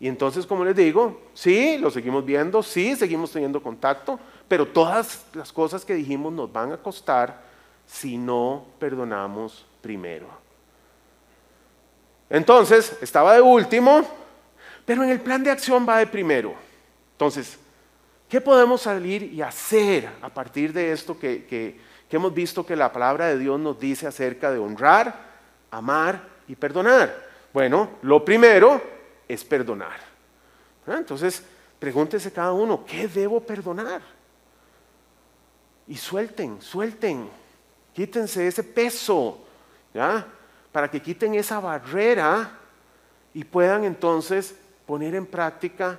Y 0.00 0.08
entonces, 0.08 0.46
como 0.46 0.64
les 0.64 0.74
digo, 0.74 1.20
sí, 1.34 1.76
lo 1.76 1.90
seguimos 1.90 2.24
viendo, 2.24 2.62
sí, 2.62 2.96
seguimos 2.96 3.30
teniendo 3.30 3.62
contacto, 3.62 4.18
pero 4.48 4.66
todas 4.66 5.26
las 5.34 5.52
cosas 5.52 5.84
que 5.84 5.94
dijimos 5.94 6.32
nos 6.32 6.50
van 6.50 6.72
a 6.72 6.78
costar 6.78 7.42
si 7.86 8.16
no 8.16 8.64
perdonamos 8.78 9.66
primero. 9.82 10.26
Entonces, 12.30 12.96
estaba 13.02 13.34
de 13.34 13.42
último, 13.42 14.02
pero 14.86 15.04
en 15.04 15.10
el 15.10 15.20
plan 15.20 15.44
de 15.44 15.50
acción 15.50 15.86
va 15.86 15.98
de 15.98 16.06
primero. 16.06 16.54
Entonces, 17.12 17.58
¿qué 18.26 18.40
podemos 18.40 18.80
salir 18.80 19.24
y 19.24 19.42
hacer 19.42 20.08
a 20.22 20.30
partir 20.30 20.72
de 20.72 20.92
esto 20.92 21.18
que, 21.18 21.78
hemos 22.10 22.32
visto 22.32 22.64
que 22.64 22.74
la 22.74 22.90
palabra 22.90 23.26
de 23.26 23.38
Dios 23.38 23.60
nos 23.60 23.78
dice 23.78 24.06
acerca 24.06 24.50
de 24.50 24.58
honrar, 24.58 25.14
amar 25.70 26.22
y 26.48 26.54
perdonar? 26.54 27.28
Bueno, 27.52 27.90
lo 28.00 28.24
primero 28.24 28.99
es 29.32 29.44
perdonar. 29.44 29.98
¿Ah? 30.86 30.96
Entonces, 30.98 31.42
pregúntese 31.78 32.32
cada 32.32 32.52
uno, 32.52 32.84
¿qué 32.84 33.06
debo 33.06 33.40
perdonar? 33.40 34.02
Y 35.86 35.96
suelten, 35.96 36.60
suelten, 36.60 37.28
quítense 37.92 38.46
ese 38.46 38.64
peso, 38.64 39.38
¿ya? 39.94 40.26
Para 40.72 40.90
que 40.90 41.00
quiten 41.00 41.34
esa 41.34 41.60
barrera 41.60 42.50
y 43.32 43.44
puedan 43.44 43.84
entonces 43.84 44.54
poner 44.86 45.14
en 45.14 45.26
práctica 45.26 45.98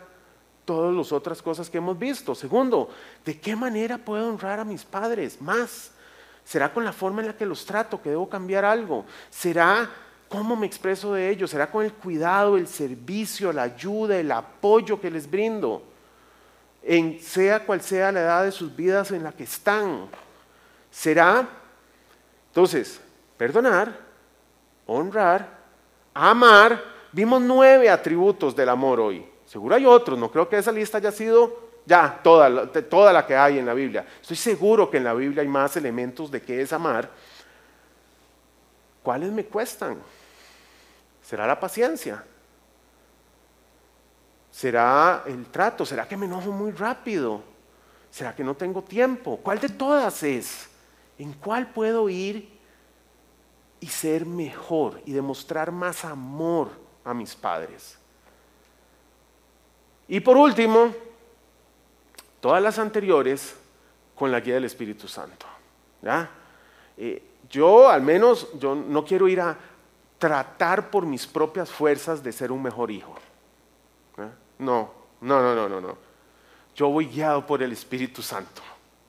todas 0.65 0.93
las 0.93 1.11
otras 1.11 1.41
cosas 1.41 1.69
que 1.69 1.77
hemos 1.77 1.97
visto. 1.97 2.35
Segundo, 2.35 2.89
¿de 3.23 3.39
qué 3.39 3.55
manera 3.55 3.97
puedo 3.97 4.27
honrar 4.27 4.59
a 4.59 4.65
mis 4.65 4.83
padres 4.83 5.41
más? 5.41 5.91
¿Será 6.43 6.73
con 6.73 6.83
la 6.83 6.93
forma 6.93 7.21
en 7.21 7.27
la 7.27 7.37
que 7.37 7.45
los 7.45 7.65
trato 7.65 8.01
que 8.01 8.09
debo 8.09 8.27
cambiar 8.29 8.65
algo? 8.65 9.05
¿Será 9.29 9.89
cómo 10.31 10.55
me 10.55 10.65
expreso 10.65 11.13
de 11.13 11.29
ellos? 11.29 11.51
¿Será 11.51 11.69
con 11.69 11.85
el 11.85 11.93
cuidado, 11.93 12.57
el 12.57 12.67
servicio, 12.67 13.51
la 13.51 13.63
ayuda, 13.63 14.17
el 14.17 14.31
apoyo 14.31 14.99
que 14.99 15.11
les 15.11 15.29
brindo? 15.29 15.83
En 16.81 17.19
sea 17.19 17.63
cual 17.65 17.81
sea 17.81 18.11
la 18.11 18.21
edad 18.21 18.43
de 18.45 18.51
sus 18.51 18.75
vidas 18.75 19.11
en 19.11 19.23
la 19.23 19.31
que 19.31 19.43
están. 19.43 20.07
¿Será? 20.89 21.47
Entonces, 22.47 22.99
perdonar, 23.37 23.95
honrar, 24.87 25.47
amar 26.13 26.91
Vimos 27.11 27.41
nueve 27.41 27.89
atributos 27.89 28.55
del 28.55 28.69
amor 28.69 28.99
hoy. 28.99 29.25
Seguro 29.45 29.75
hay 29.75 29.85
otros, 29.85 30.17
no 30.17 30.31
creo 30.31 30.47
que 30.47 30.57
esa 30.57 30.71
lista 30.71 30.97
haya 30.97 31.11
sido 31.11 31.71
ya 31.85 32.19
toda, 32.23 32.67
toda 32.67 33.11
la 33.11 33.25
que 33.25 33.35
hay 33.35 33.59
en 33.59 33.65
la 33.65 33.73
Biblia. 33.73 34.05
Estoy 34.21 34.37
seguro 34.37 34.89
que 34.89 34.97
en 34.97 35.03
la 35.03 35.13
Biblia 35.13 35.41
hay 35.41 35.47
más 35.47 35.75
elementos 35.75 36.31
de 36.31 36.41
qué 36.41 36.61
es 36.61 36.71
amar. 36.71 37.09
¿Cuáles 39.03 39.31
me 39.31 39.43
cuestan? 39.43 39.97
¿Será 41.31 41.47
la 41.47 41.57
paciencia? 41.57 42.21
¿Será 44.51 45.23
el 45.25 45.45
trato? 45.45 45.85
¿Será 45.85 46.05
que 46.05 46.17
me 46.17 46.25
enojo 46.25 46.51
muy 46.51 46.73
rápido? 46.73 47.41
¿Será 48.09 48.35
que 48.35 48.43
no 48.43 48.53
tengo 48.53 48.81
tiempo? 48.81 49.37
¿Cuál 49.37 49.61
de 49.61 49.69
todas 49.69 50.23
es? 50.23 50.69
¿En 51.17 51.31
cuál 51.31 51.71
puedo 51.71 52.09
ir 52.09 52.59
y 53.79 53.87
ser 53.87 54.25
mejor 54.25 55.01
y 55.05 55.13
demostrar 55.13 55.71
más 55.71 56.03
amor 56.03 56.69
a 57.05 57.13
mis 57.13 57.33
padres. 57.33 57.97
Y 60.09 60.19
por 60.19 60.35
último, 60.35 60.93
todas 62.41 62.61
las 62.61 62.77
anteriores 62.77 63.55
con 64.15 64.33
la 64.33 64.41
guía 64.41 64.55
del 64.55 64.65
Espíritu 64.65 65.07
Santo. 65.07 65.45
Eh, 66.97 67.23
yo 67.49 67.89
al 67.89 68.01
menos, 68.01 68.49
yo 68.59 68.75
no 68.75 69.05
quiero 69.05 69.29
ir 69.29 69.39
a 69.39 69.57
tratar 70.21 70.91
por 70.91 71.03
mis 71.03 71.25
propias 71.25 71.71
fuerzas 71.71 72.21
de 72.21 72.31
ser 72.31 72.51
un 72.51 72.61
mejor 72.61 72.91
hijo. 72.91 73.15
No, 74.59 74.91
no, 75.19 75.41
no, 75.41 75.55
no, 75.55 75.67
no, 75.67 75.81
no. 75.81 75.97
Yo 76.75 76.89
voy 76.89 77.07
guiado 77.07 77.43
por 77.43 77.63
el 77.63 77.71
Espíritu 77.71 78.21
Santo. 78.21 78.61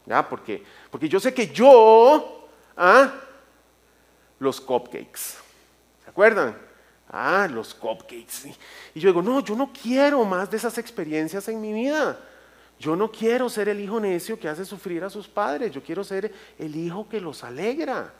¿Ya? 0.07 0.27
Porque, 0.27 0.65
porque 0.91 1.11
yo 1.11 1.21
sé 1.21 1.35
que 1.35 1.49
yo, 1.49 2.49
¿ah? 2.75 3.13
los 4.39 4.59
cupcakes, 4.59 5.37
¿se 6.03 6.09
acuerdan? 6.09 6.57
Ah, 7.11 7.47
los 7.47 7.75
cupcakes. 7.75 8.57
Y 8.95 9.01
yo 9.01 9.11
digo, 9.11 9.21
no, 9.21 9.41
yo 9.41 9.55
no 9.55 9.71
quiero 9.71 10.25
más 10.25 10.51
de 10.51 10.57
esas 10.57 10.79
experiencias 10.79 11.47
en 11.49 11.61
mi 11.61 11.75
vida. 11.75 12.19
Yo 12.79 12.97
no 12.97 13.13
quiero 13.13 13.51
ser 13.51 13.69
el 13.69 13.81
hijo 13.81 14.01
necio 14.01 14.41
que 14.41 14.49
hace 14.49 14.65
sufrir 14.65 15.05
a 15.05 15.11
sus 15.11 15.29
padres, 15.29 15.73
yo 15.73 15.83
quiero 15.83 16.03
ser 16.03 16.33
el 16.59 16.75
hijo 16.75 17.07
que 17.07 17.21
los 17.21 17.45
alegra, 17.45 18.15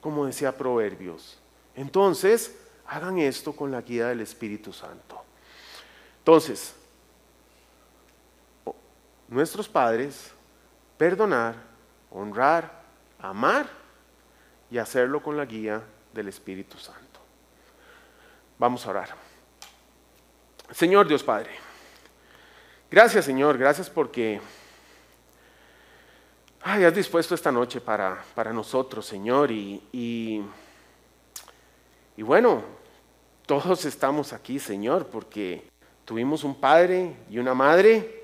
como 0.00 0.26
decía 0.26 0.58
Proverbios. 0.58 1.38
Entonces, 1.74 2.56
hagan 2.86 3.18
esto 3.18 3.54
con 3.54 3.70
la 3.70 3.80
guía 3.80 4.08
del 4.08 4.20
Espíritu 4.20 4.72
Santo. 4.72 5.22
Entonces, 6.18 6.74
nuestros 9.28 9.68
padres, 9.68 10.32
perdonar, 10.98 11.54
honrar, 12.10 12.82
amar 13.20 13.68
y 14.70 14.78
hacerlo 14.78 15.22
con 15.22 15.36
la 15.36 15.44
guía 15.44 15.82
del 16.12 16.28
Espíritu 16.28 16.78
Santo. 16.78 17.20
Vamos 18.58 18.84
a 18.84 18.90
orar. 18.90 19.08
Señor 20.72 21.08
Dios 21.08 21.24
Padre, 21.24 21.50
gracias 22.90 23.24
Señor, 23.24 23.58
gracias 23.58 23.90
porque 23.90 24.40
has 26.62 26.94
dispuesto 26.94 27.34
esta 27.34 27.50
noche 27.50 27.80
para, 27.80 28.22
para 28.34 28.52
nosotros, 28.52 29.04
Señor, 29.06 29.50
y, 29.50 30.44
bueno, 32.18 32.62
todos 33.46 33.84
estamos 33.84 34.32
aquí, 34.32 34.58
Señor, 34.58 35.06
porque 35.06 35.64
tuvimos 36.04 36.44
un 36.44 36.54
padre 36.54 37.16
y 37.30 37.38
una 37.38 37.54
madre 37.54 38.20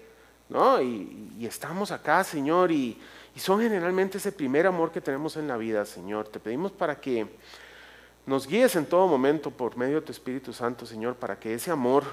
¿no? 0.48 0.80
Y, 0.80 1.46
estamos 1.46 1.90
acá, 1.90 2.24
Señor, 2.24 2.70
y, 2.70 2.98
y 3.34 3.40
son 3.40 3.60
generalmente 3.60 4.18
ese 4.18 4.32
primer 4.32 4.66
amor 4.66 4.90
que 4.90 5.00
tenemos 5.00 5.36
en 5.36 5.48
la 5.48 5.56
vida, 5.56 5.84
Señor. 5.84 6.28
Te 6.28 6.40
pedimos 6.40 6.72
para 6.72 6.98
que 7.00 7.26
nos 8.24 8.46
guíes 8.46 8.74
en 8.76 8.86
todo 8.86 9.06
momento 9.06 9.50
por 9.50 9.76
medio 9.76 9.96
de 9.96 10.06
tu 10.06 10.12
Espíritu 10.12 10.52
Santo, 10.52 10.86
Señor, 10.86 11.14
para 11.16 11.38
que 11.38 11.54
ese 11.54 11.70
amor 11.70 12.04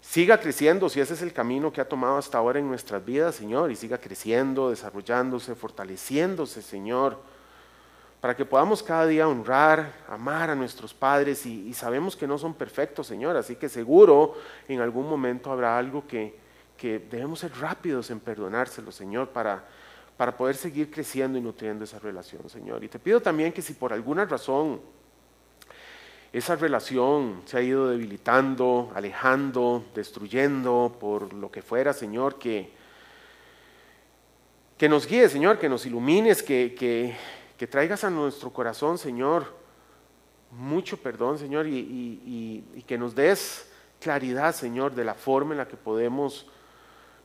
siga 0.00 0.38
creciendo, 0.40 0.88
si 0.88 1.00
ese 1.00 1.14
es 1.14 1.22
el 1.22 1.32
camino 1.32 1.72
que 1.72 1.80
ha 1.80 1.88
tomado 1.88 2.16
hasta 2.16 2.38
ahora 2.38 2.58
en 2.58 2.68
nuestras 2.68 3.04
vidas, 3.04 3.34
Señor, 3.34 3.72
y 3.72 3.76
siga 3.76 3.98
creciendo, 3.98 4.70
desarrollándose, 4.70 5.54
fortaleciéndose, 5.54 6.62
Señor, 6.62 7.18
para 8.26 8.34
que 8.34 8.44
podamos 8.44 8.82
cada 8.82 9.06
día 9.06 9.28
honrar, 9.28 9.92
amar 10.08 10.50
a 10.50 10.56
nuestros 10.56 10.92
padres 10.92 11.46
y, 11.46 11.72
sabemos 11.72 12.16
que 12.16 12.26
no 12.26 12.36
son 12.38 12.54
perfectos, 12.54 13.06
Señor, 13.06 13.36
así 13.36 13.54
que 13.54 13.68
seguro 13.68 14.34
en 14.66 14.80
algún 14.80 15.08
momento 15.08 15.52
habrá 15.52 15.78
algo 15.78 16.08
que, 16.08 16.36
que 16.76 16.98
debemos 16.98 17.38
ser 17.38 17.56
rápidos 17.56 18.10
en 18.10 18.18
perdonárselo, 18.18 18.90
Señor, 18.90 19.28
para, 19.28 19.64
para 20.16 20.36
poder 20.36 20.56
seguir 20.56 20.90
creciendo 20.90 21.38
y 21.38 21.40
nutriendo 21.40 21.84
esa 21.84 22.00
relación, 22.00 22.50
Señor. 22.50 22.82
Y 22.82 22.88
te 22.88 22.98
pido 22.98 23.20
también 23.20 23.52
que 23.52 23.62
si 23.62 23.74
por 23.74 23.92
alguna 23.92 24.24
razón 24.24 24.80
esa 26.32 26.56
relación 26.56 27.42
se 27.44 27.58
ha 27.58 27.62
ido 27.62 27.90
debilitando, 27.90 28.90
alejando, 28.96 29.84
destruyendo, 29.94 30.96
por 30.98 31.32
lo 31.32 31.48
que 31.52 31.62
fuera, 31.62 31.92
Señor, 31.92 32.40
que, 32.40 32.72
que 34.76 34.88
nos 34.88 35.06
guíes, 35.06 35.30
Señor, 35.30 35.60
que 35.60 35.68
nos 35.68 35.86
ilumines, 35.86 36.42
que, 36.42 36.74
que, 36.76 37.14
que 37.56 37.66
traigas 37.66 38.04
a 38.04 38.10
nuestro 38.10 38.52
corazón, 38.52 38.98
Señor, 38.98 39.46
mucho 40.50 40.96
perdón, 40.98 41.38
Señor, 41.38 41.66
y, 41.66 42.82
que 42.86 42.98
nos 42.98 43.14
des 43.14 43.68
claridad, 44.00 44.54
Señor, 44.54 44.94
de 44.94 45.04
la 45.04 45.14
forma 45.14 45.52
en 45.52 45.58
la 45.58 45.68
que 45.68 45.76
podemos 45.76 46.46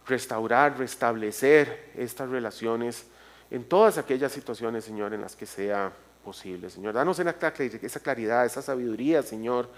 restaurar, 0.08 0.78
restablecer 0.78 1.92
estas 1.96 2.30
relaciones 2.30 3.06
en 3.50 3.66
todas 3.66 3.98
aquellas 3.98 4.32
situaciones, 4.32 4.86
Señor, 4.86 5.14
en 5.14 5.22
las 5.22 5.36
que 5.36 5.46
sea 5.46 5.92
posible. 6.24 6.70
Señor, 6.70 6.94
danos 6.94 7.20
esa 7.20 8.00
claridad, 8.00 8.46
esa 8.46 8.62
sabiduría, 8.62 9.22
Señor, 9.22 9.70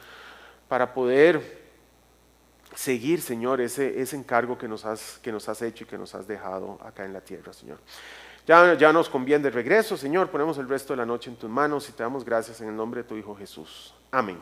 para 0.67 0.93
poder 0.93 1.63
seguir, 2.75 3.21
Señor, 3.21 3.59
ese, 3.59 3.99
encargo 4.15 4.57
que 4.57 4.67
nos 4.67 4.85
has 4.85 5.61
hecho 5.61 5.83
y 5.83 5.87
que 5.87 5.97
nos 5.97 6.13
has 6.15 6.27
dejado 6.27 6.79
acá 6.83 7.05
en 7.05 7.13
la 7.13 7.21
tierra, 7.21 7.53
Señor. 7.53 7.79
Ya, 8.45 8.91
nos 8.91 9.09
conviene 9.09 9.43
de 9.43 9.49
regreso, 9.49 9.95
Señor. 9.95 10.29
Ponemos 10.29 10.57
el 10.57 10.67
resto 10.67 10.93
de 10.93 10.97
la 10.97 11.05
noche 11.05 11.29
en 11.29 11.37
tus 11.37 11.49
manos 11.49 11.87
y 11.89 11.93
te 11.93 12.03
damos 12.03 12.25
gracias 12.25 12.59
en 12.61 12.69
el 12.69 12.75
nombre 12.75 13.03
de 13.03 13.07
tu 13.07 13.15
Hijo 13.15 13.35
Jesús. 13.35 13.93
Amén. 14.11 14.37